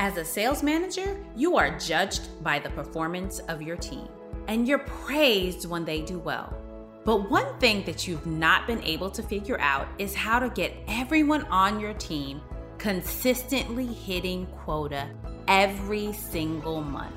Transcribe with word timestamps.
As 0.00 0.16
a 0.16 0.24
sales 0.24 0.62
manager, 0.62 1.16
you 1.34 1.56
are 1.56 1.76
judged 1.76 2.44
by 2.44 2.60
the 2.60 2.70
performance 2.70 3.40
of 3.40 3.60
your 3.60 3.76
team, 3.76 4.06
and 4.46 4.68
you're 4.68 4.78
praised 4.78 5.68
when 5.68 5.84
they 5.84 6.02
do 6.02 6.20
well. 6.20 6.56
But 7.04 7.28
one 7.28 7.58
thing 7.58 7.84
that 7.84 8.06
you've 8.06 8.24
not 8.24 8.68
been 8.68 8.80
able 8.84 9.10
to 9.10 9.24
figure 9.24 9.58
out 9.58 9.88
is 9.98 10.14
how 10.14 10.38
to 10.38 10.50
get 10.50 10.72
everyone 10.86 11.42
on 11.46 11.80
your 11.80 11.94
team 11.94 12.40
consistently 12.78 13.86
hitting 13.86 14.46
quota 14.62 15.08
every 15.48 16.12
single 16.12 16.80
month. 16.80 17.16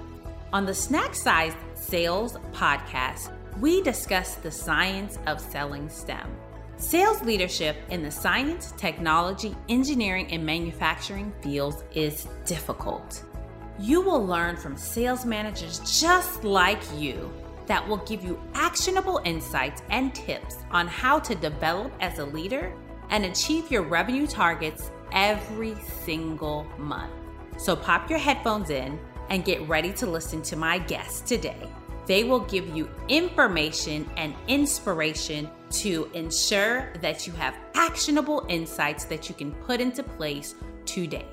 On 0.51 0.65
the 0.65 0.73
Snack 0.73 1.13
Size 1.13 1.53
Sales 1.75 2.37
podcast, 2.51 3.31
we 3.59 3.83
discuss 3.83 4.35
the 4.35 4.49
science 4.49 5.19
of 5.27 5.39
selling 5.39 5.87
STEM. 5.87 6.35
Sales 6.81 7.21
leadership 7.21 7.77
in 7.91 8.01
the 8.01 8.09
science, 8.09 8.73
technology, 8.75 9.55
engineering, 9.69 10.25
and 10.31 10.43
manufacturing 10.43 11.31
fields 11.43 11.83
is 11.93 12.27
difficult. 12.47 13.23
You 13.77 14.01
will 14.01 14.25
learn 14.25 14.57
from 14.57 14.75
sales 14.75 15.23
managers 15.23 15.79
just 15.99 16.43
like 16.43 16.81
you 16.97 17.31
that 17.67 17.87
will 17.87 17.97
give 17.97 18.23
you 18.23 18.41
actionable 18.55 19.21
insights 19.25 19.83
and 19.91 20.13
tips 20.15 20.57
on 20.71 20.87
how 20.87 21.19
to 21.19 21.35
develop 21.35 21.93
as 22.01 22.17
a 22.17 22.25
leader 22.25 22.73
and 23.11 23.25
achieve 23.25 23.69
your 23.69 23.83
revenue 23.83 24.25
targets 24.25 24.89
every 25.11 25.75
single 26.03 26.65
month. 26.79 27.13
So 27.57 27.75
pop 27.75 28.09
your 28.09 28.19
headphones 28.19 28.71
in 28.71 28.99
and 29.29 29.45
get 29.45 29.61
ready 29.69 29.93
to 29.93 30.07
listen 30.07 30.41
to 30.41 30.55
my 30.55 30.79
guest 30.79 31.27
today. 31.27 31.69
They 32.11 32.25
will 32.25 32.41
give 32.41 32.75
you 32.75 32.89
information 33.07 34.05
and 34.17 34.35
inspiration 34.49 35.49
to 35.69 36.11
ensure 36.13 36.91
that 36.99 37.25
you 37.25 37.31
have 37.31 37.55
actionable 37.73 38.45
insights 38.49 39.05
that 39.05 39.29
you 39.29 39.35
can 39.35 39.53
put 39.63 39.79
into 39.79 40.03
place 40.03 40.53
today. 40.83 41.25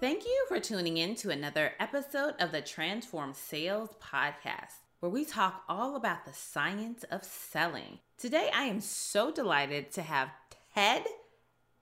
Thank 0.00 0.24
you 0.24 0.46
for 0.48 0.58
tuning 0.58 0.96
in 0.96 1.16
to 1.16 1.28
another 1.28 1.74
episode 1.78 2.32
of 2.40 2.50
the 2.50 2.62
Transformed 2.62 3.36
Sales 3.36 3.90
Podcast, 4.02 4.80
where 5.00 5.12
we 5.12 5.26
talk 5.26 5.64
all 5.68 5.96
about 5.96 6.24
the 6.24 6.32
science 6.32 7.04
of 7.10 7.24
selling. 7.24 7.98
Today, 8.16 8.48
I 8.54 8.62
am 8.62 8.80
so 8.80 9.32
delighted 9.32 9.92
to 9.92 10.00
have 10.00 10.30
Ted 10.74 11.04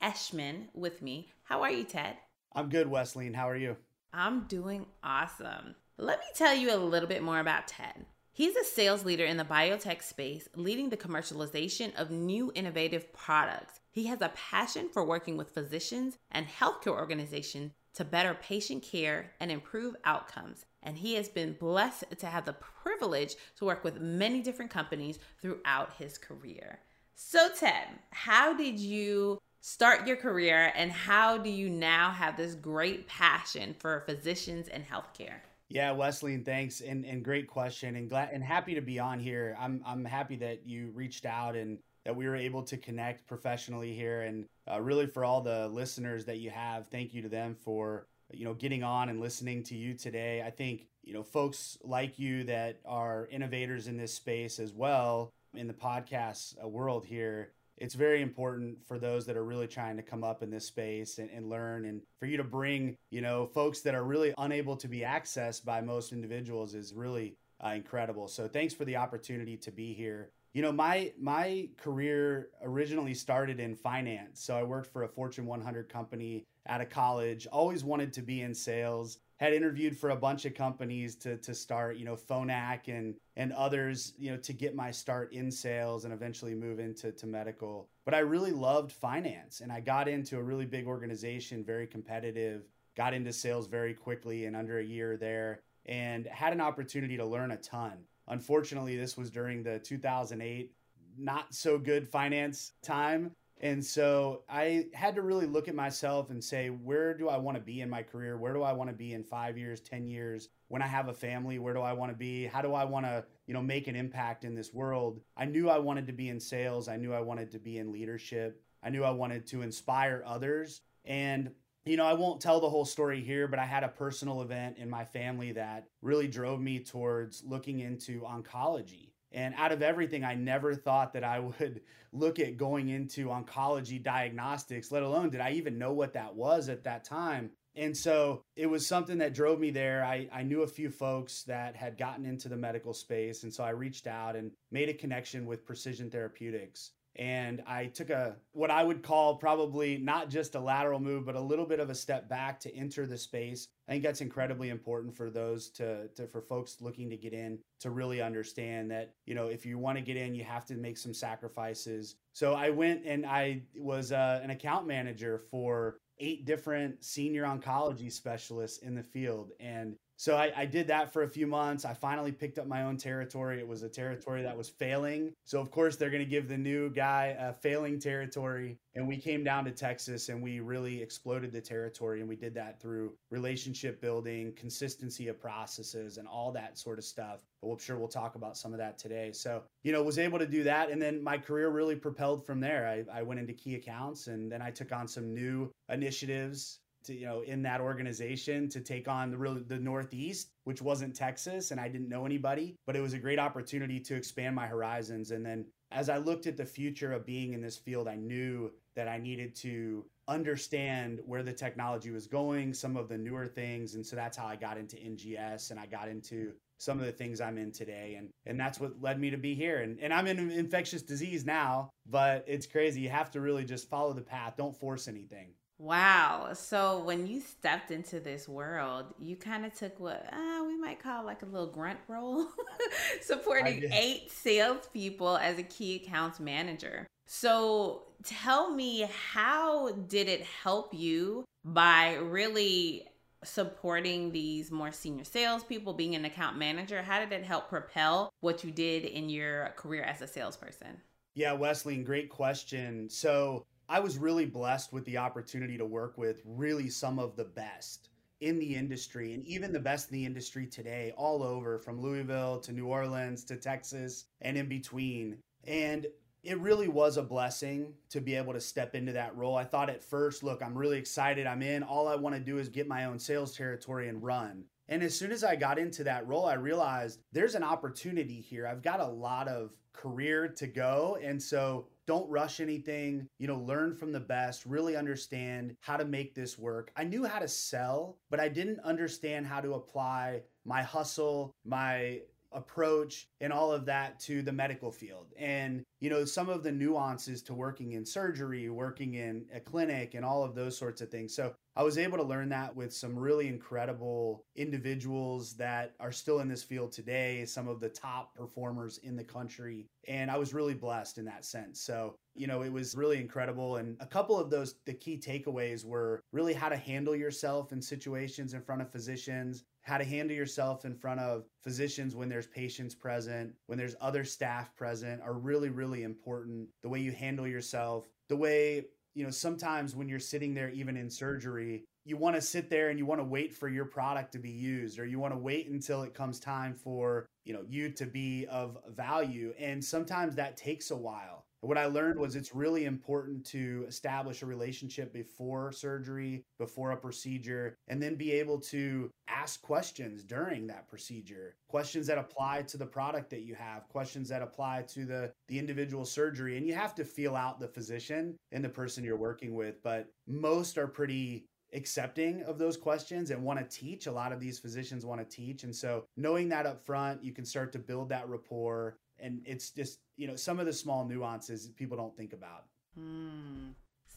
Echemann 0.03 0.70
with 0.75 1.03
me. 1.03 1.30
How 1.44 1.62
are 1.62 1.70
you, 1.70 1.84
Ted? 1.84 2.16
I'm 2.53 2.69
good, 2.69 2.88
Wesleyne. 2.88 3.34
How 3.34 3.48
are 3.48 3.56
you? 3.56 3.77
I'm 4.12 4.48
doing 4.48 4.86
awesome. 5.05 5.77
Let 5.98 6.19
me 6.19 6.27
tell 6.34 6.56
you 6.56 6.75
a 6.75 6.78
little 6.78 7.08
bit 7.08 7.22
more 7.22 7.38
about 7.38 7.69
Ted. 7.69 8.06
He's 8.33 8.55
a 8.56 8.64
sales 8.64 9.05
leader 9.05 9.25
in 9.25 9.36
the 9.36 9.45
biotech 9.45 10.03
space, 10.03 10.48
leading 10.55 10.89
the 10.89 10.97
commercialization 10.97 11.95
of 11.97 12.11
new 12.11 12.53
innovative 12.55 13.12
products. 13.12 13.81
He 13.91 14.06
has 14.06 14.20
a 14.20 14.33
passion 14.34 14.89
for 14.89 15.05
working 15.05 15.37
with 15.37 15.50
physicians 15.50 16.17
and 16.31 16.47
healthcare 16.47 16.97
organizations 16.97 17.72
to 17.95 18.05
better 18.05 18.34
patient 18.34 18.84
care 18.84 19.33
and 19.41 19.50
improve 19.50 19.97
outcomes. 20.05 20.64
And 20.83 20.97
he 20.97 21.14
has 21.14 21.28
been 21.28 21.55
blessed 21.55 22.05
to 22.19 22.27
have 22.27 22.45
the 22.45 22.53
privilege 22.53 23.34
to 23.56 23.64
work 23.64 23.83
with 23.83 24.00
many 24.00 24.41
different 24.42 24.70
companies 24.70 25.19
throughout 25.42 25.94
his 25.94 26.17
career. 26.17 26.78
So, 27.17 27.48
Ted, 27.55 27.89
how 28.11 28.55
did 28.55 28.78
you 28.78 29.39
start 29.61 30.06
your 30.06 30.17
career 30.17 30.72
and 30.75 30.91
how 30.92 31.37
do 31.37 31.50
you 31.50 31.69
now 31.69 32.11
have 32.11 32.37
this 32.37 32.55
great 32.55 33.06
passion 33.09 33.75
for 33.78 34.05
physicians 34.06 34.69
and 34.69 34.84
healthcare? 34.87 35.41
Yeah, 35.70 35.92
Wesleyne, 35.92 36.44
thanks 36.44 36.80
and 36.80 37.06
and 37.06 37.24
great 37.24 37.46
question 37.46 37.94
and 37.94 38.10
glad 38.10 38.30
and 38.32 38.42
happy 38.42 38.74
to 38.74 38.80
be 38.80 38.98
on 38.98 39.20
here. 39.20 39.56
I'm 39.58 39.82
I'm 39.86 40.04
happy 40.04 40.34
that 40.36 40.66
you 40.66 40.90
reached 40.94 41.24
out 41.24 41.54
and 41.54 41.78
that 42.04 42.16
we 42.16 42.26
were 42.26 42.34
able 42.34 42.64
to 42.64 42.76
connect 42.76 43.26
professionally 43.28 43.94
here 43.94 44.22
and 44.22 44.46
uh, 44.68 44.80
really 44.80 45.06
for 45.06 45.24
all 45.24 45.41
the 45.41 45.68
listeners 45.68 46.24
that 46.24 46.38
you 46.38 46.50
have, 46.50 46.88
thank 46.88 47.14
you 47.14 47.22
to 47.22 47.28
them 47.28 47.54
for 47.54 48.06
you 48.32 48.44
know 48.44 48.54
getting 48.54 48.82
on 48.82 49.10
and 49.10 49.20
listening 49.20 49.62
to 49.64 49.76
you 49.76 49.94
today. 49.94 50.42
I 50.44 50.50
think 50.50 50.88
you 51.04 51.14
know 51.14 51.22
folks 51.22 51.78
like 51.84 52.18
you 52.18 52.42
that 52.44 52.80
are 52.84 53.28
innovators 53.30 53.86
in 53.86 53.96
this 53.96 54.12
space 54.12 54.58
as 54.58 54.72
well 54.72 55.30
in 55.54 55.68
the 55.68 55.74
podcast 55.74 56.56
uh, 56.62 56.66
world 56.66 57.06
here 57.06 57.53
it's 57.80 57.94
very 57.94 58.20
important 58.20 58.76
for 58.86 58.98
those 58.98 59.24
that 59.26 59.36
are 59.36 59.44
really 59.44 59.66
trying 59.66 59.96
to 59.96 60.02
come 60.02 60.22
up 60.22 60.42
in 60.42 60.50
this 60.50 60.66
space 60.66 61.18
and, 61.18 61.30
and, 61.30 61.48
learn 61.48 61.86
and 61.86 62.02
for 62.18 62.26
you 62.26 62.36
to 62.36 62.44
bring 62.44 62.96
you 63.10 63.22
know 63.22 63.46
folks 63.46 63.80
that 63.80 63.94
are 63.94 64.04
really 64.04 64.34
unable 64.38 64.76
to 64.76 64.86
be 64.86 65.00
accessed 65.00 65.64
by 65.64 65.80
most 65.80 66.12
individuals 66.12 66.74
is 66.74 66.92
really 66.92 67.36
uh, 67.64 67.70
incredible. 67.70 68.28
So 68.28 68.46
thanks 68.46 68.74
for 68.74 68.84
the 68.84 68.96
opportunity 68.96 69.56
to 69.56 69.70
be 69.70 69.92
here. 69.92 70.30
You 70.52 70.62
know 70.62 70.72
my 70.72 71.12
my 71.18 71.68
career 71.76 72.50
originally 72.62 73.14
started 73.14 73.58
in 73.58 73.74
finance. 73.74 74.41
So 74.42 74.56
i 74.56 74.62
worked 74.62 74.92
for 74.92 75.04
a 75.04 75.08
fortune 75.08 75.47
100 75.47 75.88
company 75.88 76.44
out 76.68 76.80
of 76.80 76.91
college 76.91 77.47
always 77.50 77.82
wanted 77.82 78.12
to 78.12 78.22
be 78.22 78.42
in 78.42 78.54
sales 78.54 79.18
had 79.41 79.55
interviewed 79.55 79.97
for 79.97 80.11
a 80.11 80.17
bunch 80.17 80.45
of 80.45 80.55
companies 80.55 81.17
to 81.17 81.39
to 81.39 81.55
start, 81.55 81.97
you 81.97 82.05
know, 82.05 82.15
Phonak 82.15 82.89
and 82.89 83.17
and 83.37 83.53
others, 83.55 84.12
you 84.19 84.31
know, 84.31 84.37
to 84.37 84.53
get 84.53 84.77
my 84.77 84.91
start 84.91 85.33
in 85.33 85.51
sales 85.51 86.05
and 86.05 86.12
eventually 86.12 86.55
move 86.55 86.78
into 86.78 87.11
to 87.11 87.27
medical. 87.27 87.89
But 88.05 88.15
I 88.15 88.19
really 88.19 88.51
loved 88.51 88.93
finance 88.93 89.61
and 89.61 89.73
I 89.73 89.81
got 89.81 90.09
into 90.09 90.37
a 90.37 90.43
really 90.43 90.67
big 90.67 90.87
organization, 90.87 91.65
very 91.65 91.87
competitive, 91.87 92.69
got 92.97 93.15
into 93.15 93.33
sales 93.33 93.67
very 93.67 93.95
quickly 93.95 94.45
in 94.45 94.55
under 94.55 94.78
a 94.78 94.84
year 94.84 95.17
there 95.17 95.62
and 95.87 96.27
had 96.27 96.53
an 96.53 96.61
opportunity 96.61 97.17
to 97.17 97.25
learn 97.25 97.53
a 97.53 97.57
ton. 97.57 97.95
Unfortunately, 98.28 98.97
this 98.97 99.17
was 99.17 99.31
during 99.31 99.62
the 99.62 99.78
2008 99.78 100.71
not 101.19 101.53
so 101.55 101.78
good 101.78 102.07
finance 102.07 102.72
time 102.83 103.33
and 103.62 103.84
so 103.84 104.43
I 104.48 104.87
had 104.94 105.15
to 105.16 105.22
really 105.22 105.44
look 105.44 105.69
at 105.69 105.75
myself 105.75 106.31
and 106.31 106.43
say, 106.43 106.69
where 106.69 107.12
do 107.12 107.28
I 107.28 107.37
want 107.37 107.59
to 107.59 107.62
be 107.62 107.82
in 107.82 107.91
my 107.91 108.03
career? 108.03 108.38
Where 108.38 108.54
do 108.54 108.62
I 108.62 108.72
want 108.72 108.88
to 108.88 108.97
be 108.97 109.12
in 109.12 109.22
five 109.22 109.59
years, 109.59 109.81
10 109.81 110.06
years? 110.06 110.48
When 110.69 110.81
I 110.81 110.87
have 110.87 111.09
a 111.09 111.12
family, 111.12 111.59
where 111.59 111.75
do 111.75 111.81
I 111.81 111.93
want 111.93 112.10
to 112.10 112.16
be? 112.16 112.47
How 112.47 112.62
do 112.62 112.72
I 112.72 112.84
want 112.84 113.04
to, 113.04 113.25
you 113.47 113.53
know, 113.53 113.60
make 113.60 113.87
an 113.87 113.97
impact 113.97 114.44
in 114.44 114.54
this 114.54 114.72
world? 114.72 115.21
I 115.37 115.44
knew 115.44 115.69
I 115.69 115.78
wanted 115.78 116.06
to 116.06 116.12
be 116.15 116.31
in 116.31 116.41
sales. 116.41 116.88
I 116.88 116.97
knew 116.97 117.12
I 117.12 117.21
wanted 117.21 117.50
to 117.50 117.59
be 117.59 117.76
in 117.76 117.93
leadership. 117.93 118.62
I 118.82 118.88
knew 118.88 119.04
I 119.04 119.10
wanted 119.10 119.47
to 119.48 119.60
inspire 119.60 120.25
others. 120.27 120.81
And 121.04 121.50
you 121.84 121.97
know, 121.97 122.04
I 122.04 122.12
won't 122.12 122.42
tell 122.42 122.60
the 122.60 122.69
whole 122.69 122.84
story 122.84 123.22
here, 123.22 123.48
but 123.48 123.59
I 123.59 123.65
had 123.65 123.84
a 123.84 123.88
personal 123.88 124.42
event 124.42 124.77
in 124.77 124.91
my 124.91 125.04
family 125.04 125.53
that 125.53 125.88
really 126.03 126.28
drove 126.28 126.60
me 126.60 126.78
towards 126.78 127.42
looking 127.42 127.81
into 127.81 128.21
oncology 128.21 129.09
and 129.32 129.54
out 129.56 129.72
of 129.72 129.82
everything, 129.82 130.24
I 130.24 130.34
never 130.34 130.74
thought 130.74 131.12
that 131.12 131.24
I 131.24 131.41
would 131.41 131.82
look 132.12 132.38
at 132.38 132.56
going 132.56 132.88
into 132.88 133.26
oncology 133.26 134.02
diagnostics, 134.02 134.91
let 134.91 135.02
alone 135.02 135.30
did 135.30 135.41
I 135.41 135.52
even 135.52 135.78
know 135.78 135.92
what 135.92 136.14
that 136.14 136.34
was 136.34 136.68
at 136.68 136.84
that 136.84 137.04
time. 137.04 137.50
And 137.76 137.96
so 137.96 138.42
it 138.56 138.66
was 138.66 138.88
something 138.88 139.18
that 139.18 139.32
drove 139.32 139.60
me 139.60 139.70
there. 139.70 140.04
I, 140.04 140.28
I 140.32 140.42
knew 140.42 140.62
a 140.62 140.66
few 140.66 140.91
folks 140.91 141.44
that 141.44 141.76
had 141.76 141.96
gotten 141.96 142.26
into 142.26 142.48
the 142.48 142.56
medical 142.56 142.92
space. 142.92 143.44
And 143.44 143.54
so 143.54 143.62
I 143.62 143.70
reached 143.70 144.08
out 144.08 144.34
and 144.34 144.50
made 144.72 144.88
a 144.88 144.94
connection 144.94 145.47
with 145.47 145.64
Precision 145.64 146.10
Therapeutics 146.10 146.91
and 147.16 147.62
I 147.66 147.87
took 147.87 148.10
a 148.10 148.37
what 148.53 148.71
I 148.71 148.84
would 148.84 149.03
call 149.03 149.37
probably 149.37 149.98
not 149.98 150.31
just 150.31 150.54
a 150.54 150.60
lateral 150.60 151.00
move, 151.00 151.26
but 151.26 151.34
a 151.34 151.41
little 151.41 151.66
bit 151.66 151.81
of 151.81 151.91
a 151.91 151.94
step 151.94 152.28
back 152.28 152.60
to 152.60 152.75
enter 152.75 153.06
the 153.06 153.19
space. 153.19 153.69
I 153.88 153.93
think 153.93 154.04
that's 154.04 154.21
incredibly 154.21 154.69
important 154.69 155.16
for 155.16 155.31
those 155.31 155.71
to, 155.71 156.09
to 156.09 156.26
for 156.28 156.41
folks 156.41 156.76
looking 156.81 157.10
to 157.10 157.16
get 157.16 157.32
in 157.32 157.59
to 157.81 157.91
really 157.91 158.22
understand 158.22 158.91
that 158.93 159.15
you 159.26 159.34
know 159.34 159.48
if 159.48 159.66
you 159.66 159.78
want 159.78 159.98
to 159.98 160.03
get 160.03 160.16
in, 160.16 160.34
you 160.34 160.44
have 160.44 160.65
to 160.66 160.75
make 160.75 160.98
some 160.98 161.15
sacrifices. 161.15 162.16
So 162.32 162.54
I 162.54 162.71
went 162.71 163.04
and 163.04 163.27
I 163.27 163.62
was 163.77 164.12
uh, 164.12 164.41
an 164.42 164.50
account 164.50 164.87
manager 164.87 165.42
for 165.50 165.98
eight 166.21 166.44
different 166.44 167.03
senior 167.04 167.44
oncology 167.44 168.12
specialists 168.12 168.78
in 168.78 168.94
the 168.94 169.03
field, 169.03 169.50
and 169.59 169.97
so 170.20 170.36
I, 170.36 170.53
I, 170.54 170.66
did 170.66 170.86
that 170.88 171.10
for 171.14 171.22
a 171.22 171.26
few 171.26 171.47
months. 171.47 171.86
I 171.86 171.94
finally 171.94 172.31
picked 172.31 172.58
up 172.58 172.66
my 172.66 172.82
own 172.82 172.98
territory. 172.98 173.58
It 173.58 173.66
was 173.66 173.84
a 173.84 173.88
territory 173.88 174.42
that 174.42 174.54
was 174.54 174.69
failing. 174.69 175.32
So, 175.47 175.62
of 175.62 175.70
course, 175.70 175.97
they're 175.97 176.10
going 176.10 176.22
to 176.22 176.28
give 176.28 176.47
the 176.47 176.58
new 176.58 176.91
guy 176.91 177.34
a 177.41 177.54
failing 177.54 177.98
territory. 177.98 178.76
And 178.94 179.09
we 179.09 179.16
came 179.16 179.42
down 179.42 179.64
to 179.64 179.70
Texas 179.70 180.28
and 180.28 180.42
we 180.42 180.60
really 180.60 181.00
exploded 181.00 181.53
the 181.53 181.60
territory. 181.62 182.20
And 182.20 182.28
we 182.28 182.36
did 182.36 182.53
that 182.53 182.78
through 182.82 183.14
relationship 183.30 184.03
building, 184.03 184.53
consistency 184.56 185.28
of 185.28 185.41
processes, 185.41 186.18
and 186.18 186.28
all 186.28 186.53
that 186.53 186.77
sort 186.77 186.98
of 186.98 187.04
stuff. 187.04 187.41
But 187.62 187.71
I'm 187.71 187.78
sure 187.78 187.97
we'll 187.97 188.09
talk 188.09 188.34
about 188.34 188.59
some 188.59 188.72
of 188.74 188.78
that 188.78 188.98
today. 188.98 189.33
So, 189.33 189.62
you 189.84 189.91
know, 189.91 190.03
was 190.03 190.18
able 190.18 190.39
to 190.39 190.47
do 190.47 190.62
that. 190.65 190.91
And 190.91 191.00
then 191.00 191.24
my 191.24 191.39
career 191.39 191.71
really 191.71 191.97
propelled 191.97 192.45
from 192.45 192.60
there. 192.60 192.86
I, 192.86 193.21
I 193.21 193.22
went 193.22 193.41
into 193.41 193.54
key 193.54 193.77
accounts 193.77 194.27
and 194.27 194.53
then 194.53 194.60
I 194.60 194.71
took 194.71 194.92
on 194.92 195.09
some 195.09 195.33
new 195.33 195.71
initiatives 195.89 196.80
to 197.04 197.14
you 197.14 197.26
know 197.26 197.41
in 197.41 197.62
that 197.62 197.80
organization 197.80 198.68
to 198.70 198.80
take 198.80 199.08
on 199.08 199.30
the 199.30 199.38
real 199.38 199.60
the 199.66 199.78
Northeast, 199.78 200.50
which 200.64 200.82
wasn't 200.82 201.14
Texas, 201.14 201.70
and 201.70 201.80
I 201.80 201.88
didn't 201.88 202.08
know 202.08 202.26
anybody, 202.26 202.76
but 202.86 202.97
it 202.97 203.00
was 203.00 203.14
a 203.14 203.18
great 203.18 203.38
opportunity 203.38 204.00
to 204.00 204.14
expand 204.14 204.54
my 204.54 204.66
horizons. 204.66 205.30
And 205.30 205.44
then 205.44 205.66
as 205.92 206.08
I 206.08 206.18
looked 206.18 206.47
at 206.47 206.56
the 206.56 206.64
future 206.64 207.12
of 207.12 207.26
being 207.26 207.52
in 207.52 207.60
this 207.60 207.76
field, 207.76 208.08
I 208.08 208.16
knew 208.16 208.70
that 208.94 209.08
I 209.08 209.18
needed 209.18 209.54
to 209.56 210.04
understand 210.28 211.20
where 211.26 211.42
the 211.42 211.52
technology 211.52 212.10
was 212.10 212.26
going, 212.26 212.72
some 212.72 212.97
of 212.97 213.08
the 213.08 213.18
newer 213.18 213.47
things, 213.47 213.94
and 213.94 214.06
so 214.06 214.14
that's 214.16 214.36
how 214.36 214.47
I 214.47 214.56
got 214.56 214.78
into 214.78 214.97
NGS 214.97 215.70
and 215.70 215.80
I 215.80 215.86
got 215.86 216.08
into 216.08 216.52
some 216.78 216.98
of 216.98 217.04
the 217.04 217.12
things 217.12 217.41
I'm 217.41 217.58
in 217.58 217.72
today. 217.72 218.14
And 218.18 218.30
and 218.47 218.58
that's 218.58 218.80
what 218.80 219.00
led 219.00 219.20
me 219.20 219.30
to 219.30 219.36
be 219.36 219.54
here. 219.54 219.78
And 219.78 219.98
and 220.00 220.12
I'm 220.12 220.26
in 220.26 220.50
infectious 220.50 221.02
disease 221.02 221.44
now, 221.44 221.91
but 222.08 222.44
it's 222.47 222.66
crazy. 222.66 223.00
You 223.00 223.10
have 223.10 223.30
to 223.32 223.41
really 223.41 223.64
just 223.64 223.88
follow 223.88 224.12
the 224.12 224.22
path. 224.22 224.54
Don't 224.56 224.76
force 224.76 225.06
anything. 225.08 225.52
Wow. 225.80 226.50
So 226.53 227.03
when 227.04 227.27
you 227.27 227.41
stepped 227.41 227.91
into 227.91 228.21
this 228.21 228.47
world, 228.47 229.06
you 229.18 229.34
kind 229.34 229.65
of 229.65 229.72
took 229.72 229.98
what 229.98 230.27
uh, 230.30 230.62
we 230.66 230.77
might 230.77 231.03
call 231.03 231.24
like 231.24 231.41
a 231.41 231.47
little 231.47 231.68
grunt 231.68 231.98
role, 232.06 232.48
supporting 233.22 233.84
eight 233.91 234.30
salespeople 234.30 235.38
as 235.38 235.59
a 235.59 235.62
key 235.62 235.97
accounts 235.97 236.38
manager. 236.38 237.06
So 237.27 238.03
tell 238.24 238.71
me, 238.71 239.09
how 239.32 239.92
did 239.92 240.28
it 240.28 240.42
help 240.42 240.92
you 240.92 241.47
by 241.65 242.16
really 242.16 243.06
supporting 243.42 244.33
these 244.33 244.71
more 244.71 244.92
senior 244.92 245.24
salespeople, 245.24 245.94
being 245.94 246.15
an 246.15 246.26
account 246.26 246.59
manager? 246.59 247.00
How 247.00 247.21
did 247.21 247.33
it 247.33 247.42
help 247.42 247.71
propel 247.71 248.28
what 248.41 248.62
you 248.62 248.71
did 248.71 249.06
in 249.06 249.30
your 249.30 249.72
career 249.76 250.03
as 250.03 250.21
a 250.21 250.26
salesperson? 250.26 251.00
Yeah, 251.34 251.54
Wesley, 251.54 251.97
great 252.03 252.28
question. 252.28 253.09
So 253.09 253.65
I 253.91 253.98
was 253.98 254.19
really 254.19 254.47
blessed 254.47 254.92
with 254.92 255.04
the 255.04 255.16
opportunity 255.16 255.77
to 255.77 255.84
work 255.84 256.16
with 256.16 256.42
really 256.45 256.88
some 256.88 257.19
of 257.19 257.35
the 257.35 257.45
best 257.45 258.11
in 258.40 258.61
the 258.61 258.76
industry 258.76 259.35
and 259.35 259.45
even 259.45 259.73
the 259.73 259.81
best 259.81 260.12
in 260.12 260.14
the 260.16 260.25
industry 260.25 260.69
today, 260.69 261.12
all 261.16 261.42
over 261.42 261.76
from 261.76 262.00
Louisville 262.00 262.61
to 262.61 262.73
New 262.73 262.87
Orleans 262.87 263.42
to 263.47 263.57
Texas 263.57 264.26
and 264.42 264.57
in 264.57 264.69
between. 264.69 265.38
And 265.66 266.07
it 266.45 266.61
really 266.61 266.87
was 266.87 267.16
a 267.16 267.23
blessing 267.25 267.92
to 268.11 268.21
be 268.21 268.37
able 268.37 268.52
to 268.52 268.61
step 268.61 268.95
into 268.95 269.11
that 269.11 269.37
role. 269.37 269.57
I 269.57 269.64
thought 269.64 269.90
at 269.90 270.04
first, 270.04 270.45
look, 270.45 270.62
I'm 270.62 270.78
really 270.78 270.97
excited. 270.97 271.49
I'm 271.49 271.61
in. 271.61 271.83
All 271.83 272.07
I 272.07 272.14
want 272.14 272.37
to 272.37 272.40
do 272.40 272.59
is 272.59 272.69
get 272.69 272.87
my 272.87 273.07
own 273.07 273.19
sales 273.19 273.57
territory 273.57 274.09
and 274.09 274.23
run. 274.23 274.62
And 274.90 275.04
as 275.04 275.16
soon 275.16 275.31
as 275.31 275.45
I 275.45 275.54
got 275.54 275.78
into 275.78 276.04
that 276.04 276.26
role, 276.26 276.47
I 276.47 276.54
realized 276.54 277.21
there's 277.33 277.54
an 277.54 277.62
opportunity 277.62 278.40
here. 278.40 278.66
I've 278.66 278.83
got 278.83 279.00
a 279.00 279.07
lot 279.07 279.47
of 279.47 279.71
career 279.92 280.49
to 280.49 280.66
go. 280.66 281.16
And 281.23 281.40
so 281.40 281.87
don't 282.07 282.28
rush 282.28 282.59
anything, 282.59 283.28
you 283.38 283.47
know, 283.47 283.59
learn 283.59 283.95
from 283.95 284.11
the 284.11 284.21
best, 284.21 284.66
really 284.66 284.97
understand 284.97 285.76
how 285.81 285.97
to 285.97 286.04
make 286.04 286.35
this 286.35 286.59
work. 286.59 286.90
I 286.97 287.04
knew 287.04 287.25
how 287.25 287.38
to 287.38 287.47
sell, 287.47 288.19
but 288.31 288.40
I 288.40 288.49
didn't 288.49 288.81
understand 288.81 289.47
how 289.47 289.61
to 289.61 289.75
apply 289.75 290.42
my 290.64 290.83
hustle, 290.83 291.54
my 291.64 292.21
approach 292.52 293.28
and 293.40 293.52
all 293.52 293.71
of 293.71 293.87
that 293.87 294.19
to 294.19 294.43
the 294.43 294.52
medical 294.52 294.90
field 294.90 295.26
and 295.38 295.85
you 296.00 296.11
know 296.11 296.25
some 296.25 296.49
of 296.49 296.64
the 296.64 296.73
nuances 296.73 297.43
to 297.43 297.54
working 297.54 297.93
in 297.93 298.04
surgery 298.04 298.69
working 298.69 299.14
in 299.14 299.45
a 299.54 299.61
clinic 299.61 300.14
and 300.14 300.25
all 300.25 300.43
of 300.43 300.54
those 300.57 300.76
sorts 300.76 301.00
of 301.00 301.09
things 301.09 301.33
so 301.33 301.54
i 301.80 301.82
was 301.82 301.97
able 301.97 302.18
to 302.18 302.23
learn 302.23 302.50
that 302.50 302.76
with 302.76 302.92
some 302.92 303.18
really 303.18 303.49
incredible 303.49 304.44
individuals 304.54 305.54
that 305.54 305.94
are 305.99 306.12
still 306.12 306.40
in 306.40 306.49
this 306.49 306.62
field 306.62 306.92
today 306.92 307.42
some 307.47 307.68
of 307.68 307.80
the 307.80 307.88
top 307.88 308.35
performers 308.35 308.99
in 308.99 309.16
the 309.16 309.25
country 309.25 309.88
and 310.06 310.30
i 310.30 310.37
was 310.37 310.52
really 310.52 310.75
blessed 310.75 311.16
in 311.16 311.25
that 311.25 311.42
sense 311.42 311.80
so 311.80 312.14
you 312.35 312.47
know 312.47 312.61
it 312.61 312.71
was 312.73 312.94
really 312.94 313.18
incredible 313.18 313.76
and 313.76 313.97
a 314.00 314.06
couple 314.06 314.38
of 314.38 314.50
those 314.50 314.75
the 314.85 314.92
key 314.92 315.18
takeaways 315.18 315.82
were 315.82 316.21
really 316.32 316.52
how 316.52 316.68
to 316.68 316.76
handle 316.76 317.16
yourself 317.16 317.73
in 317.73 317.80
situations 317.80 318.52
in 318.52 318.61
front 318.61 318.83
of 318.83 318.92
physicians 318.92 319.64
how 319.83 319.97
to 319.99 320.04
handle 320.04 320.37
yourself 320.37 320.85
in 320.85 320.94
front 320.94 321.21
of 321.21 321.44
physicians 321.62 322.14
when 322.14 322.28
there's 322.28 322.47
patients 322.47 322.94
present, 322.94 323.52
when 323.66 323.78
there's 323.78 323.97
other 324.00 324.25
staff 324.25 324.75
present 324.76 325.23
are 325.23 325.33
really, 325.33 325.71
really 325.71 326.02
important. 326.02 326.68
The 326.83 326.88
way 326.88 327.00
you 327.00 327.12
handle 327.12 327.47
yourself, 327.47 328.09
the 328.28 328.37
way, 328.37 328.85
you 329.14 329.25
know, 329.25 329.30
sometimes 329.30 329.95
when 329.95 330.09
you're 330.09 330.18
sitting 330.18 330.54
there, 330.54 330.71
even 330.71 330.97
in 330.97 331.11
surgery, 331.11 331.85
you 332.04 332.16
want 332.16 332.37
to 332.37 332.42
sit 332.42 332.71
there 332.71 332.88
and 332.88 332.99
you 332.99 333.07
want 333.07 333.21
to 333.21 333.25
wait 333.25 333.54
for 333.54 333.68
your 333.68 333.85
product 333.85 334.33
to 334.33 334.38
be 334.38 334.50
used 334.50 334.99
or 334.99 335.04
you 335.04 335.18
want 335.18 335.35
to 335.35 335.38
wait 335.38 335.68
until 335.68 336.02
it 336.02 336.14
comes 336.14 336.40
time 336.40 336.75
for 336.75 337.26
you 337.45 337.52
know 337.52 337.62
you 337.68 337.90
to 337.90 338.07
be 338.07 338.47
of 338.47 338.78
value. 338.88 339.52
And 339.59 339.85
sometimes 339.85 340.37
that 340.37 340.57
takes 340.57 340.90
a 340.90 340.97
while 340.97 341.45
what 341.62 341.76
I 341.76 341.87
learned 341.87 342.18
was 342.18 342.37
it's 342.37 342.54
really 342.54 342.87
important 342.87 343.45
to 343.47 343.85
establish 343.87 344.42
a 344.42 344.47
relationship 344.47 345.12
before 345.12 345.73
surgery, 345.73 346.45
before 346.59 346.92
a 346.92 346.97
procedure, 346.97 347.76
and 347.88 348.02
then 348.02 348.14
be 348.14 348.33
able 348.33 348.59
to 348.61 349.11
ask 349.28 349.61
questions 349.61 350.25
during 350.25 350.66
that 350.66 350.88
procedure. 350.88 351.54
Questions 351.68 352.07
that 352.07 352.18
apply 352.18 352.62
to 352.62 352.76
the 352.76 352.87
product 352.87 353.30
that 353.30 353.42
you 353.42 353.54
have, 353.54 353.88
questions 353.88 354.28
that 354.28 354.42
apply 354.42 354.83
to 354.88 355.04
the 355.04 355.33
the 355.49 355.59
individual 355.59 356.04
surgery, 356.04 356.57
and 356.57 356.66
you 356.66 356.75
have 356.75 356.95
to 356.95 357.04
feel 357.04 357.37
out 357.37 357.61
the 357.61 357.68
physician 357.68 358.37
and 358.52 358.64
the 358.64 358.68
person 358.68 359.04
you're 359.04 359.16
working 359.16 359.54
with, 359.54 359.83
but 359.83 360.09
most 360.26 360.78
are 360.78 360.87
pretty 360.87 361.45
accepting 361.73 362.42
of 362.42 362.59
those 362.59 362.76
questions 362.76 363.30
and 363.30 363.42
want 363.42 363.59
to 363.59 363.76
teach. 363.76 364.07
A 364.07 364.12
lot 364.12 364.33
of 364.33 364.40
these 364.40 364.59
physicians 364.59 365.07
want 365.07 365.21
to 365.21 365.37
teach. 365.37 365.62
And 365.62 365.75
so 365.75 366.04
knowing 366.16 366.49
that 366.49 366.66
up 366.66 366.85
front, 366.85 367.23
you 367.23 367.33
can 367.33 367.45
start 367.45 367.73
to 367.73 367.78
build 367.78 368.09
that 368.09 368.28
rapport 368.28 368.97
and 369.23 369.40
it's 369.45 369.71
just 369.71 370.00
you 370.17 370.26
know 370.26 370.37
some 370.37 370.61
of 370.61 370.67
the 370.67 370.73
small 370.73 371.05
nuances 371.05 371.69
people 371.76 371.97
don't 371.97 372.17
think 372.17 372.33
about 372.33 372.64
hmm. 372.95 373.71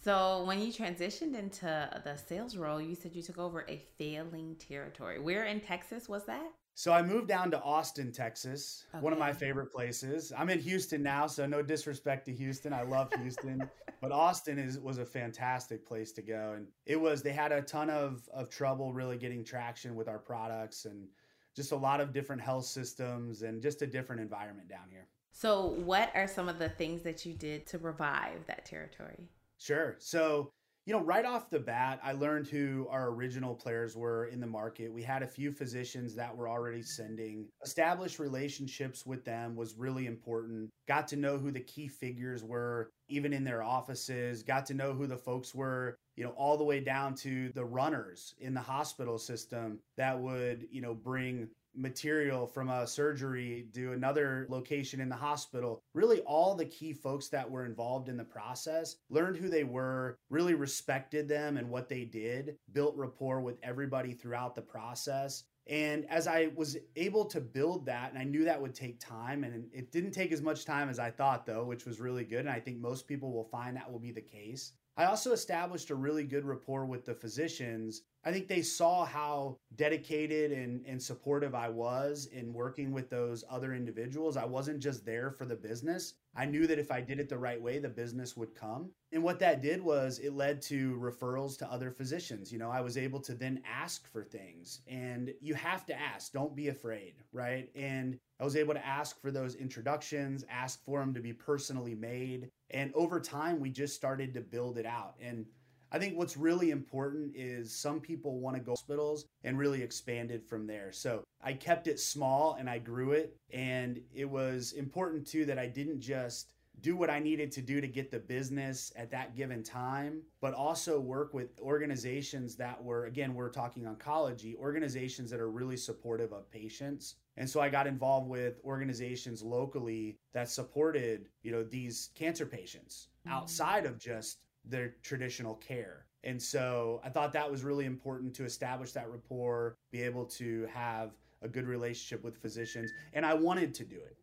so 0.04 0.44
when 0.46 0.60
you 0.60 0.72
transitioned 0.72 1.38
into 1.38 1.90
the 2.04 2.16
sales 2.16 2.58
role 2.58 2.82
you 2.82 2.96
said 2.96 3.14
you 3.16 3.22
took 3.22 3.38
over 3.38 3.66
a 3.68 3.82
failing 3.98 4.56
territory 4.56 5.20
where 5.20 5.46
in 5.46 5.60
texas 5.60 6.10
was 6.10 6.26
that 6.26 6.52
so 6.76 6.92
I 6.92 7.04
moved 7.04 7.28
down 7.28 7.52
to 7.52 7.62
Austin, 7.62 8.12
Texas, 8.12 8.88
okay. 8.94 9.04
one 9.04 9.14
of 9.14 9.20
my 9.20 9.32
favorite 9.32 9.72
places. 9.72 10.34
I'm 10.36 10.50
in 10.50 10.60
Houston 10.60 11.04
now, 11.04 11.28
so 11.28 11.46
no 11.46 11.62
disrespect 11.62 12.26
to 12.26 12.34
Houston. 12.34 12.74
I 12.74 12.82
love 12.82 13.14
Houston, 13.14 13.70
but 14.02 14.12
Austin 14.12 14.58
is 14.58 14.80
was 14.80 14.98
a 14.98 15.06
fantastic 15.06 15.86
place 15.86 16.12
to 16.14 16.24
go, 16.24 16.54
and 16.56 16.68
it 16.88 17.00
was. 17.00 17.22
They 17.22 17.32
had 17.32 17.52
a 17.52 17.62
ton 17.62 17.92
of 17.92 18.28
of 18.34 18.50
trouble 18.50 18.92
really 18.92 19.18
getting 19.18 19.44
traction 19.44 19.96
with 19.96 20.08
our 20.08 20.18
products, 20.18 20.86
and 20.86 21.08
just 21.56 21.72
a 21.72 21.76
lot 21.76 22.02
of 22.02 22.14
different 22.14 22.42
health 22.42 22.66
systems 22.66 23.42
and 23.42 23.62
just 23.62 23.82
a 23.82 23.88
different 23.88 24.22
environment 24.22 24.68
down 24.70 24.88
here. 24.90 25.08
So, 25.32 25.66
what 25.66 26.12
are 26.14 26.28
some 26.28 26.48
of 26.48 26.60
the 26.60 26.70
things 26.70 27.02
that 27.04 27.26
you 27.26 27.34
did 27.34 27.66
to 27.68 27.78
revive 27.80 28.46
that 28.48 28.66
territory? 28.66 29.28
Sure. 29.58 29.96
So, 30.00 30.52
you 30.85 30.94
know, 30.94 31.01
right 31.01 31.24
off 31.24 31.50
the 31.50 31.59
bat, 31.59 32.00
I 32.03 32.12
learned 32.12 32.47
who 32.47 32.88
our 32.89 33.07
original 33.09 33.56
players 33.56 33.95
were 33.95 34.25
in 34.25 34.41
the 34.41 34.47
market. 34.47 34.91
We 34.91 35.01
had 35.01 35.24
a 35.24 35.27
few 35.27 35.51
physicians 35.51 36.13
that 36.15 36.35
were 36.35 36.50
already 36.50 36.81
sending. 36.81 37.47
Established 37.63 38.19
relationships 38.19 39.06
with 39.06 39.24
them 39.24 39.56
was 39.56 39.77
really 39.77 40.07
important. 40.07 40.69
Got 40.88 41.07
to 41.09 41.15
know 41.15 41.38
who 41.38 41.51
the 41.51 41.62
key 41.62 41.88
figures 41.88 42.44
were, 42.44 42.89
even 43.07 43.31
in 43.31 43.45
their 43.45 43.63
offices. 43.63 44.44
Got 44.44 44.65
to 44.68 44.74
know 44.74 44.94
who 44.94 45.07
the 45.07 45.15
folks 45.15 45.56
were, 45.56 45.95
you 46.18 46.25
know, 46.25 46.31
all 46.31 46.57
the 46.57 46.65
way 46.65 46.81
down 46.81 47.15
to 47.15 47.50
the 47.53 47.63
runners 47.63 48.35
in 48.39 48.53
the 48.53 48.59
hospital 48.59 49.18
system 49.18 49.80
that 49.95 50.19
would, 50.19 50.68
you 50.69 50.81
know, 50.81 50.94
bring 50.94 51.47
material 51.75 52.48
from 52.48 52.70
a 52.70 52.88
surgery 52.88 53.68
to 53.74 53.94
another 53.94 54.46
location 54.50 55.00
in 55.00 55.10
the 55.10 55.16
hospital. 55.16 55.81
Really, 55.94 56.22
all 56.22 56.56
the 56.56 56.66
key 56.66 56.94
folks 56.94 57.30
that 57.30 57.50
were 57.50 57.66
involved 57.66 58.10
in 58.10 58.18
the 58.18 58.24
process 58.24 58.98
learned 59.10 59.38
who 59.38 59.50
they 59.50 59.64
were, 59.64 60.18
really 60.30 60.54
respected 60.54 61.28
them 61.28 61.58
and 61.58 61.70
what 61.70 61.90
they 61.90 62.06
did, 62.06 62.58
built 62.72 62.96
rapport 62.96 63.42
with 63.42 63.58
everybody 63.64 64.14
throughout 64.14 64.56
the 64.56 64.62
process. 64.62 65.44
And 65.68 66.06
as 66.10 66.28
I 66.28 66.50
was 66.56 66.78
able 66.97 67.24
to 67.26 67.40
build 67.40 67.86
that, 67.86 68.09
and 68.09 68.19
I 68.19 68.26
knew 68.26 68.44
that 68.44 68.62
would 68.62 68.76
take 68.76 69.00
time, 69.00 69.45
and 69.45 69.66
it 69.71 69.92
didn't 69.92 70.12
take 70.12 70.33
as 70.33 70.42
much 70.42 70.66
time 70.66 70.90
as 70.90 71.00
I 71.00 71.09
thought, 71.09 71.45
though, 71.45 71.64
which 71.64 71.86
was 71.86 72.02
really 72.02 72.26
good. 72.26 72.42
And 72.42 72.50
I 72.50 72.59
think 72.59 72.80
most 72.80 73.07
people 73.07 73.31
will 73.31 73.45
find 73.45 73.78
that 73.78 73.90
will 73.90 74.00
be 74.00 74.12
the 74.12 74.21
case. 74.21 74.74
I 74.95 75.06
also 75.06 75.31
established 75.31 75.90
a 75.90 75.95
really 75.95 76.23
good 76.23 76.45
rapport 76.45 76.85
with 76.85 77.06
the 77.06 77.16
physicians. 77.16 78.04
I 78.23 78.31
think 78.31 78.47
they 78.47 78.62
saw 78.62 79.06
how 79.06 79.57
dedicated 79.76 80.52
and, 80.52 80.85
and 80.85 81.02
supportive 81.02 81.56
I 81.56 81.68
was 81.69 82.28
in 82.31 82.54
working 82.54 82.92
with 82.92 83.09
those 83.09 83.44
other 83.50 83.73
individuals. 83.73 84.38
I 84.38 84.45
wasn't 84.45 84.80
just 84.80 85.06
there 85.06 85.31
for 85.31 85.45
the 85.45 85.56
business. 85.56 86.14
I 86.35 86.45
knew 86.45 86.68
that 86.68 86.80
if 86.80 86.92
I 86.92 87.02
did 87.02 87.19
it 87.19 87.28
the 87.28 87.38
right 87.38 87.62
way, 87.62 87.80
the 87.80 87.90
business 87.90 88.38
would 88.38 88.56
come. 88.56 88.92
And 89.12 89.23
what 89.23 89.40
that 89.40 89.62
did 89.62 89.83
was 89.83 90.19
it 90.19 90.33
led 90.33 90.62
to 90.64 90.95
referrals 90.95 91.57
to 91.59 91.71
other 91.71 91.92
physicians. 91.92 92.52
You 92.52 92.59
know, 92.59 92.71
I 92.71 92.81
was 92.81 92.97
able 92.97 93.19
to 93.21 93.33
then 93.33 93.62
ask 93.66 94.07
for 94.07 94.23
things, 94.23 94.81
and 94.88 95.33
you 95.42 95.54
have 95.54 95.85
to 95.88 96.00
ask. 96.00 96.31
Don't 96.31 96.56
be 96.56 96.69
afraid, 96.69 97.14
right? 97.31 97.69
And 97.76 98.18
I 98.40 98.44
was 98.44 98.56
able 98.56 98.73
to 98.73 98.85
ask 98.85 99.21
for 99.21 99.31
those 99.31 99.56
introductions, 99.56 100.44
ask 100.50 100.83
for 100.83 101.00
them 101.00 101.14
to 101.14 101.19
be 101.19 101.33
personally 101.33 101.94
made. 101.94 102.50
And 102.73 102.92
over 102.95 103.19
time, 103.19 103.59
we 103.59 103.69
just 103.69 103.95
started 103.95 104.33
to 104.33 104.42
build 104.42 104.77
it 104.77 104.85
out. 104.85 105.15
And 105.21 105.45
I 105.92 105.99
think 105.99 106.18
what's 106.18 106.35
really 106.35 106.71
important 106.71 107.33
is 107.35 107.73
some 107.73 107.99
people 107.99 108.39
want 108.39 108.57
to 108.57 108.61
go 108.61 108.71
hospitals 108.71 109.25
and 109.44 109.59
really 109.59 109.83
expanded 109.83 110.44
from 110.44 110.65
there. 110.65 110.92
So 110.92 111.23
I 111.44 111.53
kept 111.53 111.87
it 111.87 111.99
small 111.99 112.57
and 112.59 112.68
I 112.68 112.80
grew 112.80 113.11
it. 113.11 113.37
And 113.51 114.01
it 114.11 114.25
was 114.25 114.71
important 114.73 115.27
too 115.27 115.45
that 115.45 115.59
I 115.59 115.68
didn't 115.68 116.01
just 116.01 116.49
do 116.81 116.95
what 116.95 117.11
I 117.11 117.19
needed 117.19 117.51
to 117.51 117.61
do 117.61 117.80
to 117.80 117.87
get 117.87 118.09
the 118.09 118.18
business 118.19 118.92
at 118.95 119.11
that 119.11 119.35
given 119.35 119.61
time, 119.61 120.23
but 120.42 120.56
also 120.56 120.99
work 120.99 121.33
with 121.33 121.59
organizations 121.61 122.56
that 122.56 122.83
were, 122.83 123.06
again, 123.06 123.35
we're 123.35 123.49
talking 123.49 123.83
oncology, 123.83 124.56
organizations 124.57 125.30
that 125.30 125.39
are 125.39 125.51
really 125.51 125.77
supportive 125.77 126.33
of 126.33 126.49
patients. 126.49 127.15
And 127.37 127.49
so 127.49 127.59
I 127.59 127.69
got 127.69 127.87
involved 127.87 128.30
with 128.30 128.59
organizations 128.63 129.42
locally 129.42 130.18
that 130.33 130.49
supported, 130.49 131.30
you 131.42 131.52
know, 131.52 131.63
these 131.63 132.09
cancer 132.16 132.45
patients 132.45 133.07
mm-hmm. 133.25 133.35
outside 133.35 133.85
of 133.85 133.97
just 133.97 134.40
their 134.66 134.95
traditional 135.02 135.56
care. 135.56 136.06
And 136.23 136.42
so 136.42 137.02
I 137.04 137.09
thought 137.09 137.33
that 137.33 137.49
was 137.49 137.63
really 137.63 137.85
important 137.85 138.33
to 138.35 138.45
establish 138.45 138.94
that 138.94 139.09
rapport, 139.09 139.75
be 139.92 140.02
able 140.02 140.25
to 140.25 140.68
have 140.73 141.11
a 141.42 141.47
good 141.47 141.68
relationship 141.68 142.23
with 142.23 142.37
physicians. 142.37 142.92
And 143.13 143.25
I 143.25 143.33
wanted 143.33 143.73
to 143.75 143.83
do 143.83 143.97
it. 143.97 144.16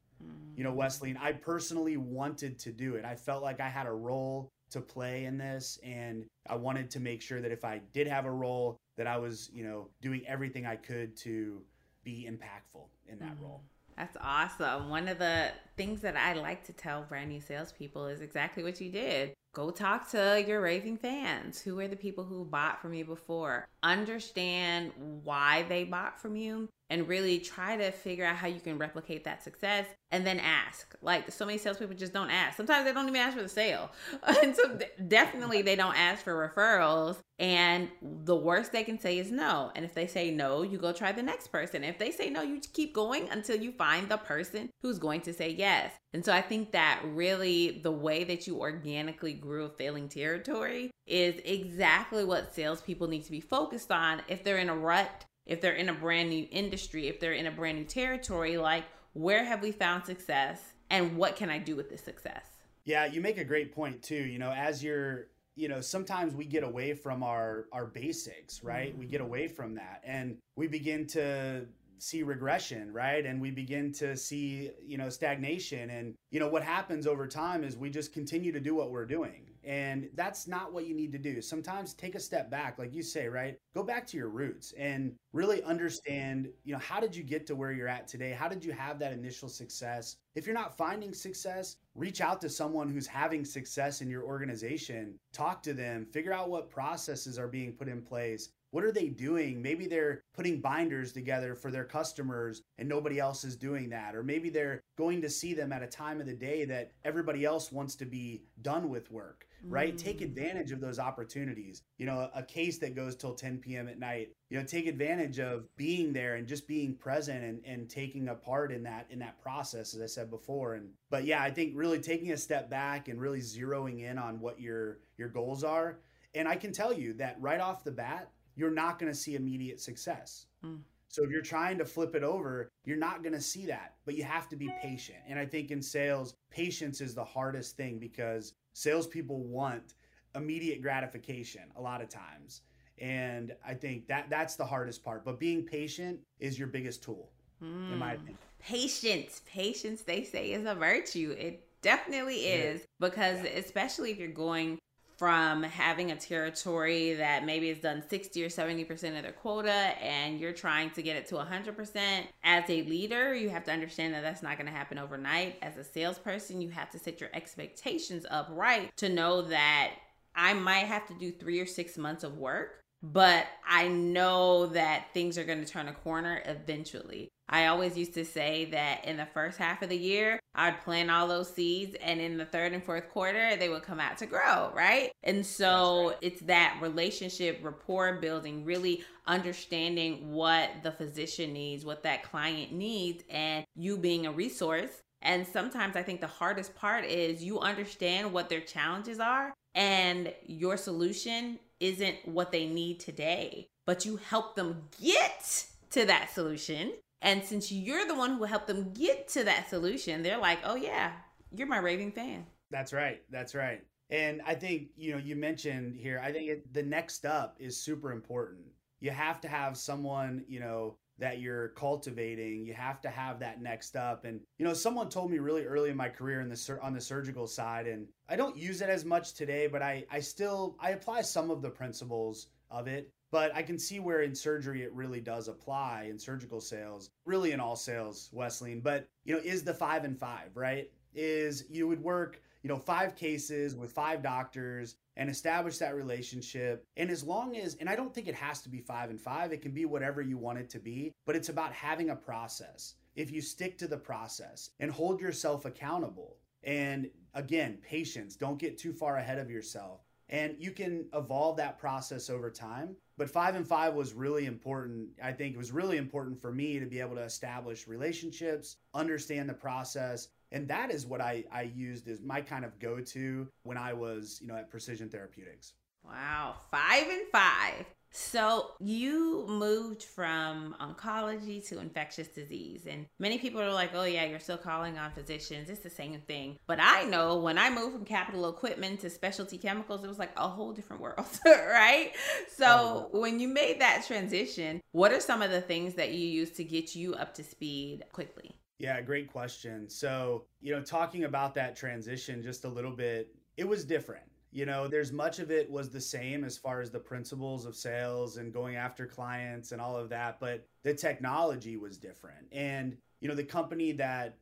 You 0.56 0.64
know, 0.64 0.72
Wesley, 0.72 1.16
I 1.18 1.32
personally 1.32 1.96
wanted 1.96 2.58
to 2.58 2.72
do 2.72 2.96
it. 2.96 3.04
I 3.04 3.14
felt 3.14 3.42
like 3.42 3.60
I 3.60 3.68
had 3.68 3.86
a 3.86 3.92
role 3.92 4.50
to 4.70 4.80
play 4.80 5.24
in 5.24 5.38
this 5.38 5.78
and 5.82 6.26
I 6.48 6.56
wanted 6.56 6.90
to 6.90 7.00
make 7.00 7.22
sure 7.22 7.40
that 7.40 7.50
if 7.50 7.64
I 7.64 7.80
did 7.92 8.06
have 8.06 8.26
a 8.26 8.30
role 8.30 8.76
that 8.96 9.06
I 9.06 9.16
was, 9.16 9.50
you 9.52 9.64
know, 9.64 9.88
doing 10.02 10.22
everything 10.26 10.66
I 10.66 10.76
could 10.76 11.16
to 11.18 11.62
be 12.04 12.28
impactful 12.30 12.84
in 13.10 13.18
that 13.18 13.34
mm-hmm. 13.34 13.44
role. 13.44 13.62
That's 13.96 14.16
awesome. 14.22 14.88
One 14.88 15.08
of 15.08 15.18
the 15.18 15.48
things 15.76 16.00
that 16.00 16.16
I 16.16 16.32
like 16.32 16.64
to 16.64 16.72
tell 16.72 17.02
brand 17.02 17.28
new 17.28 17.40
salespeople 17.40 18.06
is 18.06 18.20
exactly 18.20 18.62
what 18.62 18.80
you 18.80 18.90
did. 18.90 19.34
Go 19.52 19.72
talk 19.72 20.08
to 20.12 20.44
your 20.46 20.60
raving 20.60 20.96
fans. 20.96 21.60
Who 21.60 21.80
are 21.80 21.88
the 21.88 21.96
people 21.96 22.22
who 22.22 22.44
bought 22.44 22.80
from 22.80 22.94
you 22.94 23.04
before? 23.04 23.66
Understand 23.82 24.92
why 25.24 25.64
they 25.68 25.82
bought 25.82 26.20
from 26.20 26.36
you 26.36 26.68
and 26.90 27.08
really 27.08 27.38
try 27.38 27.76
to 27.76 27.90
figure 27.92 28.24
out 28.24 28.36
how 28.36 28.48
you 28.48 28.60
can 28.60 28.76
replicate 28.76 29.24
that 29.24 29.42
success 29.42 29.86
and 30.10 30.26
then 30.26 30.40
ask. 30.40 30.94
Like 31.00 31.30
so 31.30 31.46
many 31.46 31.56
salespeople 31.56 31.96
just 31.96 32.12
don't 32.12 32.30
ask. 32.30 32.56
Sometimes 32.56 32.84
they 32.84 32.92
don't 32.92 33.08
even 33.08 33.20
ask 33.20 33.36
for 33.36 33.42
the 33.42 33.48
sale. 33.48 33.90
and 34.42 34.54
so 34.54 34.78
definitely 35.06 35.62
they 35.62 35.76
don't 35.76 35.96
ask 35.96 36.24
for 36.24 36.48
referrals. 36.48 37.18
And 37.38 37.88
the 38.02 38.36
worst 38.36 38.72
they 38.72 38.84
can 38.84 38.98
say 38.98 39.18
is 39.18 39.30
no. 39.30 39.70
And 39.74 39.84
if 39.84 39.94
they 39.94 40.06
say 40.06 40.30
no, 40.30 40.62
you 40.62 40.78
go 40.78 40.92
try 40.92 41.12
the 41.12 41.22
next 41.22 41.46
person. 41.48 41.84
If 41.84 41.96
they 41.96 42.10
say 42.10 42.28
no, 42.28 42.42
you 42.42 42.60
keep 42.72 42.92
going 42.92 43.28
until 43.30 43.56
you 43.56 43.72
find 43.72 44.08
the 44.08 44.18
person 44.18 44.68
who's 44.82 44.98
going 44.98 45.22
to 45.22 45.32
say 45.32 45.50
yes. 45.50 45.92
And 46.12 46.24
so 46.24 46.32
I 46.32 46.42
think 46.42 46.72
that 46.72 47.00
really 47.04 47.80
the 47.82 47.92
way 47.92 48.24
that 48.24 48.46
you 48.46 48.58
organically 48.58 49.34
grew 49.40 49.64
a 49.64 49.68
failing 49.68 50.08
territory 50.08 50.90
is 51.06 51.40
exactly 51.44 52.24
what 52.24 52.54
salespeople 52.54 53.08
need 53.08 53.24
to 53.24 53.30
be 53.30 53.40
focused 53.40 53.90
on 53.90 54.22
if 54.28 54.44
they're 54.44 54.58
in 54.58 54.68
a 54.68 54.76
rut 54.76 55.24
if 55.50 55.60
they're 55.60 55.74
in 55.74 55.88
a 55.88 55.94
brand 55.94 56.30
new 56.30 56.46
industry, 56.50 57.08
if 57.08 57.18
they're 57.18 57.32
in 57.32 57.46
a 57.46 57.50
brand 57.50 57.76
new 57.76 57.84
territory, 57.84 58.56
like 58.56 58.84
where 59.14 59.44
have 59.44 59.60
we 59.62 59.72
found 59.72 60.06
success 60.06 60.60
and 60.90 61.16
what 61.16 61.34
can 61.34 61.50
I 61.50 61.58
do 61.58 61.74
with 61.74 61.90
this 61.90 62.02
success? 62.02 62.44
Yeah, 62.84 63.06
you 63.06 63.20
make 63.20 63.36
a 63.36 63.44
great 63.44 63.74
point 63.74 64.00
too. 64.02 64.14
You 64.14 64.38
know, 64.38 64.52
as 64.52 64.82
you're 64.82 65.26
you 65.56 65.68
know 65.68 65.80
sometimes 65.80 66.34
we 66.34 66.44
get 66.44 66.62
away 66.62 66.94
from 66.94 67.24
our 67.24 67.66
our 67.72 67.84
basics 67.84 68.62
right 68.62 68.90
mm-hmm. 68.90 69.00
we 69.00 69.06
get 69.06 69.20
away 69.20 69.48
from 69.48 69.74
that 69.74 70.00
and 70.04 70.38
we 70.56 70.68
begin 70.68 71.04
to 71.08 71.66
see 72.00 72.22
regression 72.22 72.92
right 72.92 73.26
and 73.26 73.40
we 73.40 73.50
begin 73.50 73.92
to 73.92 74.16
see 74.16 74.70
you 74.84 74.96
know 74.96 75.08
stagnation 75.08 75.90
and 75.90 76.14
you 76.30 76.40
know 76.40 76.48
what 76.48 76.62
happens 76.62 77.06
over 77.06 77.26
time 77.26 77.62
is 77.64 77.76
we 77.76 77.90
just 77.90 78.12
continue 78.12 78.52
to 78.52 78.60
do 78.60 78.74
what 78.74 78.90
we're 78.90 79.06
doing 79.06 79.50
and 79.64 80.08
that's 80.14 80.46
not 80.48 80.72
what 80.72 80.86
you 80.86 80.94
need 80.94 81.12
to 81.12 81.18
do. 81.18 81.42
Sometimes 81.42 81.92
take 81.92 82.14
a 82.14 82.20
step 82.20 82.50
back, 82.50 82.78
like 82.78 82.94
you 82.94 83.02
say, 83.02 83.28
right? 83.28 83.58
Go 83.74 83.82
back 83.82 84.06
to 84.08 84.16
your 84.16 84.28
roots 84.28 84.72
and 84.78 85.14
really 85.32 85.62
understand, 85.64 86.48
you 86.64 86.72
know, 86.72 86.78
how 86.78 86.98
did 86.98 87.14
you 87.14 87.22
get 87.22 87.46
to 87.48 87.54
where 87.54 87.72
you're 87.72 87.88
at 87.88 88.08
today? 88.08 88.30
How 88.30 88.48
did 88.48 88.64
you 88.64 88.72
have 88.72 88.98
that 89.00 89.12
initial 89.12 89.48
success? 89.48 90.16
If 90.34 90.46
you're 90.46 90.54
not 90.54 90.76
finding 90.76 91.12
success, 91.12 91.76
reach 91.94 92.20
out 92.20 92.40
to 92.42 92.48
someone 92.48 92.88
who's 92.88 93.06
having 93.06 93.44
success 93.44 94.00
in 94.00 94.08
your 94.08 94.22
organization, 94.22 95.18
talk 95.32 95.62
to 95.64 95.74
them, 95.74 96.06
figure 96.06 96.32
out 96.32 96.50
what 96.50 96.70
processes 96.70 97.38
are 97.38 97.48
being 97.48 97.72
put 97.72 97.88
in 97.88 98.00
place, 98.00 98.50
what 98.70 98.84
are 98.84 98.92
they 98.92 99.08
doing? 99.08 99.60
Maybe 99.60 99.86
they're 99.86 100.22
putting 100.32 100.60
binders 100.60 101.12
together 101.12 101.56
for 101.56 101.72
their 101.72 101.84
customers 101.84 102.62
and 102.78 102.88
nobody 102.88 103.18
else 103.18 103.42
is 103.42 103.56
doing 103.56 103.88
that. 103.90 104.14
Or 104.14 104.22
maybe 104.22 104.48
they're 104.48 104.80
going 104.96 105.20
to 105.22 105.30
see 105.30 105.54
them 105.54 105.72
at 105.72 105.82
a 105.82 105.88
time 105.88 106.20
of 106.20 106.26
the 106.26 106.34
day 106.34 106.64
that 106.66 106.92
everybody 107.04 107.44
else 107.44 107.72
wants 107.72 107.96
to 107.96 108.04
be 108.04 108.44
done 108.62 108.88
with 108.88 109.10
work 109.10 109.46
right? 109.68 109.94
Mm. 109.94 110.02
Take 110.02 110.20
advantage 110.20 110.72
of 110.72 110.80
those 110.80 110.98
opportunities. 110.98 111.82
You 111.98 112.06
know, 112.06 112.30
a 112.34 112.42
case 112.42 112.78
that 112.78 112.94
goes 112.94 113.16
till 113.16 113.34
10 113.34 113.58
p.m. 113.58 113.88
at 113.88 113.98
night. 113.98 114.30
You 114.50 114.58
know, 114.58 114.64
take 114.64 114.86
advantage 114.86 115.38
of 115.38 115.74
being 115.76 116.12
there 116.12 116.34
and 116.34 116.46
just 116.46 116.66
being 116.66 116.94
present 116.94 117.44
and, 117.44 117.64
and 117.64 117.88
taking 117.88 118.28
a 118.28 118.34
part 118.34 118.72
in 118.72 118.82
that 118.82 119.06
in 119.08 119.20
that 119.20 119.40
process, 119.40 119.94
as 119.94 120.02
I 120.02 120.06
said 120.06 120.28
before. 120.28 120.74
And 120.74 120.90
but 121.08 121.24
yeah, 121.24 121.42
I 121.42 121.50
think 121.50 121.72
really 121.74 122.00
taking 122.00 122.32
a 122.32 122.36
step 122.36 122.68
back 122.68 123.08
and 123.08 123.20
really 123.20 123.40
zeroing 123.40 124.00
in 124.00 124.18
on 124.18 124.40
what 124.40 124.60
your 124.60 124.98
your 125.16 125.28
goals 125.28 125.62
are. 125.64 126.00
And 126.34 126.48
I 126.48 126.56
can 126.56 126.72
tell 126.72 126.92
you 126.92 127.12
that 127.14 127.36
right 127.40 127.60
off 127.60 127.84
the 127.84 127.92
bat, 127.92 128.30
you're 128.56 128.70
not 128.70 128.98
going 128.98 129.10
to 129.10 129.18
see 129.18 129.36
immediate 129.36 129.80
success. 129.80 130.46
Mm. 130.64 130.80
So 131.08 131.24
if 131.24 131.30
you're 131.30 131.42
trying 131.42 131.76
to 131.78 131.84
flip 131.84 132.14
it 132.14 132.22
over, 132.22 132.70
you're 132.84 132.96
not 132.96 133.24
going 133.24 133.32
to 133.32 133.40
see 133.40 133.66
that, 133.66 133.96
but 134.04 134.14
you 134.14 134.22
have 134.22 134.48
to 134.48 134.56
be 134.56 134.72
patient. 134.80 135.18
And 135.28 135.40
I 135.40 135.44
think 135.44 135.72
in 135.72 135.82
sales, 135.82 136.36
patience 136.50 137.00
is 137.00 137.16
the 137.16 137.24
hardest 137.24 137.76
thing 137.76 137.98
because 137.98 138.54
salespeople 138.74 139.42
want 139.42 139.94
immediate 140.36 140.82
gratification 140.82 141.62
a 141.74 141.80
lot 141.80 142.00
of 142.00 142.08
times. 142.08 142.62
And 143.00 143.54
I 143.66 143.74
think 143.74 144.06
that 144.08 144.28
that's 144.28 144.56
the 144.56 144.64
hardest 144.64 145.04
part. 145.04 145.24
But 145.24 145.38
being 145.38 145.62
patient 145.64 146.20
is 146.38 146.58
your 146.58 146.68
biggest 146.68 147.02
tool, 147.02 147.30
mm. 147.62 147.92
in 147.92 147.98
my 147.98 148.10
hmm. 148.10 148.16
opinion. 148.16 148.38
Patience, 148.58 149.40
patience, 149.46 150.02
they 150.02 150.22
say, 150.22 150.52
is 150.52 150.66
a 150.66 150.74
virtue. 150.74 151.34
It 151.38 151.66
definitely 151.80 152.46
is 152.46 152.80
yeah. 152.80 153.08
because, 153.08 153.42
yeah. 153.42 153.50
especially 153.52 154.10
if 154.10 154.18
you're 154.18 154.28
going 154.28 154.78
from 155.20 155.62
having 155.62 156.12
a 156.12 156.16
territory 156.16 157.12
that 157.12 157.44
maybe 157.44 157.68
has 157.68 157.76
done 157.76 158.02
60 158.08 158.42
or 158.42 158.48
70% 158.48 158.90
of 158.90 159.22
their 159.22 159.32
quota 159.32 159.70
and 159.70 160.40
you're 160.40 160.50
trying 160.50 160.88
to 160.92 161.02
get 161.02 161.14
it 161.14 161.26
to 161.26 161.34
100% 161.34 162.22
as 162.42 162.64
a 162.70 162.82
leader 162.84 163.34
you 163.34 163.50
have 163.50 163.62
to 163.62 163.70
understand 163.70 164.14
that 164.14 164.22
that's 164.22 164.42
not 164.42 164.56
going 164.56 164.64
to 164.64 164.72
happen 164.72 164.96
overnight 164.96 165.58
as 165.60 165.76
a 165.76 165.84
salesperson 165.84 166.62
you 166.62 166.70
have 166.70 166.88
to 166.88 166.98
set 166.98 167.20
your 167.20 167.28
expectations 167.34 168.24
up 168.30 168.48
right 168.52 168.96
to 168.96 169.10
know 169.10 169.42
that 169.42 169.90
i 170.34 170.54
might 170.54 170.86
have 170.86 171.06
to 171.06 171.12
do 171.20 171.30
three 171.30 171.60
or 171.60 171.66
six 171.66 171.98
months 171.98 172.24
of 172.24 172.38
work 172.38 172.80
but 173.02 173.46
I 173.66 173.88
know 173.88 174.66
that 174.66 175.06
things 175.14 175.38
are 175.38 175.44
going 175.44 175.64
to 175.64 175.70
turn 175.70 175.88
a 175.88 175.92
corner 175.92 176.42
eventually. 176.44 177.28
I 177.52 177.66
always 177.66 177.98
used 177.98 178.14
to 178.14 178.24
say 178.24 178.66
that 178.66 179.04
in 179.04 179.16
the 179.16 179.26
first 179.26 179.58
half 179.58 179.82
of 179.82 179.88
the 179.88 179.96
year, 179.96 180.38
I'd 180.54 180.80
plant 180.82 181.10
all 181.10 181.26
those 181.26 181.52
seeds, 181.52 181.96
and 182.00 182.20
in 182.20 182.36
the 182.36 182.44
third 182.44 182.72
and 182.72 182.84
fourth 182.84 183.08
quarter, 183.08 183.56
they 183.56 183.68
would 183.68 183.82
come 183.82 183.98
out 183.98 184.18
to 184.18 184.26
grow, 184.26 184.70
right? 184.72 185.10
And 185.24 185.44
so 185.44 186.10
right. 186.10 186.18
it's 186.20 186.40
that 186.42 186.78
relationship, 186.80 187.58
rapport 187.62 188.20
building, 188.20 188.64
really 188.64 189.02
understanding 189.26 190.32
what 190.32 190.70
the 190.84 190.92
physician 190.92 191.52
needs, 191.52 191.84
what 191.84 192.04
that 192.04 192.22
client 192.22 192.72
needs, 192.72 193.24
and 193.28 193.64
you 193.74 193.96
being 193.96 194.26
a 194.26 194.32
resource. 194.32 195.00
And 195.22 195.44
sometimes 195.46 195.96
I 195.96 196.02
think 196.02 196.20
the 196.20 196.28
hardest 196.28 196.74
part 196.76 197.04
is 197.04 197.42
you 197.42 197.58
understand 197.58 198.32
what 198.32 198.48
their 198.48 198.60
challenges 198.60 199.18
are, 199.18 199.52
and 199.74 200.32
your 200.46 200.76
solution 200.76 201.58
isn't 201.80 202.16
what 202.26 202.52
they 202.52 202.66
need 202.66 203.00
today, 203.00 203.68
but 203.86 204.04
you 204.04 204.16
help 204.16 204.54
them 204.54 204.82
get 205.00 205.64
to 205.90 206.04
that 206.04 206.30
solution 206.30 206.92
and 207.22 207.44
since 207.44 207.70
you're 207.70 208.06
the 208.06 208.14
one 208.14 208.36
who 208.36 208.44
helped 208.44 208.66
them 208.66 208.92
get 208.94 209.28
to 209.28 209.44
that 209.44 209.68
solution, 209.68 210.22
they're 210.22 210.38
like, 210.38 210.60
oh, 210.64 210.76
yeah, 210.76 211.12
you're 211.52 211.66
my 211.66 211.78
raving 211.78 212.12
fan. 212.12 212.46
That's 212.70 212.92
right. 212.92 213.22
That's 213.30 213.54
right. 213.54 213.82
And 214.08 214.40
I 214.46 214.54
think, 214.54 214.88
you 214.96 215.12
know, 215.12 215.18
you 215.18 215.36
mentioned 215.36 215.96
here, 215.96 216.20
I 216.22 216.32
think 216.32 216.48
it, 216.48 216.72
the 216.72 216.82
next 216.82 217.26
up 217.26 217.56
is 217.58 217.76
super 217.76 218.10
important. 218.12 218.62
You 219.00 219.10
have 219.10 219.40
to 219.42 219.48
have 219.48 219.76
someone, 219.76 220.44
you 220.48 220.60
know, 220.60 220.96
that 221.20 221.38
you're 221.38 221.68
cultivating. 221.68 222.66
You 222.66 222.74
have 222.74 223.00
to 223.02 223.08
have 223.08 223.38
that 223.40 223.62
next 223.62 223.94
up. 223.94 224.24
And, 224.24 224.40
you 224.58 224.64
know, 224.64 224.74
someone 224.74 225.08
told 225.08 225.30
me 225.30 225.38
really 225.38 225.64
early 225.64 225.90
in 225.90 225.96
my 225.96 226.08
career 226.08 226.40
in 226.40 226.48
the 226.48 226.78
on 226.82 226.92
the 226.92 227.00
surgical 227.00 227.46
side, 227.46 227.86
and 227.86 228.08
I 228.28 228.36
don't 228.36 228.56
use 228.56 228.80
it 228.80 228.88
as 228.88 229.04
much 229.04 229.34
today, 229.34 229.66
but 229.66 229.82
I, 229.82 230.04
I 230.10 230.20
still, 230.20 230.76
I 230.80 230.90
apply 230.90 231.22
some 231.22 231.50
of 231.50 231.62
the 231.62 231.70
principles 231.70 232.48
of 232.70 232.88
it. 232.88 233.12
But 233.32 233.54
I 233.54 233.62
can 233.62 233.78
see 233.78 234.00
where 234.00 234.22
in 234.22 234.34
surgery 234.34 234.82
it 234.82 234.92
really 234.92 235.20
does 235.20 235.46
apply 235.46 236.08
in 236.10 236.18
surgical 236.18 236.60
sales, 236.60 237.10
really 237.26 237.52
in 237.52 237.60
all 237.60 237.76
sales, 237.76 238.28
Wesleyne. 238.32 238.80
But, 238.80 239.06
you 239.24 239.32
know, 239.32 239.40
is 239.44 239.62
the 239.62 239.72
five 239.72 240.02
and 240.02 240.18
five, 240.18 240.56
right? 240.56 240.90
Is 241.14 241.64
you 241.70 241.86
would 241.86 242.02
work, 242.02 242.42
you 242.62 242.68
know, 242.68 242.76
five 242.76 243.16
cases 243.16 243.74
with 243.74 243.92
five 243.92 244.22
doctors 244.22 244.96
and 245.16 245.28
establish 245.30 245.78
that 245.78 245.94
relationship. 245.94 246.86
And 246.96 247.10
as 247.10 247.24
long 247.24 247.56
as, 247.56 247.74
and 247.76 247.88
I 247.88 247.96
don't 247.96 248.14
think 248.14 248.28
it 248.28 248.34
has 248.34 248.62
to 248.62 248.68
be 248.68 248.80
five 248.80 249.10
and 249.10 249.20
five, 249.20 249.52
it 249.52 249.62
can 249.62 249.72
be 249.72 249.84
whatever 249.84 250.20
you 250.20 250.38
want 250.38 250.58
it 250.58 250.70
to 250.70 250.78
be, 250.78 251.12
but 251.26 251.36
it's 251.36 251.48
about 251.48 251.72
having 251.72 252.10
a 252.10 252.16
process. 252.16 252.94
If 253.16 253.30
you 253.30 253.40
stick 253.40 253.76
to 253.78 253.88
the 253.88 253.96
process 253.96 254.70
and 254.78 254.90
hold 254.90 255.20
yourself 255.20 255.64
accountable, 255.64 256.36
and 256.62 257.10
again, 257.34 257.78
patience, 257.82 258.36
don't 258.36 258.58
get 258.58 258.78
too 258.78 258.92
far 258.92 259.16
ahead 259.16 259.38
of 259.38 259.50
yourself. 259.50 260.00
And 260.28 260.54
you 260.58 260.70
can 260.70 261.06
evolve 261.12 261.56
that 261.56 261.78
process 261.78 262.30
over 262.30 262.50
time 262.50 262.96
but 263.20 263.28
five 263.28 263.54
and 263.54 263.68
five 263.68 263.92
was 263.92 264.14
really 264.14 264.46
important. 264.46 265.10
I 265.22 265.32
think 265.32 265.54
it 265.54 265.58
was 265.58 265.72
really 265.72 265.98
important 265.98 266.40
for 266.40 266.50
me 266.50 266.78
to 266.80 266.86
be 266.86 267.00
able 267.00 267.16
to 267.16 267.22
establish 267.22 267.86
relationships, 267.86 268.76
understand 268.94 269.46
the 269.46 269.52
process. 269.52 270.28
And 270.52 270.66
that 270.68 270.90
is 270.90 271.06
what 271.06 271.20
I, 271.20 271.44
I 271.52 271.62
used 271.62 272.08
as 272.08 272.20
my 272.20 272.40
kind 272.40 272.64
of 272.64 272.78
go 272.78 273.00
to 273.00 273.48
when 273.62 273.76
I 273.76 273.92
was, 273.92 274.38
you 274.40 274.48
know, 274.48 274.56
at 274.56 274.70
Precision 274.70 275.08
Therapeutics. 275.08 275.74
Wow. 276.04 276.56
Five 276.70 277.08
and 277.08 277.26
five. 277.30 277.86
So 278.12 278.72
you 278.80 279.44
moved 279.48 280.02
from 280.02 280.74
oncology 280.80 281.66
to 281.68 281.78
infectious 281.78 282.26
disease, 282.26 282.86
and 282.88 283.06
many 283.20 283.38
people 283.38 283.60
are 283.60 283.72
like, 283.72 283.94
"Oh 283.94 284.02
yeah, 284.02 284.24
you're 284.24 284.40
still 284.40 284.58
calling 284.58 284.98
on 284.98 285.12
physicians. 285.12 285.70
It's 285.70 285.80
the 285.80 285.90
same 285.90 286.20
thing." 286.22 286.58
But 286.66 286.80
I 286.80 287.04
know 287.04 287.36
when 287.38 287.56
I 287.56 287.70
moved 287.70 287.94
from 287.94 288.04
capital 288.04 288.48
equipment 288.48 289.00
to 289.00 289.10
specialty 289.10 289.58
chemicals, 289.58 290.02
it 290.02 290.08
was 290.08 290.18
like 290.18 290.32
a 290.36 290.48
whole 290.48 290.72
different 290.72 291.02
world, 291.02 291.28
right? 291.46 292.10
So 292.48 293.10
oh. 293.12 293.18
when 293.20 293.38
you 293.38 293.46
made 293.46 293.80
that 293.80 294.04
transition, 294.06 294.80
what 294.90 295.12
are 295.12 295.20
some 295.20 295.40
of 295.40 295.52
the 295.52 295.60
things 295.60 295.94
that 295.94 296.12
you 296.12 296.26
use 296.26 296.50
to 296.52 296.64
get 296.64 296.96
you 296.96 297.14
up 297.14 297.34
to 297.34 297.44
speed 297.44 298.04
quickly? 298.10 298.56
Yeah, 298.80 299.00
great 299.02 299.30
question. 299.30 299.90
So 299.90 300.46
you 300.62 300.74
know, 300.74 300.82
talking 300.82 301.24
about 301.24 301.54
that 301.54 301.76
transition 301.76 302.42
just 302.42 302.64
a 302.64 302.68
little 302.68 302.96
bit, 302.96 303.34
it 303.58 303.68
was 303.68 303.84
different 303.84 304.24
You 304.52 304.64
know, 304.66 304.88
there's 304.88 305.12
much 305.12 305.38
of 305.38 305.50
it 305.50 305.70
was 305.70 305.90
the 305.90 306.00
same 306.00 306.44
as 306.44 306.56
far 306.56 306.80
as 306.80 306.90
the 306.90 306.98
principles 306.98 307.66
of 307.66 307.76
sales 307.76 308.38
and 308.38 308.52
going 308.52 308.76
after 308.76 309.06
clients 309.06 309.72
and 309.72 309.80
all 309.80 309.96
of 309.96 310.08
that, 310.08 310.40
but 310.40 310.66
the 310.82 310.94
technology 310.94 311.76
was 311.76 311.98
different. 311.98 312.46
And, 312.52 312.96
you 313.20 313.28
know, 313.28 313.34
the 313.34 313.44
company 313.44 313.92
that 313.92 314.38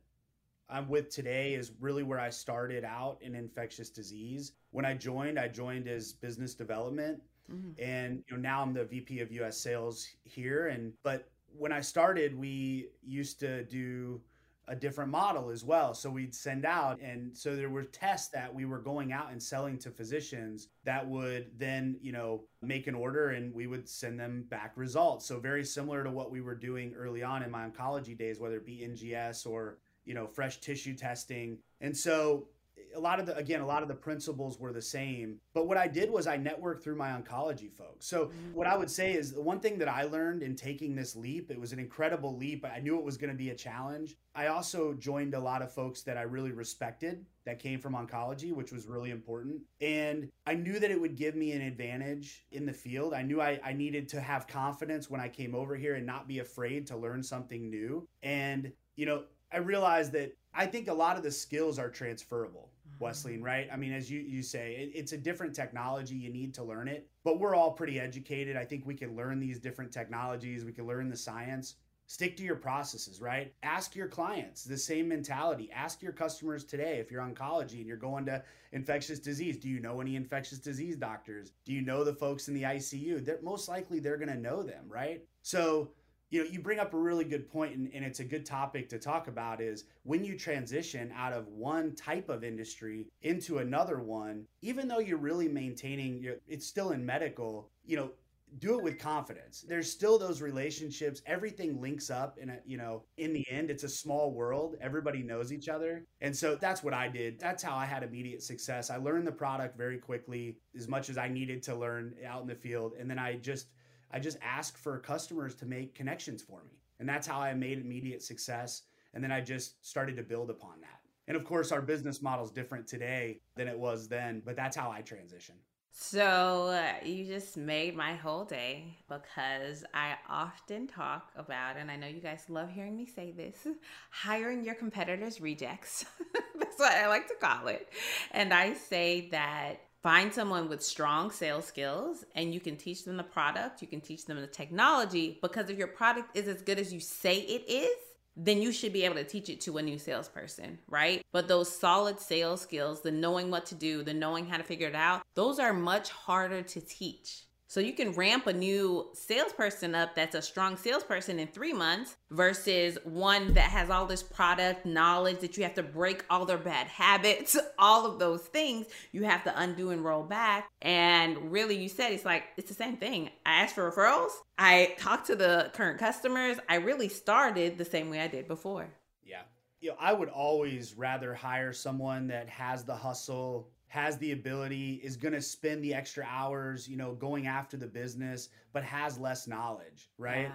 I'm 0.69 0.87
with 0.87 1.09
today 1.09 1.53
is 1.53 1.73
really 1.79 2.03
where 2.03 2.19
I 2.19 2.29
started 2.29 2.83
out 2.85 3.17
in 3.21 3.35
infectious 3.35 3.89
disease. 3.89 4.53
When 4.71 4.85
I 4.85 4.93
joined, 4.93 5.37
I 5.37 5.47
joined 5.49 5.87
as 5.87 6.13
business 6.13 6.53
development. 6.53 7.21
Mm-hmm. 7.51 7.71
And 7.83 8.23
you 8.29 8.35
know 8.35 8.41
now 8.41 8.61
I'm 8.61 8.73
the 8.73 8.85
VP 8.85 9.19
of 9.21 9.31
US 9.31 9.57
sales 9.57 10.07
here 10.23 10.67
and 10.67 10.93
but 11.03 11.29
when 11.57 11.71
I 11.71 11.81
started 11.81 12.37
we 12.37 12.89
used 13.03 13.39
to 13.39 13.63
do 13.65 14.21
a 14.69 14.75
different 14.75 15.09
model 15.09 15.49
as 15.49 15.65
well. 15.65 15.93
So 15.93 16.09
we'd 16.09 16.33
send 16.33 16.63
out, 16.63 17.01
and 17.01 17.35
so 17.35 17.55
there 17.55 17.69
were 17.69 17.83
tests 17.83 18.29
that 18.29 18.53
we 18.53 18.65
were 18.65 18.77
going 18.77 19.11
out 19.11 19.31
and 19.31 19.41
selling 19.41 19.77
to 19.79 19.89
physicians 19.89 20.67
that 20.85 21.05
would 21.05 21.47
then, 21.57 21.97
you 22.01 22.11
know, 22.11 22.43
make 22.61 22.87
an 22.87 22.95
order 22.95 23.29
and 23.31 23.53
we 23.53 23.67
would 23.67 23.89
send 23.89 24.19
them 24.19 24.45
back 24.49 24.73
results. 24.75 25.25
So 25.25 25.39
very 25.39 25.65
similar 25.65 26.03
to 26.03 26.11
what 26.11 26.31
we 26.31 26.39
were 26.39 26.55
doing 26.55 26.93
early 26.95 27.23
on 27.23 27.41
in 27.43 27.49
my 27.49 27.67
oncology 27.67 28.17
days, 28.17 28.39
whether 28.39 28.57
it 28.57 28.65
be 28.65 28.87
NGS 28.87 29.47
or, 29.47 29.79
you 30.05 30.13
know, 30.13 30.27
fresh 30.27 30.59
tissue 30.59 30.93
testing. 30.93 31.57
And 31.81 31.95
so 31.95 32.47
a 32.95 32.99
lot 32.99 33.19
of 33.19 33.25
the 33.25 33.35
again 33.35 33.61
a 33.61 33.65
lot 33.65 33.81
of 33.81 33.87
the 33.87 33.95
principles 33.95 34.59
were 34.59 34.73
the 34.73 34.81
same 34.81 35.37
but 35.53 35.67
what 35.67 35.77
i 35.77 35.87
did 35.87 36.09
was 36.09 36.27
i 36.27 36.37
networked 36.37 36.81
through 36.81 36.95
my 36.95 37.09
oncology 37.09 37.71
folks. 37.71 38.05
So 38.05 38.25
mm-hmm. 38.25 38.53
what 38.53 38.67
i 38.67 38.75
would 38.77 38.89
say 38.89 39.13
is 39.13 39.33
the 39.33 39.41
one 39.41 39.59
thing 39.59 39.77
that 39.79 39.87
i 39.87 40.03
learned 40.03 40.43
in 40.43 40.55
taking 40.55 40.95
this 40.95 41.15
leap 41.15 41.51
it 41.51 41.59
was 41.59 41.73
an 41.73 41.79
incredible 41.79 42.35
leap. 42.37 42.65
I 42.65 42.79
knew 42.79 42.97
it 42.97 43.03
was 43.03 43.17
going 43.17 43.31
to 43.31 43.37
be 43.37 43.49
a 43.49 43.55
challenge. 43.55 44.15
I 44.35 44.47
also 44.47 44.93
joined 44.93 45.33
a 45.33 45.39
lot 45.39 45.61
of 45.61 45.71
folks 45.71 46.01
that 46.03 46.17
i 46.17 46.21
really 46.21 46.51
respected 46.51 47.25
that 47.45 47.59
came 47.59 47.79
from 47.79 47.93
oncology 47.93 48.53
which 48.53 48.71
was 48.71 48.87
really 48.87 49.11
important. 49.11 49.61
And 49.81 50.29
i 50.45 50.53
knew 50.53 50.79
that 50.79 50.91
it 50.91 50.99
would 50.99 51.15
give 51.15 51.35
me 51.35 51.51
an 51.51 51.61
advantage 51.61 52.45
in 52.51 52.65
the 52.65 52.73
field. 52.73 53.13
I 53.13 53.21
knew 53.21 53.41
I, 53.41 53.59
I 53.63 53.73
needed 53.73 54.09
to 54.09 54.21
have 54.21 54.47
confidence 54.47 55.09
when 55.09 55.21
i 55.21 55.27
came 55.27 55.55
over 55.55 55.75
here 55.75 55.95
and 55.95 56.05
not 56.05 56.27
be 56.27 56.39
afraid 56.39 56.87
to 56.87 56.97
learn 56.97 57.23
something 57.23 57.69
new. 57.69 58.07
And 58.23 58.71
you 58.95 59.05
know 59.05 59.23
i 59.51 59.57
realized 59.57 60.11
that 60.13 60.35
I 60.53 60.65
think 60.65 60.87
a 60.87 60.93
lot 60.93 61.17
of 61.17 61.23
the 61.23 61.31
skills 61.31 61.77
are 61.79 61.89
transferable. 61.89 62.69
Wesleyne, 62.99 63.41
right? 63.41 63.67
I 63.71 63.77
mean, 63.77 63.93
as 63.93 64.09
you 64.09 64.19
you 64.19 64.43
say, 64.43 64.75
it, 64.75 64.91
it's 64.93 65.13
a 65.13 65.17
different 65.17 65.55
technology. 65.55 66.15
You 66.15 66.31
need 66.31 66.53
to 66.55 66.63
learn 66.63 66.87
it, 66.87 67.07
but 67.23 67.39
we're 67.39 67.55
all 67.55 67.71
pretty 67.71 67.99
educated. 67.99 68.57
I 68.57 68.65
think 68.65 68.85
we 68.85 68.95
can 68.95 69.15
learn 69.15 69.39
these 69.39 69.59
different 69.59 69.91
technologies. 69.91 70.65
We 70.65 70.73
can 70.73 70.85
learn 70.85 71.09
the 71.09 71.17
science. 71.17 71.75
Stick 72.07 72.35
to 72.37 72.43
your 72.43 72.55
processes, 72.55 73.21
right? 73.21 73.53
Ask 73.61 73.95
your 73.95 74.07
clients 74.07 74.63
the 74.63 74.75
same 74.75 75.07
mentality. 75.07 75.69
Ask 75.71 76.01
your 76.01 76.11
customers 76.11 76.63
today 76.63 76.97
if 76.97 77.11
you're 77.11 77.21
oncology 77.21 77.75
and 77.75 77.85
you're 77.85 77.97
going 77.97 78.25
to 78.25 78.43
infectious 78.71 79.19
disease. 79.19 79.57
Do 79.57 79.69
you 79.69 79.79
know 79.79 80.01
any 80.01 80.15
infectious 80.15 80.57
disease 80.57 80.95
doctors? 80.97 81.51
Do 81.65 81.71
you 81.71 81.81
know 81.81 82.03
the 82.03 82.15
folks 82.15 82.47
in 82.47 82.55
the 82.55 82.63
ICU? 82.63 83.23
They're 83.23 83.37
most 83.43 83.69
likely 83.69 83.99
they're 83.99 84.17
going 84.17 84.29
to 84.29 84.39
know 84.39 84.63
them, 84.63 84.85
right? 84.87 85.23
So 85.43 85.91
you 86.29 86.43
know 86.43 86.49
you 86.49 86.59
bring 86.59 86.79
up 86.79 86.93
a 86.93 86.97
really 86.97 87.25
good 87.25 87.49
point 87.49 87.75
and, 87.75 87.89
and, 87.93 88.05
it's 88.05 88.19
a 88.19 88.23
good 88.23 88.45
topic 88.45 88.89
to 88.89 88.99
talk 88.99 89.27
about 89.27 89.61
is 89.61 89.85
when 90.03 90.23
you 90.23 90.37
transition 90.37 91.11
out 91.15 91.33
of 91.33 91.47
one 91.47 91.95
type 91.95 92.29
of 92.29 92.43
industry 92.43 93.07
into 93.21 93.59
another 93.59 93.99
one 93.99 94.45
even 94.61 94.87
though 94.87 94.99
you're 94.99 95.17
really 95.17 95.47
maintaining 95.47 96.21
your 96.21 96.35
it's 96.47 96.65
still 96.65 96.91
in 96.91 97.05
medical 97.05 97.69
you 97.85 97.97
know 97.97 98.11
do 98.57 98.77
it 98.77 98.83
with 98.83 98.97
confidence. 98.97 99.63
There's 99.67 99.91
still 99.91 100.17
those 100.17 100.41
relationships. 100.41 101.21
Everything 101.25 101.79
links 101.79 102.09
up 102.09 102.37
and 102.41 102.51
you 102.65 102.77
know 102.77 103.03
in 103.17 103.31
the 103.33 103.45
end 103.49 103.69
it's 103.69 103.83
a 103.83 103.89
small 103.89 104.31
world. 104.31 104.75
Everybody 104.81 105.21
knows 105.21 105.53
each 105.53 105.69
other. 105.69 106.05
And 106.21 106.35
so 106.35 106.55
that's 106.55 106.83
what 106.83 106.93
i 106.93 107.07
did. 107.07 107.39
That's 107.39 107.61
how 107.61 107.75
i 107.75 107.85
had 107.85 108.03
immediate 108.03 108.41
success. 108.41 108.89
I 108.89 108.97
learned 108.97 109.27
the 109.27 109.31
product 109.31 109.77
very 109.77 109.97
quickly 109.97 110.57
as 110.75 110.87
much 110.87 111.09
as 111.09 111.17
i 111.17 111.27
needed 111.27 111.61
to 111.63 111.75
learn 111.75 112.15
out 112.27 112.41
in 112.41 112.47
the 112.47 112.55
field. 112.55 112.93
And 112.99 113.09
then 113.09 113.19
i 113.19 113.35
just 113.35 113.67
I 114.11 114.19
just 114.19 114.37
ask 114.41 114.77
for 114.77 114.97
customers 114.99 115.55
to 115.55 115.65
make 115.65 115.95
connections 115.95 116.41
for 116.41 116.63
me. 116.63 116.79
And 116.99 117.07
that's 117.07 117.27
how 117.27 117.39
I 117.39 117.53
made 117.53 117.79
immediate 117.79 118.21
success. 118.21 118.83
And 119.13 119.23
then 119.23 119.31
I 119.31 119.41
just 119.41 119.85
started 119.85 120.17
to 120.17 120.23
build 120.23 120.49
upon 120.49 120.81
that. 120.81 120.99
And 121.27 121.37
of 121.37 121.45
course, 121.45 121.71
our 121.71 121.81
business 121.81 122.21
model 122.21 122.45
is 122.45 122.51
different 122.51 122.87
today 122.87 123.41
than 123.55 123.67
it 123.67 123.77
was 123.77 124.07
then, 124.07 124.41
but 124.43 124.55
that's 124.55 124.75
how 124.75 124.91
I 124.91 125.01
transitioned. 125.01 125.61
So 125.91 126.67
uh, 126.67 127.05
you 127.05 127.25
just 127.25 127.57
made 127.57 127.95
my 127.95 128.15
whole 128.15 128.45
day 128.45 128.97
because 129.07 129.83
I 129.93 130.15
often 130.29 130.87
talk 130.87 131.31
about, 131.35 131.77
and 131.77 131.91
I 131.91 131.97
know 131.97 132.07
you 132.07 132.21
guys 132.21 132.45
love 132.47 132.69
hearing 132.69 132.95
me 132.95 133.05
say 133.05 133.31
this, 133.31 133.67
hiring 134.11 134.63
your 134.63 134.75
competitors' 134.75 135.41
rejects. 135.41 136.05
That's 136.57 136.79
what 136.79 136.93
I 136.93 137.07
like 137.07 137.27
to 137.27 137.35
call 137.35 137.67
it. 137.67 137.89
And 138.31 138.53
I 138.53 138.73
say 138.73 139.29
that 139.31 139.81
Find 140.01 140.33
someone 140.33 140.69
with 140.69 140.81
strong 140.81 141.29
sales 141.29 141.65
skills 141.65 142.23
and 142.33 142.53
you 142.53 142.61
can 142.61 142.77
teach 142.77 143.03
them 143.03 143.17
the 143.17 143.23
product, 143.23 143.81
you 143.81 143.87
can 143.87 143.99
teach 143.99 144.25
them 144.25 144.39
the 144.39 144.47
technology 144.47 145.39
because 145.41 145.69
if 145.69 145.77
your 145.77 145.87
product 145.87 146.37
is 146.37 146.47
as 146.47 146.61
good 146.61 146.79
as 146.79 146.93
you 146.93 147.01
say 147.01 147.39
it 147.39 147.69
is, 147.69 147.97
then 148.37 148.61
you 148.61 148.71
should 148.71 148.93
be 148.93 149.03
able 149.03 149.15
to 149.15 149.25
teach 149.25 149.49
it 149.49 149.59
to 149.59 149.77
a 149.77 149.81
new 149.81 149.97
salesperson, 149.97 150.79
right? 150.87 151.21
But 151.33 151.49
those 151.49 151.77
solid 151.77 152.21
sales 152.21 152.61
skills, 152.61 153.01
the 153.01 153.11
knowing 153.11 153.51
what 153.51 153.65
to 153.67 153.75
do, 153.75 154.01
the 154.01 154.13
knowing 154.13 154.45
how 154.45 154.55
to 154.55 154.63
figure 154.63 154.87
it 154.87 154.95
out, 154.95 155.21
those 155.35 155.59
are 155.59 155.73
much 155.73 156.09
harder 156.09 156.61
to 156.61 156.79
teach. 156.79 157.43
So 157.69 157.79
you 157.79 157.93
can 157.93 158.13
ramp 158.13 158.47
a 158.47 158.53
new 158.53 159.09
salesperson 159.13 159.93
up 159.93 160.15
that's 160.15 160.33
a 160.33 160.41
strong 160.41 160.75
salesperson 160.75 161.37
in 161.37 161.49
three 161.49 161.71
months 161.71 162.17
versus 162.31 162.97
one 163.03 163.53
that 163.53 163.69
has 163.69 163.91
all 163.91 164.07
this 164.07 164.23
product 164.23 164.87
knowledge 164.87 165.41
that 165.41 165.55
you 165.55 165.61
have 165.61 165.75
to 165.75 165.83
break 165.83 166.25
all 166.31 166.45
their 166.45 166.57
bad 166.57 166.87
habits, 166.87 167.55
all 167.77 168.07
of 168.07 168.17
those 168.17 168.41
things 168.41 168.87
you 169.11 169.23
have 169.23 169.43
to 169.43 169.53
undo 169.55 169.91
and 169.91 170.03
roll 170.03 170.23
back. 170.23 170.67
And 170.81 171.51
really, 171.51 171.77
you 171.77 171.89
said 171.89 172.11
it's 172.11 172.25
like, 172.25 172.45
it's 172.57 172.69
the 172.69 172.73
same 172.73 172.97
thing. 172.97 173.29
I 173.45 173.61
asked 173.61 173.75
for 173.75 173.91
referrals, 173.91 174.31
I 174.57 174.95
talked 174.97 175.27
to 175.27 175.35
the 175.35 175.69
current 175.75 175.99
customers. 175.99 176.57
I 176.67 176.77
really 176.77 177.07
started 177.07 177.77
the 177.77 177.85
same 177.85 178.09
way 178.09 178.19
I 178.19 178.27
did 178.27 178.47
before. 178.47 178.89
Yeah. 179.23 179.41
You 179.79 179.91
know, 179.91 179.97
I 179.99 180.13
would 180.13 180.29
always 180.29 180.95
rather 180.95 181.35
hire 181.35 181.71
someone 181.71 182.29
that 182.29 182.49
has 182.49 182.83
the 182.83 182.95
hustle, 182.95 183.69
has 183.89 184.17
the 184.19 184.31
ability, 184.31 185.01
is 185.03 185.17
going 185.17 185.33
to 185.33 185.41
spend 185.41 185.83
the 185.83 185.93
extra 185.93 186.25
hours, 186.29 186.87
you 186.87 186.95
know, 186.95 187.13
going 187.13 187.47
after 187.47 187.75
the 187.75 187.87
business, 187.87 188.49
but 188.71 188.83
has 188.83 189.19
less 189.19 189.47
knowledge, 189.47 190.09
right? 190.17 190.51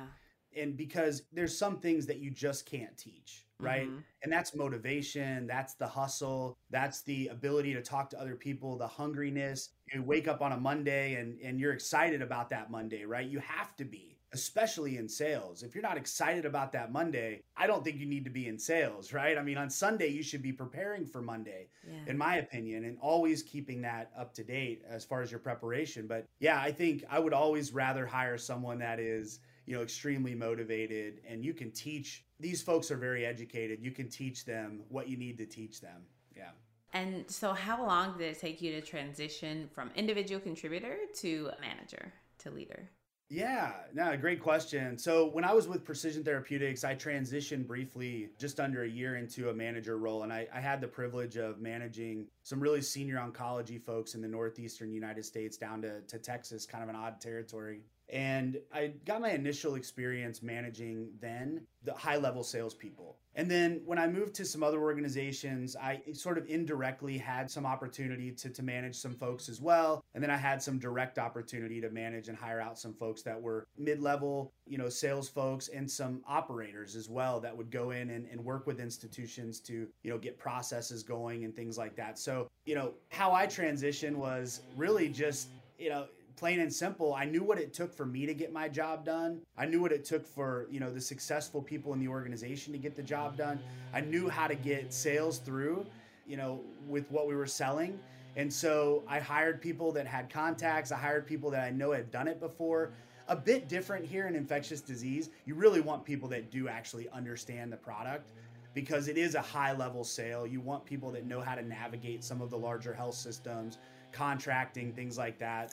Yeah. 0.55 0.63
And 0.63 0.77
because 0.77 1.23
there's 1.33 1.57
some 1.57 1.79
things 1.79 2.07
that 2.07 2.19
you 2.19 2.31
just 2.31 2.65
can't 2.65 2.97
teach, 2.97 3.45
right? 3.59 3.89
Mm-hmm. 3.89 3.99
And 4.23 4.33
that's 4.33 4.55
motivation, 4.55 5.49
that's 5.49 5.75
the 5.75 5.87
hustle, 5.87 6.57
that's 6.71 7.03
the 7.03 7.27
ability 7.29 7.75
to 7.75 7.83
talk 7.83 8.09
to 8.11 8.21
other 8.21 8.37
people, 8.37 8.79
the 8.79 8.87
hungriness. 8.87 9.71
You 9.93 10.05
wake 10.05 10.29
up 10.29 10.41
on 10.41 10.53
a 10.53 10.57
Monday 10.57 11.15
and 11.15 11.39
and 11.41 11.59
you're 11.59 11.73
excited 11.73 12.23
about 12.23 12.51
that 12.51 12.71
Monday, 12.71 13.05
right? 13.05 13.27
You 13.27 13.41
have 13.41 13.75
to 13.77 13.85
be 13.85 14.14
especially 14.35 14.99
in 14.99 15.09
sales. 15.09 15.63
If 15.63 15.75
you're 15.75 15.83
not 15.83 15.97
excited 15.97 16.45
about 16.45 16.73
that 16.73 16.93
Monday, 16.93 17.41
I 17.57 17.69
don't 17.69 17.85
think 17.85 17.99
you 17.99 18.07
need 18.07 18.25
to 18.25 18.31
be 18.31 18.49
in 18.49 18.59
sales, 18.59 19.13
right? 19.13 19.39
I 19.39 19.43
mean, 19.43 19.57
on 19.57 19.71
Sunday, 19.71 20.09
you 20.09 20.25
should 20.25 20.43
be 20.43 20.53
preparing 20.53 21.07
for 21.07 21.23
Monday, 21.23 21.69
yeah. 21.87 22.01
in 22.09 22.19
my 22.19 22.37
opinion, 22.37 22.85
and 22.85 22.99
always 23.01 23.45
keeping 23.45 23.81
that 23.83 24.11
up 24.19 24.35
to 24.35 24.43
date 24.43 24.83
as 24.89 25.05
far 25.05 25.23
as 25.23 25.31
your 25.31 25.39
preparation. 25.39 26.09
But 26.09 26.27
yeah, 26.41 26.61
I 26.61 26.73
think 26.73 27.05
I 27.09 27.21
would 27.21 27.33
always 27.33 27.73
rather 27.73 28.07
hire 28.07 28.37
someone 28.37 28.79
that 28.81 28.99
is, 28.99 29.39
you 29.67 29.77
know, 29.77 29.83
extremely 29.83 30.35
motivated 30.35 31.21
and 31.27 31.45
you 31.45 31.55
can 31.55 31.71
teach. 31.71 32.25
These 32.41 32.61
folks 32.61 32.91
are 32.91 32.97
very 32.97 33.25
educated. 33.25 33.81
You 33.81 33.93
can 33.93 34.09
teach 34.09 34.45
them 34.45 34.81
what 34.89 35.09
you 35.09 35.17
need 35.17 35.39
to 35.39 35.47
teach 35.47 35.81
them. 35.81 36.03
Yeah. 36.37 36.51
And 36.93 37.25
so, 37.31 37.53
how 37.53 37.87
long 37.87 38.19
did 38.19 38.33
it 38.33 38.41
take 38.41 38.61
you 38.61 38.73
to 38.73 38.81
transition 38.81 39.69
from 39.73 39.91
individual 39.95 40.41
contributor 40.41 40.97
to 41.21 41.51
manager 41.61 42.13
to 42.39 42.51
leader? 42.51 42.89
Yeah, 43.31 43.73
no, 43.95 44.17
great 44.19 44.41
question. 44.41 44.99
So 44.99 45.27
when 45.31 45.45
I 45.45 45.55
was 45.55 45.67
with 45.67 45.85
Precision 45.85 46.23
Therapeutics, 46.23 46.85
I 46.85 46.95
transitioned 46.95 47.67
briefly 47.67 48.29
just 48.39 48.61
under 48.61 48.83
a 48.83 48.89
year 48.89 49.17
into 49.17 49.49
a 49.49 49.55
manager 49.55 49.97
role. 49.97 50.25
And 50.25 50.33
I, 50.33 50.47
I, 50.55 50.61
had 50.61 50.81
the 50.81 50.89
privilege 50.89 51.37
of 51.37 51.59
managing 51.59 52.27
some 52.43 52.61
really 52.61 52.83
senior 52.83 53.17
oncology 53.17 53.83
folks 53.83 54.15
in 54.15 54.21
the 54.21 54.29
Northeastern 54.29 54.93
United 54.93 55.25
States 55.25 55.57
down 55.57 55.81
to, 55.83 56.03
to 56.03 56.19
Texas, 56.19 56.67
kind 56.67 56.85
of 56.85 56.91
an 56.91 56.97
odd 56.97 57.21
territory. 57.21 57.81
And 58.15 58.61
I 58.73 58.93
got 59.05 59.21
my 59.21 59.31
initial 59.31 59.75
experience 59.75 60.41
managing 60.41 61.09
then 61.21 61.67
the 61.83 61.93
high 61.93 62.17
level 62.17 62.45
salespeople. 62.45 63.17
And 63.35 63.51
then 63.51 63.83
when 63.85 63.99
I 63.99 64.07
moved 64.07 64.37
to 64.37 64.45
some 64.45 64.63
other 64.63 64.81
organizations, 64.81 65.75
I 65.75 66.01
sort 66.13 66.39
of 66.39 66.47
indirectly 66.47 67.19
had 67.19 67.51
some 67.51 67.67
opportunity 67.67 68.31
to, 68.31 68.51
to 68.51 68.63
manage 68.63 68.95
some 68.95 69.15
folks 69.15 69.49
as 69.49 69.61
well. 69.61 70.05
And 70.15 70.23
then 70.23 70.31
I 70.31 70.37
had 70.37 70.63
some 70.63 70.79
direct 70.79 71.19
opportunity 71.19 71.81
to 71.81 71.91
manage 71.91 72.29
and 72.29 72.39
hire 72.39 72.61
out 72.61 72.79
some 72.79 72.95
folks 72.95 73.23
that 73.23 73.43
were 73.43 73.67
mid 73.77 74.01
level, 74.01 74.53
you 74.65 74.79
know, 74.79 74.89
sales 74.89 75.29
folks 75.29 75.67
and 75.67 75.91
some 75.91 76.23
operators 76.29 76.95
as 76.95 77.11
well 77.11 77.41
that 77.41 77.57
would 77.57 77.73
go 77.73 77.91
in 77.91 78.11
and, 78.11 78.29
and 78.31 78.41
work 78.45 78.65
with 78.69 78.79
institutions 78.79 79.59
to, 79.63 79.89
you 80.05 80.11
know, 80.11 80.19
get 80.19 80.39
processes 80.39 81.03
going 81.03 81.45
and 81.45 81.57
things 81.57 81.77
like 81.77 81.97
that. 81.97 82.17
So, 82.17 82.47
you 82.65 82.77
know, 82.77 82.93
how 83.09 83.33
I 83.33 83.49
transitioned 83.49 84.15
was 84.15 84.61
really 84.77 85.09
just, 85.09 85.49
you 85.81 85.91
know, 85.91 86.07
plain 86.37 86.61
and 86.61 86.73
simple 86.73 87.15
i 87.15 87.25
knew 87.25 87.43
what 87.43 87.59
it 87.59 87.73
took 87.73 87.93
for 87.95 88.07
me 88.07 88.27
to 88.27 88.35
get 88.35 88.53
my 88.53 88.69
job 88.69 89.05
done 89.05 89.41
i 89.57 89.65
knew 89.67 89.81
what 89.81 89.93
it 89.93 90.05
took 90.05 90.27
for 90.27 90.67
you 90.71 90.81
know 90.81 90.93
the 90.93 91.01
successful 91.01 91.63
people 91.63 91.93
in 91.93 92.01
the 92.01 92.09
organization 92.09 92.73
to 92.73 92.79
get 92.79 92.97
the 92.97 93.03
job 93.03 93.37
done 93.37 93.59
i 93.93 94.01
knew 94.01 94.29
how 94.29 94.47
to 94.47 94.55
get 94.55 94.93
sales 94.93 95.39
through 95.39 95.87
you 96.27 96.37
know 96.37 96.61
with 96.89 97.11
what 97.11 97.27
we 97.29 97.35
were 97.35 97.47
selling 97.47 97.99
And 98.37 98.53
so 98.53 99.05
I 99.09 99.21
hired 99.21 99.61
people 99.61 99.93
that 99.93 100.07
had 100.07 100.31
contacts. 100.31 100.93
I 100.93 100.97
hired 100.99 101.27
people 101.27 101.51
that 101.51 101.65
I 101.65 101.71
know 101.71 101.93
had 101.93 102.11
done 102.11 102.29
it 102.29 102.41
before. 102.41 102.93
A 103.29 103.37
bit 103.37 103.69
different 103.69 104.05
here 104.05 104.27
in 104.29 104.35
infectious 104.35 104.81
disease. 104.81 105.31
You 105.47 105.55
really 105.55 105.81
want 105.81 106.05
people 106.05 106.29
that 106.31 106.51
do 106.51 106.69
actually 106.69 107.09
understand 107.11 107.73
the 107.73 107.77
product 107.77 108.33
because 108.75 109.09
it 109.09 109.17
is 109.17 109.35
a 109.35 109.41
high 109.41 109.73
level 109.73 110.05
sale. 110.05 110.47
You 110.47 110.61
want 110.61 110.85
people 110.85 111.11
that 111.13 111.27
know 111.27 111.41
how 111.41 111.55
to 111.55 111.63
navigate 111.63 112.25
some 112.25 112.43
of 112.43 112.51
the 112.51 112.59
larger 112.59 112.93
health 112.93 113.15
systems, 113.15 113.79
contracting, 114.15 114.93
things 114.93 115.19
like 115.19 115.39
that. 115.39 115.71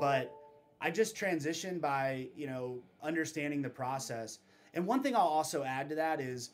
But 0.00 0.32
I 0.80 0.90
just 0.90 1.14
transitioned 1.14 1.80
by, 1.80 2.28
you 2.34 2.46
know, 2.46 2.80
understanding 3.02 3.62
the 3.62 3.70
process. 3.70 4.38
And 4.74 4.86
one 4.86 5.02
thing 5.02 5.14
I'll 5.14 5.22
also 5.22 5.62
add 5.62 5.88
to 5.90 5.94
that 5.94 6.20
is 6.20 6.50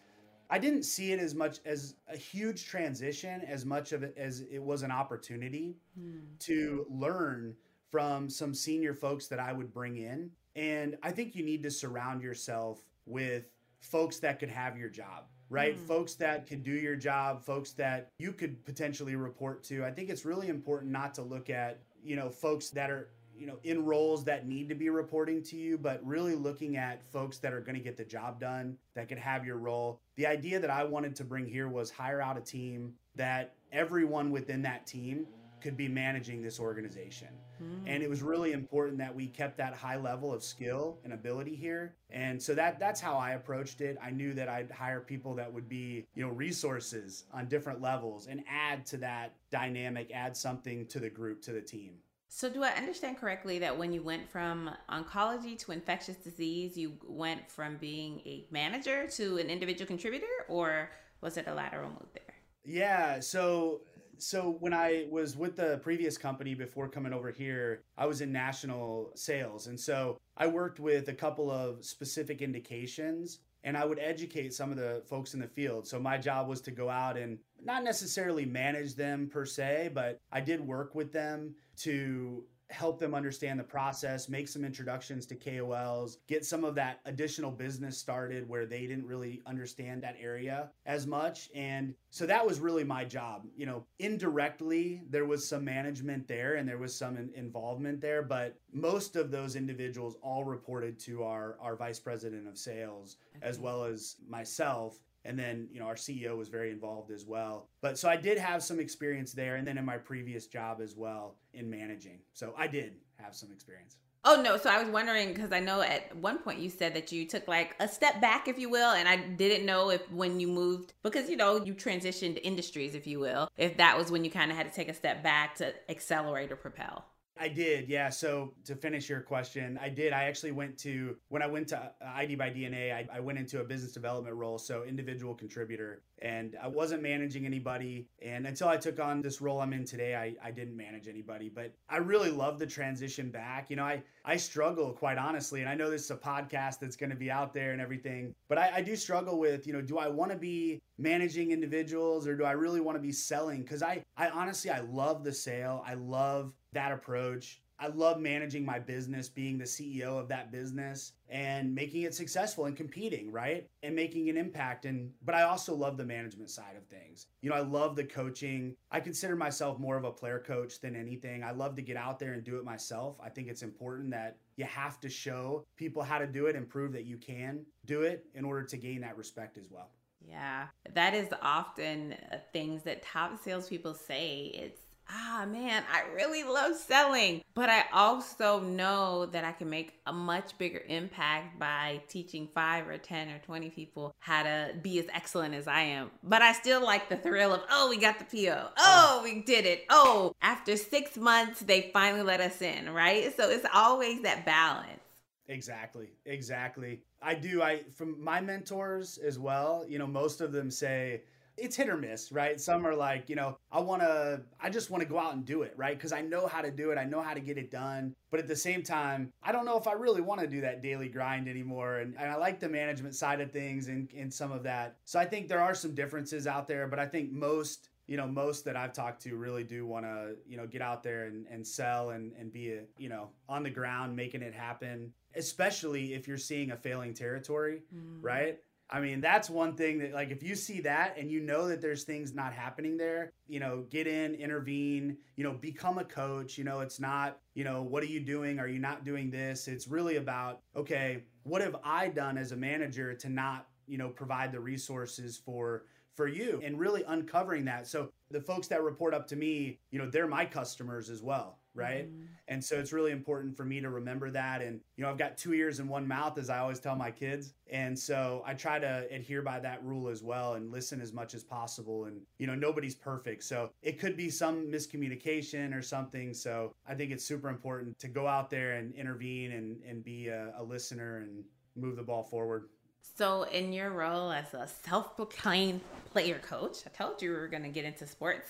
I 0.51 0.59
didn't 0.59 0.83
see 0.83 1.13
it 1.13 1.21
as 1.21 1.35
much 1.35 1.61
as 1.65 1.95
a 2.09 2.17
huge 2.17 2.67
transition 2.67 3.43
as 3.43 3.65
much 3.65 3.93
of 3.93 4.03
it 4.03 4.15
as 4.17 4.41
it 4.51 4.63
was 4.63 4.83
an 4.83 4.91
opportunity 4.91 5.77
mm. 5.99 6.21
to 6.41 6.87
learn 6.91 7.55
from 7.91 8.29
some 8.29 8.55
senior 8.55 8.95
folks 8.95 9.29
that 9.29 9.39
I 9.39 9.53
would 9.53 9.73
bring 9.73 9.97
in. 9.97 10.31
And 10.57 10.97
I 11.03 11.11
think 11.11 11.35
you 11.35 11.45
need 11.45 11.63
to 11.63 11.71
surround 11.71 12.23
yourself 12.23 12.83
with 13.07 13.45
folks 13.81 14.19
that 14.19 14.39
could 14.39 14.51
have 14.51 14.77
your 14.77 14.89
job, 14.89 15.25
right? 15.51 15.77
Mm. 15.77 15.87
Folks 15.87 16.15
that 16.15 16.47
can 16.47 16.63
do 16.63 16.73
your 16.73 16.97
job, 16.97 17.43
folks 17.43 17.73
that 17.73 18.09
you 18.19 18.33
could 18.33 18.65
potentially 18.65 19.17
report 19.17 19.63
to. 19.65 19.85
I 19.85 19.91
think 19.91 20.11
it's 20.11 20.25
really 20.25 20.49
important 20.49 20.93
not 20.93 21.15
to 21.15 21.23
look 21.23 21.51
at, 21.51 21.81
you 22.03 22.17
know, 22.17 22.29
folks 22.29 22.71
that 22.71 22.91
are 22.91 23.11
you 23.39 23.47
know 23.47 23.59
in 23.63 23.85
roles 23.85 24.25
that 24.25 24.49
need 24.49 24.69
to 24.69 24.75
be 24.75 24.91
reporting 24.91 25.43
to 25.45 25.57
you 25.57 25.79
but 25.79 26.05
really 26.05 26.35
looking 26.35 26.77
at 26.77 27.05
folks 27.13 27.39
that 27.39 27.53
are 27.53 27.61
going 27.61 27.77
to 27.77 27.81
get 27.81 27.97
the 27.97 28.05
job 28.05 28.41
done 28.41 28.77
that 28.95 29.09
could 29.09 29.19
have 29.19 29.47
your 29.47 29.59
role 29.59 30.01
the 30.17 30.27
idea 30.27 30.59
that 30.59 30.71
i 30.71 30.83
wanted 30.83 31.15
to 31.15 31.23
bring 31.23 31.47
here 31.47 31.69
was 31.69 31.89
hire 31.89 32.21
out 32.21 32.37
a 32.37 32.41
team 32.41 32.93
that 33.15 33.55
everyone 33.73 34.31
within 34.33 34.63
that 34.63 34.87
team 34.87 35.25
could 35.61 35.77
be 35.77 35.89
managing 35.89 36.43
this 36.43 36.59
organization 36.61 37.29
mm. 37.63 37.83
and 37.87 38.03
it 38.03 38.09
was 38.09 38.23
really 38.23 38.53
important 38.53 38.99
that 38.99 39.15
we 39.15 39.27
kept 39.27 39.57
that 39.57 39.75
high 39.75 39.97
level 39.97 40.33
of 40.33 40.43
skill 40.43 40.99
and 41.05 41.13
ability 41.13 41.55
here 41.55 41.95
and 42.11 42.41
so 42.41 42.55
that 42.55 42.79
that's 42.79 43.01
how 43.01 43.15
i 43.15 43.33
approached 43.33 43.81
it 43.81 43.97
i 44.03 44.11
knew 44.11 44.35
that 44.35 44.49
i'd 44.49 44.71
hire 44.71 45.01
people 45.01 45.35
that 45.35 45.53
would 45.53 45.69
be 45.69 46.07
you 46.15 46.25
know 46.25 46.33
resources 46.33 47.25
on 47.33 47.47
different 47.47 47.81
levels 47.81 48.27
and 48.27 48.43
add 48.49 48.85
to 48.87 48.97
that 48.97 49.35
dynamic 49.51 50.11
add 50.13 50.37
something 50.37 50.87
to 50.87 50.99
the 50.99 51.11
group 51.11 51.43
to 51.43 51.53
the 51.53 51.61
team 51.61 51.93
so, 52.29 52.51
do 52.51 52.63
I 52.63 52.69
understand 52.73 53.17
correctly 53.17 53.59
that 53.61 53.77
when 53.77 53.91
you 53.91 54.03
went 54.03 54.29
from 54.29 54.71
oncology 54.91 55.59
to 55.61 55.73
infectious 55.73 56.17
disease, 56.17 56.77
you 56.77 56.93
went 57.07 57.51
from 57.51 57.79
being 57.79 58.21
a 58.27 58.47
manager 58.51 59.09
to 59.09 59.39
an 59.39 59.49
individual 59.49 59.87
contributor, 59.87 60.27
or 60.47 60.91
was 61.23 61.39
it 61.39 61.47
a 61.49 61.55
lateral 61.55 61.89
move 61.89 62.09
there? 62.13 62.35
Yeah. 62.65 63.21
So, 63.21 63.81
so 64.19 64.57
when 64.61 64.73
I 64.73 65.07
was 65.11 65.37
with 65.37 65.57
the 65.57 65.79
previous 65.83 66.19
company 66.19 66.55
before 66.55 66.89
coming 66.89 67.13
over 67.13 67.31
here, 67.31 67.83
I 67.97 68.07
was 68.07 68.21
in 68.21 68.33
national 68.33 69.13
sales, 69.15 69.67
and 69.67 69.79
so 69.79 70.19
I 70.37 70.47
worked 70.47 70.81
with 70.81 71.09
a 71.09 71.15
couple 71.15 71.51
of 71.51 71.85
specific 71.85 72.43
indications 72.43 73.41
and 73.65 73.77
I 73.77 73.85
would 73.85 73.99
educate 73.99 74.55
some 74.55 74.71
of 74.71 74.77
the 74.77 75.03
folks 75.09 75.35
in 75.35 75.41
the 75.41 75.49
field. 75.49 75.87
So 75.87 75.99
my 75.99 76.17
job 76.17 76.49
was 76.49 76.61
to 76.63 76.71
go 76.71 76.89
out 76.89 77.17
and 77.17 77.39
not 77.63 77.83
necessarily 77.83 78.47
manage 78.47 78.95
them 78.95 79.29
per 79.29 79.45
se, 79.45 79.91
but 79.95 80.21
I 80.33 80.41
did 80.41 80.61
work 80.61 80.95
with 80.95 81.13
them 81.13 81.55
to 81.79 82.45
help 82.71 82.99
them 82.99 83.15
understand 83.15 83.59
the 83.59 83.65
process, 83.65 84.29
make 84.29 84.47
some 84.47 84.65
introductions 84.65 85.25
to 85.27 85.35
KOLs, 85.35 86.19
get 86.27 86.45
some 86.45 86.65
of 86.65 86.75
that 86.75 87.01
additional 87.07 87.51
business 87.51 87.97
started 87.97 88.49
where 88.49 88.67
they 88.67 88.87
didn't 88.87 89.07
really 89.07 89.41
understand 89.47 90.03
that 90.03 90.17
area 90.21 90.71
as 90.85 91.07
much. 91.07 91.49
And 91.55 91.95
so 92.11 92.27
that 92.27 92.47
was 92.47 92.61
really 92.61 92.85
my 92.85 93.05
job. 93.05 93.47
You 93.57 93.67
know, 93.67 93.87
indirectly, 93.99 95.03
there 95.09 95.25
was 95.25 95.49
some 95.49 95.65
management 95.65 96.29
there 96.29 96.57
and 96.57 96.69
there 96.69 96.79
was 96.79 96.95
some 96.95 97.31
involvement 97.35 98.01
there, 98.01 98.23
but 98.23 98.57
most 98.73 99.17
of 99.17 99.31
those 99.31 99.57
individuals 99.57 100.17
all 100.23 100.45
reported 100.45 100.99
to 101.01 101.25
our, 101.25 101.57
our 101.61 101.75
vice 101.75 101.99
president 101.99 102.47
of 102.47 102.59
sales 102.59 103.17
as 103.41 103.57
mm-hmm. 103.57 103.65
well 103.65 103.85
as 103.85 104.17
myself 104.29 104.99
and 105.25 105.39
then 105.39 105.69
you 105.71 105.81
know 105.81 105.87
our 105.87 105.95
ceo 105.95 106.37
was 106.37 106.49
very 106.49 106.71
involved 106.71 107.11
as 107.11 107.25
well 107.25 107.69
but 107.81 107.99
so 107.99 108.09
i 108.09 108.17
did 108.17 108.39
have 108.39 108.63
some 108.63 108.81
experience 108.81 109.33
there 109.33 109.57
and 109.57 109.67
then 109.67 109.79
in 109.79 109.85
my 109.85 109.99
previous 109.99 110.47
job 110.47 110.81
as 110.81 110.97
well 110.97 111.37
in 111.59 111.69
managing. 111.69 112.21
So 112.33 112.55
i 112.57 112.67
did 112.67 112.95
have 113.19 113.35
some 113.35 113.51
experience. 113.53 113.97
Oh 114.25 114.43
no, 114.43 114.57
so 114.57 114.69
I 114.69 114.83
was 114.83 114.91
wondering 114.93 115.33
because 115.33 115.53
I 115.53 115.61
know 115.61 115.81
at 115.81 116.15
one 116.17 116.39
point 116.39 116.59
you 116.59 116.71
said 116.71 116.95
that 116.95 117.13
you 117.13 117.27
took 117.27 117.47
like 117.47 117.77
a 117.79 117.89
step 117.89 118.21
back, 118.21 118.49
if 118.49 118.59
you 118.59 118.69
will, 118.69 118.91
and 118.91 119.09
I 119.09 119.17
didn't 119.17 119.65
know 119.65 119.91
if 119.91 120.11
when 120.11 120.41
you 120.41 120.49
moved 120.49 120.93
because 121.03 121.31
you 121.31 121.37
know 121.37 121.65
you 121.65 121.73
transitioned 121.73 122.39
industries, 122.43 122.95
if 122.95 123.07
you 123.07 123.21
will, 123.21 123.49
if 123.57 123.77
that 123.77 123.97
was 123.97 124.11
when 124.11 124.25
you 124.25 124.31
kind 124.31 124.51
of 124.51 124.57
had 124.57 124.69
to 124.69 124.75
take 124.75 124.89
a 124.89 124.95
step 124.95 125.23
back 125.23 125.55
to 125.57 125.73
accelerate 125.89 126.51
or 126.51 126.57
propel. 126.57 127.07
I 127.41 127.49
did, 127.49 127.89
yeah. 127.89 128.11
So 128.11 128.55
to 128.65 128.75
finish 128.75 129.09
your 129.09 129.21
question, 129.21 129.79
I 129.81 129.89
did. 129.89 130.13
I 130.13 130.25
actually 130.25 130.53
went 130.53 130.77
to 130.79 131.17
when 131.29 131.43
I 131.43 131.47
went 131.47 131.69
to 131.69 131.79
uh, 131.79 131.91
IDbyDNA. 132.05 132.93
I, 132.93 133.09
I, 133.13 133.21
went 133.21 133.39
into 133.39 133.61
a 133.61 133.65
business 133.65 133.93
development 133.93 134.37
role, 134.37 134.59
so 134.59 134.85
individual 134.85 135.35
contributor, 135.35 136.03
and 136.21 136.57
I 136.63 136.69
wasn't 136.69 137.03
managing 137.03 137.47
anybody. 137.47 138.09
And 138.21 138.47
until 138.47 138.69
I 138.69 138.77
took 138.77 138.99
on 139.01 139.23
this 139.23 139.41
role 139.41 139.61
I'm 139.61 139.73
in 139.73 139.85
today, 139.85 140.15
I, 140.17 140.35
I 140.47 140.51
didn't 140.51 140.77
manage 140.77 141.09
anybody. 141.09 141.49
But 141.49 141.75
I 141.89 141.99
really 141.99 142.31
love 142.31 142.59
the 142.59 142.67
transition 142.67 143.31
back. 143.31 143.71
You 143.71 143.77
know, 143.77 143.85
I 143.85 144.03
I 144.25 144.37
struggle 144.37 144.93
quite 144.93 145.19
honestly, 145.19 145.61
and 145.61 145.69
I 145.69 145.75
know 145.75 145.91
this 145.91 146.05
is 146.05 146.11
a 146.11 146.17
podcast 146.17 146.81
that's 146.81 146.97
going 146.97 147.11
to 147.11 147.17
be 147.17 147.31
out 147.31 147.55
there 147.55 147.73
and 147.73 147.81
everything, 147.81 148.35
but 148.49 148.59
I, 148.59 148.77
I 148.77 148.83
do 148.83 148.97
struggle 148.97 149.39
with 149.39 149.67
you 149.67 149.73
know, 149.73 149.83
do 149.83 149.99
I 149.99 150.09
want 150.09 150.33
to 150.33 150.39
be 150.39 150.81
managing 150.99 151.53
individuals 151.53 152.27
or 152.27 152.37
do 152.37 152.45
I 152.45 152.53
really 152.53 152.81
want 152.81 152.97
to 152.97 153.03
be 153.03 153.13
selling? 153.13 153.63
Because 153.63 153.83
I 153.83 154.03
I 154.17 154.29
honestly 154.31 154.71
I 154.71 154.81
love 154.81 155.25
the 155.25 155.33
sale. 155.33 155.85
I 155.87 155.95
love 155.95 156.53
that 156.73 156.93
approach. 156.93 157.61
I 157.81 157.87
love 157.87 158.19
managing 158.19 158.65
my 158.65 158.81
business, 158.81 159.29
being 159.29 159.57
the 159.57 159.65
CEO 159.65 160.19
of 160.19 160.27
that 160.29 160.51
business 160.51 161.13
and 161.29 161.73
making 161.73 162.03
it 162.03 162.15
successful 162.15 162.65
and 162.65 162.77
competing, 162.77 163.31
right? 163.31 163.69
And 163.85 163.95
making 163.95 164.29
an 164.29 164.37
impact 164.37 164.85
and 164.85 165.13
but 165.25 165.37
I 165.37 165.43
also 165.43 165.77
love 165.77 165.97
the 165.97 166.05
management 166.05 166.51
side 166.51 166.75
of 166.77 166.85
things. 166.87 167.29
You 167.41 167.51
know, 167.51 167.57
I 167.57 167.61
love 167.61 167.95
the 167.95 168.03
coaching. 168.03 168.75
I 168.91 168.99
consider 168.99 169.37
myself 169.37 169.79
more 169.79 169.97
of 169.97 170.03
a 170.03 170.11
player 170.11 170.41
coach 170.41 170.81
than 170.81 170.97
anything. 170.97 171.45
I 171.45 171.53
love 171.53 171.77
to 171.77 171.83
get 171.83 171.97
out 171.97 172.19
there 172.19 172.33
and 172.33 172.43
do 172.43 172.59
it 172.59 172.65
myself. 172.65 173.17
I 173.23 173.29
think 173.29 173.47
it's 173.47 173.63
important 173.63 174.11
that 174.11 174.39
you 174.57 174.65
have 174.65 174.99
to 175.01 175.09
show 175.09 175.65
people 175.77 176.03
how 176.03 176.19
to 176.19 176.27
do 176.27 176.47
it 176.47 176.57
and 176.57 176.69
prove 176.69 176.93
that 176.95 177.05
you 177.05 177.17
can 177.17 177.65
do 177.87 178.03
it 178.03 178.27
in 178.35 178.45
order 178.45 178.65
to 178.65 178.77
gain 178.77 179.03
that 179.03 179.17
respect 179.17 179.57
as 179.57 179.71
well. 179.71 179.91
Yeah, 180.21 180.67
that 180.95 181.15
is 181.15 181.29
often 181.43 182.15
uh, 182.33 182.39
things 182.53 182.83
that 182.83 183.03
top 183.03 183.43
salespeople 183.43 183.95
say. 183.95 184.51
It's 184.55 184.81
ah 185.11 185.47
man, 185.49 185.85
I 185.93 186.03
really 186.15 186.43
love 186.45 186.77
selling, 186.77 187.43
but 187.55 187.69
I 187.69 187.85
also 187.93 188.61
know 188.61 189.27
that 189.27 189.45
I 189.45 189.53
can 189.53 189.71
make 189.71 189.95
a 190.07 190.13
much 190.13 190.57
bigger 190.59 190.83
impact 190.89 191.59
by 191.59 192.03
teaching 192.09 192.49
five 192.55 192.89
or 192.89 192.99
10 192.99 193.31
or 193.31 193.39
20 193.39 193.71
people 193.71 194.15
how 194.19 194.43
to 194.43 194.75
be 194.83 194.99
as 194.99 195.07
excellent 195.13 195.55
as 195.55 195.67
I 195.67 195.81
am. 195.81 196.11
But 196.23 196.43
I 196.43 196.53
still 196.53 196.83
like 196.83 197.09
the 197.09 197.17
thrill 197.17 197.55
of, 197.55 197.63
oh, 197.71 197.89
we 197.89 197.97
got 197.97 198.19
the 198.19 198.25
PO. 198.25 198.69
Oh, 198.79 199.21
we 199.25 199.43
did 199.43 199.65
it. 199.65 199.85
Oh, 199.91 200.35
after 200.43 200.77
six 200.77 201.17
months, 201.17 201.61
they 201.61 201.91
finally 201.93 202.23
let 202.23 202.41
us 202.41 202.61
in, 202.61 202.91
right? 202.91 203.35
So 203.37 203.49
it's 203.51 203.67
always 203.73 204.23
that 204.23 204.45
balance. 204.45 205.01
Exactly. 205.49 206.11
Exactly. 206.27 207.01
I 207.23 207.35
do. 207.35 207.63
I, 207.63 207.85
from 207.95 208.23
my 208.23 208.41
mentors 208.41 209.19
as 209.19 209.39
well, 209.39 209.85
you 209.89 209.99
know, 209.99 210.07
most 210.07 210.41
of 210.41 210.53
them 210.53 210.71
say, 210.71 211.23
it's 211.59 211.77
hit 211.77 211.89
or 211.89 211.97
miss, 211.97 212.33
right? 212.33 212.61
Some 212.61 212.87
are 212.87 212.95
like, 212.95 213.29
you 213.29 213.37
know, 213.37 213.59
I 213.71 213.81
want 213.81 214.03
to, 214.03 214.43
I 214.61 214.71
just 214.71 214.91
want 214.91 215.03
to 215.03 215.09
go 215.09 215.19
out 215.19 215.35
and 215.35 215.45
do 215.45 215.63
it, 215.63 215.75
right? 215.77 215.97
Because 215.97 216.13
I 216.13 216.21
know 216.21 216.47
how 216.47 216.61
to 216.61 216.71
do 216.71 216.91
it, 216.91 216.99
I 216.99 217.05
know 217.05 217.21
how 217.21 217.35
to 217.35 217.41
get 217.41 217.59
it 217.59 217.71
done. 217.71 218.15
But 218.31 218.41
at 218.41 218.49
the 218.49 218.57
same 218.57 218.83
time, 218.83 219.33
I 219.43 219.53
don't 219.53 219.65
know 219.65 219.79
if 219.79 219.87
I 219.87 219.93
really 219.93 220.21
want 220.21 220.41
to 220.41 220.47
do 220.47 220.61
that 220.61 220.83
daily 220.83 221.09
grind 221.09 221.49
anymore. 221.49 221.99
And, 221.99 222.15
and 222.19 222.31
I 222.31 222.37
like 222.37 222.61
the 222.61 222.69
management 222.69 223.15
side 223.15 223.41
of 223.41 223.51
things 223.51 223.89
and, 223.89 224.09
and 224.17 224.33
some 224.33 224.53
of 224.53 224.63
that. 224.65 224.97
So 225.05 225.19
I 225.19 225.25
think 225.25 225.49
there 225.49 225.63
are 225.63 225.75
some 225.75 225.95
differences 225.95 226.47
out 226.47 226.69
there, 226.69 226.87
but 226.87 226.99
I 226.99 227.07
think 227.07 227.33
most 227.33 227.89
you 228.09 228.17
know 228.17 228.27
most 228.27 228.65
that 228.65 228.75
i've 228.75 228.93
talked 228.93 229.23
to 229.23 229.37
really 229.37 229.63
do 229.63 229.87
want 229.87 230.05
to 230.05 230.35
you 230.49 230.57
know 230.57 230.67
get 230.67 230.81
out 230.81 231.03
there 231.03 231.27
and, 231.27 231.47
and 231.49 231.65
sell 231.65 232.11
and, 232.11 232.33
and 232.39 232.51
be 232.51 232.73
a, 232.73 232.81
you 232.97 233.09
know 233.09 233.29
on 233.49 233.63
the 233.63 233.71
ground 233.71 234.17
making 234.17 234.43
it 234.43 234.55
happen 234.55 235.13
especially 235.37 236.15
if 236.15 236.27
you're 236.27 236.39
seeing 236.39 236.71
a 236.73 236.77
failing 236.77 237.15
territory 237.15 237.83
mm. 237.95 238.19
right 238.23 238.59
I 238.91 239.01
mean, 239.01 239.21
that's 239.21 239.51
one 239.51 239.75
thing 239.75 239.99
that, 239.99 240.15
like, 240.15 240.31
if 240.31 240.43
you 240.43 240.55
see 240.55 240.81
that 240.81 241.19
and 241.19 241.31
you 241.31 241.41
know 241.41 241.69
that 241.69 241.83
there's 241.83 242.05
things 242.05 242.35
not 242.35 242.55
happening 242.55 242.97
there, 242.97 243.33
you 243.47 243.61
know, 243.61 243.85
get 243.91 244.07
in, 244.07 244.35
intervene, 244.35 245.19
you 245.37 245.45
know, 245.45 245.53
become 245.53 245.99
a 245.99 246.05
coach. 246.05 246.57
You 246.57 246.65
know, 246.65 246.81
it's 246.81 246.99
not, 246.99 247.39
you 247.55 247.65
know, 247.65 247.83
what 247.83 248.03
are 248.03 248.07
you 248.07 248.21
doing? 248.21 248.59
Are 248.59 248.69
you 248.69 248.79
not 248.79 249.05
doing 249.05 249.31
this? 249.31 249.69
It's 249.69 249.89
really 249.89 250.17
about, 250.17 250.61
okay, 250.75 251.25
what 251.43 251.61
have 251.61 251.77
I 251.85 252.09
done 252.09 252.39
as 252.39 252.53
a 252.53 252.57
manager 252.57 253.13
to 253.15 253.29
not, 253.29 253.67
you 253.87 253.99
know, 253.99 254.09
provide 254.09 254.53
the 254.53 254.61
resources 254.61 255.37
for 255.37 255.85
for 256.15 256.27
you 256.27 256.61
and 256.65 256.81
really 256.81 257.05
uncovering 257.07 257.65
that. 257.67 257.87
So 257.87 258.11
the 258.33 258.41
folks 258.41 258.67
that 258.69 258.83
report 258.83 259.15
up 259.15 259.29
to 259.29 259.37
me, 259.37 259.79
you 259.93 260.01
know, 260.01 260.11
they're 260.11 260.27
my 260.27 260.45
customers 260.45 261.11
as 261.11 261.23
well 261.23 261.59
right? 261.79 262.09
Mm-hmm. 262.09 262.25
And 262.49 262.65
so 262.65 262.79
it's 262.79 262.93
really 262.95 263.13
important 263.13 263.55
for 263.57 263.65
me 263.65 263.81
to 263.81 263.91
remember 263.91 264.31
that. 264.31 264.63
And, 264.63 264.81
you 264.97 265.05
know, 265.05 265.11
I've 265.11 265.19
got 265.19 265.37
two 265.37 265.53
ears 265.53 265.81
and 265.81 265.89
one 265.89 266.09
mouth, 266.09 266.39
as 266.39 266.49
I 266.49 266.59
always 266.59 266.81
tell 266.81 266.97
my 266.97 267.11
kids. 267.11 267.53
And 267.71 267.99
so 267.99 268.43
I 268.47 268.55
try 268.55 268.79
to 268.79 269.07
adhere 269.11 269.43
by 269.43 269.61
that 269.61 269.85
rule 269.85 270.09
as 270.09 270.23
well 270.23 270.55
and 270.55 270.73
listen 270.73 271.01
as 271.01 271.13
much 271.13 271.35
as 271.35 271.45
possible. 271.45 272.07
And, 272.07 272.23
you 272.39 272.47
know, 272.47 272.55
nobody's 272.55 272.95
perfect. 272.95 273.45
So 273.45 273.71
it 273.83 273.99
could 273.99 274.17
be 274.17 274.31
some 274.31 274.67
miscommunication 274.67 275.77
or 275.77 275.83
something. 275.83 276.33
So 276.33 276.73
I 276.87 276.95
think 276.95 277.13
it's 277.13 277.25
super 277.25 277.51
important 277.51 277.99
to 277.99 278.09
go 278.09 278.27
out 278.27 278.49
there 278.49 278.73
and 278.73 278.95
intervene 278.95 279.53
and, 279.53 279.83
and 279.87 280.03
be 280.03 280.29
a, 280.29 280.55
a 280.59 280.63
listener 280.63 281.19
and 281.19 281.45
move 281.77 281.97
the 281.97 282.03
ball 282.03 282.25
forward. 282.25 282.69
So, 283.03 283.43
in 283.43 283.73
your 283.73 283.91
role 283.91 284.31
as 284.31 284.55
a 284.55 284.69
self 284.69 285.17
proclaimed 285.17 285.81
player 286.13 286.39
coach, 286.39 286.79
I 286.87 286.91
told 286.91 287.21
you 287.21 287.31
we 287.31 287.37
were 287.37 287.49
going 287.49 287.65
to 287.65 287.69
get 287.69 287.85
into 287.85 288.07
sports. 288.07 288.49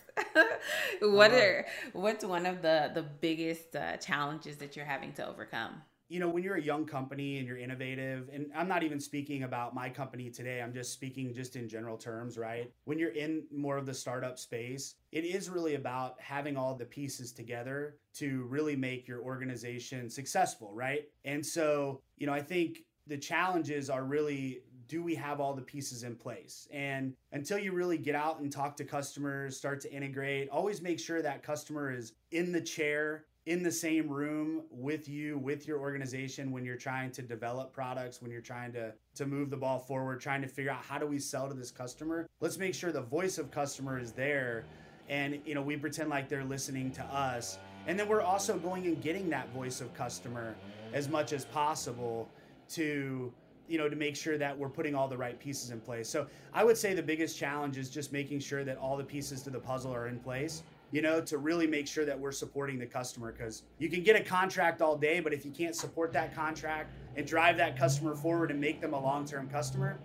what 1.00 1.32
are 1.32 1.66
what's 1.92 2.24
one 2.24 2.44
of 2.44 2.61
the 2.61 2.90
the 2.94 3.02
biggest 3.02 3.74
uh, 3.74 3.96
challenges 3.96 4.56
that 4.58 4.76
you're 4.76 4.84
having 4.84 5.12
to 5.14 5.26
overcome? 5.26 5.82
You 6.11 6.20
know, 6.20 6.28
when 6.28 6.42
you're 6.42 6.56
a 6.56 6.62
young 6.62 6.87
company 6.87 7.37
and 7.38 7.46
you're 7.46 7.58
innovative, 7.58 8.30
and 8.32 8.50
I'm 8.56 8.68
not 8.68 8.82
even 8.82 8.98
speaking 8.98 9.42
about 9.42 9.74
my 9.74 9.90
company 9.90 10.30
today, 10.30 10.62
I'm 10.62 10.72
just 10.72 10.92
speaking 10.94 11.34
just 11.34 11.54
in 11.54 11.68
general 11.68 11.98
terms, 11.98 12.38
right? 12.38 12.72
When 12.84 12.98
you're 12.98 13.11
in 13.14 13.44
more 13.54 13.76
of 13.76 13.84
the 13.84 13.92
startup 13.92 14.38
space, 14.38 14.94
it 15.12 15.24
is 15.24 15.50
really 15.50 15.74
about 15.74 16.18
having 16.18 16.56
all 16.56 16.74
the 16.74 16.87
pieces 16.87 17.30
together 17.32 17.98
to 18.14 18.44
really 18.44 18.74
make 18.74 19.06
your 19.06 19.20
organization 19.20 20.08
successful, 20.08 20.72
right? 20.74 21.04
And 21.26 21.44
so, 21.44 22.00
you 22.16 22.26
know, 22.26 22.32
I 22.32 22.40
think 22.40 22.78
the 23.08 23.16
challenges 23.16 23.90
are 23.90 24.04
really 24.04 24.62
do 24.86 25.02
we 25.02 25.14
have 25.14 25.38
all 25.38 25.52
the 25.52 25.62
pieces 25.62 26.02
in 26.02 26.16
place? 26.16 26.66
And 26.72 27.14
until 27.32 27.58
you 27.58 27.72
really 27.72 27.98
get 27.98 28.14
out 28.14 28.40
and 28.40 28.50
talk 28.50 28.74
to 28.78 28.84
customers, 28.84 29.54
start 29.54 29.80
to 29.82 29.92
integrate, 29.92 30.48
always 30.48 30.80
make 30.80 30.98
sure 30.98 31.20
that 31.20 31.42
customer 31.42 31.92
is 31.92 32.14
in 32.30 32.52
the 32.52 32.60
chair, 32.60 33.26
in 33.44 33.62
the 33.62 33.70
same 33.70 34.08
room 34.08 34.62
with 34.70 35.06
you, 35.06 35.38
with 35.38 35.68
your 35.68 35.78
organization 35.78 36.50
when 36.50 36.64
you're 36.64 36.76
trying 36.76 37.10
to 37.12 37.22
develop 37.22 37.72
products, 37.72 38.22
when 38.22 38.30
you're 38.30 38.40
trying 38.40 38.72
to 38.72 38.92
to 39.14 39.26
move 39.26 39.50
the 39.50 39.56
ball 39.56 39.78
forward, 39.78 40.20
trying 40.20 40.40
to 40.40 40.48
figure 40.48 40.70
out 40.70 40.82
how 40.82 40.98
do 40.98 41.06
we 41.06 41.18
sell 41.18 41.48
to 41.48 41.54
this 41.54 41.70
customer? 41.70 42.26
Let's 42.40 42.56
make 42.56 42.74
sure 42.74 42.90
the 42.90 43.02
voice 43.02 43.36
of 43.36 43.50
customer 43.50 43.98
is 43.98 44.12
there 44.12 44.64
and 45.08 45.40
you 45.44 45.54
know, 45.54 45.62
we 45.62 45.76
pretend 45.76 46.10
like 46.10 46.28
they're 46.28 46.44
listening 46.44 46.90
to 46.92 47.02
us. 47.04 47.58
And 47.86 47.98
then 47.98 48.08
we're 48.08 48.20
also 48.20 48.58
going 48.58 48.86
and 48.86 49.02
getting 49.02 49.30
that 49.30 49.50
voice 49.52 49.80
of 49.80 49.92
customer 49.94 50.54
as 50.92 51.08
much 51.08 51.32
as 51.32 51.44
possible 51.46 52.28
to 52.70 53.33
you 53.68 53.78
know 53.78 53.88
to 53.88 53.96
make 53.96 54.16
sure 54.16 54.38
that 54.38 54.57
we're 54.57 54.68
putting 54.68 54.94
all 54.94 55.09
the 55.09 55.16
right 55.16 55.38
pieces 55.38 55.70
in 55.70 55.81
place 55.81 56.09
so 56.09 56.26
i 56.52 56.64
would 56.64 56.76
say 56.76 56.94
the 56.94 57.02
biggest 57.02 57.38
challenge 57.38 57.76
is 57.76 57.90
just 57.90 58.12
making 58.12 58.40
sure 58.40 58.64
that 58.64 58.76
all 58.78 58.96
the 58.96 59.04
pieces 59.04 59.42
to 59.42 59.50
the 59.50 59.59
puzzle 59.59 59.94
are 59.94 60.09
in 60.09 60.18
place 60.18 60.62
you 60.90 61.02
know 61.02 61.20
to 61.20 61.37
really 61.38 61.66
make 61.66 61.87
sure 61.87 62.04
that 62.04 62.18
we're 62.18 62.33
supporting 62.33 62.78
the 62.78 62.87
customer 62.87 63.31
because 63.33 63.62
you 63.78 63.90
can 63.90 64.02
get 64.02 64.16
a 64.16 64.22
contract 64.22 64.81
all 64.81 64.96
day 64.96 65.20
but 65.20 65.33
if 65.33 65.44
you 65.44 65.50
can't 65.50 65.76
support 65.76 66.12
that 66.12 66.35
contract 66.35 66.92
and 67.16 67.26
drive 67.26 67.57
that 67.57 67.78
customer 67.78 68.14
forward 68.14 68.50
and 68.50 68.61
make 68.61 68.81
them 68.81 68.94
a 68.94 69.00
long-term 69.00 69.48
customer 69.48 69.98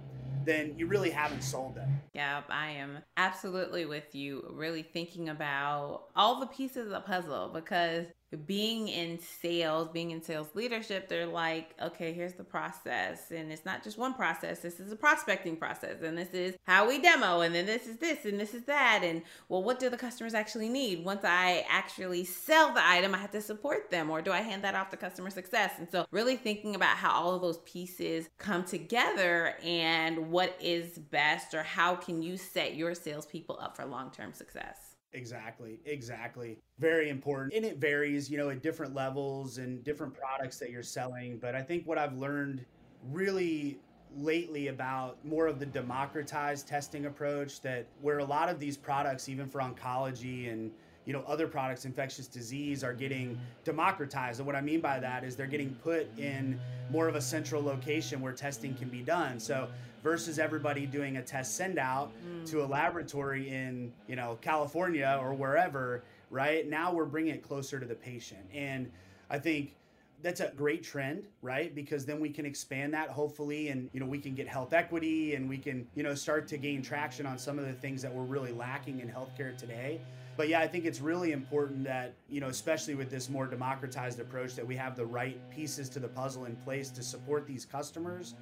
then 0.46 0.74
you 0.78 0.88
really 0.88 1.10
haven't 1.10 1.42
sold 1.42 1.76
them. 1.76 1.90
Yeah, 2.14 2.42
I 2.50 2.70
am 2.72 3.00
absolutely 3.18 3.86
with 3.86 4.14
you. 4.14 4.46
Really 4.52 4.84
thinking 4.84 5.30
about 5.30 6.04
all 6.16 6.40
the 6.40 6.48
pieces 6.48 6.88
of 6.88 6.92
the 6.92 7.00
puzzle 7.00 7.52
because 7.54 8.06
being 8.38 8.88
in 8.88 9.20
sales, 9.20 9.90
being 9.90 10.12
in 10.12 10.22
sales 10.22 10.48
leadership, 10.54 11.08
they're 11.08 11.26
like, 11.26 11.76
okay, 11.82 12.14
here's 12.14 12.34
the 12.34 12.44
process. 12.44 13.32
And 13.32 13.52
it's 13.52 13.66
not 13.66 13.84
just 13.84 13.98
one 13.98 14.14
process. 14.14 14.60
This 14.60 14.80
is 14.80 14.92
a 14.92 14.96
prospecting 14.96 15.58
process. 15.58 16.02
And 16.02 16.18
this 16.18 16.34
is 16.34 16.56
how 16.64 16.88
we 16.88 17.00
demo. 17.00 17.42
And 17.42 17.54
then 17.54 17.66
this 17.66 17.88
is 17.88 17.98
this 17.98 18.26
and 18.26 18.40
this 18.40 18.54
is 18.54 18.64
that. 18.66 19.02
And 19.04 19.22
well, 19.50 19.64
what 19.64 19.80
do 19.80 19.90
the 19.90 19.98
customers 19.98 20.34
actually 20.34 20.70
need? 20.70 21.04
Once 21.04 21.24
I 21.24 21.66
actually 21.70 22.24
sell 22.26 22.74
the 22.74 22.86
item, 22.86 23.16
I 23.16 23.18
have 23.18 23.32
to 23.32 23.42
support 23.42 23.90
them 23.92 24.10
or 24.10 24.22
do 24.22 24.32
I 24.32 24.42
hand 24.42 24.64
that 24.64 24.76
off 24.76 24.90
to 24.92 24.98
customer 24.98 25.30
success? 25.30 25.74
And 25.78 25.88
so 25.92 26.06
really 26.12 26.36
thinking 26.36 26.76
about 26.76 26.98
how 26.98 27.12
all 27.12 27.36
of 27.36 27.42
those 27.42 27.60
pieces 27.60 28.30
come 28.38 28.64
together 28.64 29.56
and 29.64 30.32
what 30.32 30.56
is 30.60 30.98
best 30.98 31.54
or 31.54 31.64
how 31.64 31.96
can 31.96 32.22
you 32.22 32.38
set 32.38 32.76
your 32.76 32.96
salespeople 32.96 33.58
up 33.62 33.76
for 33.76 33.86
long-term 33.86 34.34
success. 34.34 34.93
Exactly, 35.14 35.80
exactly. 35.86 36.58
Very 36.80 37.10
important. 37.10 37.54
And 37.54 37.64
it 37.64 37.78
varies, 37.78 38.30
you 38.30 38.38
know, 38.38 38.50
at 38.50 38.64
different 38.64 38.94
levels 38.96 39.60
and 39.60 39.84
different 39.84 40.14
products 40.14 40.58
that 40.60 40.72
you're 40.72 40.84
selling. 40.84 41.38
But 41.38 41.56
I 41.56 41.62
think 41.62 41.86
what 41.86 41.98
I've 41.98 42.18
learned 42.18 42.66
really 43.12 43.80
lately 44.18 44.68
about 44.68 45.24
more 45.26 45.48
of 45.48 45.60
the 45.60 45.66
democratized 45.66 46.68
testing 46.68 47.06
approach 47.06 47.62
that 47.62 47.88
where 48.02 48.20
a 48.20 48.26
lot 48.26 48.50
of 48.50 48.60
these 48.60 48.78
products, 48.78 49.30
even 49.30 49.48
for 49.48 49.62
oncology 49.62 50.52
and 50.52 50.72
you 51.06 51.12
know 51.12 51.24
other 51.28 51.48
products 51.48 51.84
infectious 51.86 52.28
disease 52.28 52.84
are 52.84 52.94
getting 52.94 53.38
democratized 53.66 54.40
and 54.40 54.48
what 54.48 54.56
i 54.56 54.62
mean 54.62 54.80
by 54.80 55.00
that 55.00 55.26
is 55.26 55.36
they're 55.36 55.48
getting 55.48 55.76
put 55.84 56.08
in 56.18 56.58
more 56.90 57.10
of 57.10 57.16
a 57.16 57.22
central 57.22 57.62
location 57.62 58.22
where 58.22 58.32
testing 58.32 58.74
can 58.74 58.88
be 58.88 59.02
done 59.02 59.38
so 59.38 59.68
versus 60.04 60.38
everybody 60.38 60.86
doing 60.86 61.18
a 61.18 61.22
test 61.22 61.56
send 61.56 61.80
out 61.80 62.12
mm. 62.28 62.50
to 62.50 62.64
a 62.64 62.68
laboratory 62.68 63.50
in 63.50 63.92
you 64.08 64.16
know 64.16 64.38
California 64.42 65.18
or 65.22 65.34
wherever 65.34 66.04
right? 66.30 66.68
Now 66.68 66.92
we're 66.92 67.06
bringing 67.06 67.36
it 67.36 67.44
closer 67.44 67.80
to 67.80 67.86
the 67.86 67.96
patient. 67.96 68.42
And 68.52 68.92
I 69.30 69.38
think 69.38 69.76
that's 70.24 70.40
a 70.40 70.52
great 70.56 70.84
trend 70.84 71.28
right? 71.42 71.74
Because 71.74 72.06
then 72.06 72.20
we 72.20 72.30
can 72.30 72.46
expand 72.46 72.94
that 72.94 73.10
hopefully 73.10 73.70
and 73.70 73.90
you 73.94 74.00
know 74.00 74.06
we 74.06 74.20
can 74.20 74.34
get 74.34 74.48
health 74.48 74.74
equity 74.74 75.36
and 75.36 75.48
we 75.48 75.58
can 75.58 75.88
you 75.96 76.04
know 76.04 76.16
start 76.16 76.48
to 76.50 76.58
gain 76.58 76.82
traction 76.82 77.26
on 77.26 77.38
some 77.38 77.60
of 77.60 77.66
the 77.66 77.74
things 77.74 78.02
that 78.02 78.14
we're 78.14 78.24
really 78.24 78.52
lacking 78.52 79.00
in 79.00 79.08
healthcare 79.08 79.56
today. 79.58 80.02
But 80.36 80.48
yeah 80.48 80.62
i 80.62 80.68
think 80.68 80.86
it's 80.86 81.00
really 81.00 81.32
important 81.32 81.84
that 81.84 82.16
you 82.28 82.42
know 82.42 82.48
especially 82.48 82.96
with 82.96 83.12
this 83.12 83.30
more 83.30 83.46
democratized 83.46 84.20
approach 84.20 84.56
that 84.56 84.66
we 84.66 84.76
have 84.76 84.96
the 84.96 85.06
right 85.06 85.38
pieces 85.52 85.90
to 85.90 86.00
the 86.00 86.08
puzzle 86.08 86.46
in 86.46 86.56
place 86.56 86.90
to 86.90 87.04
support 87.04 87.46
these 87.46 87.66
customers 87.66 88.34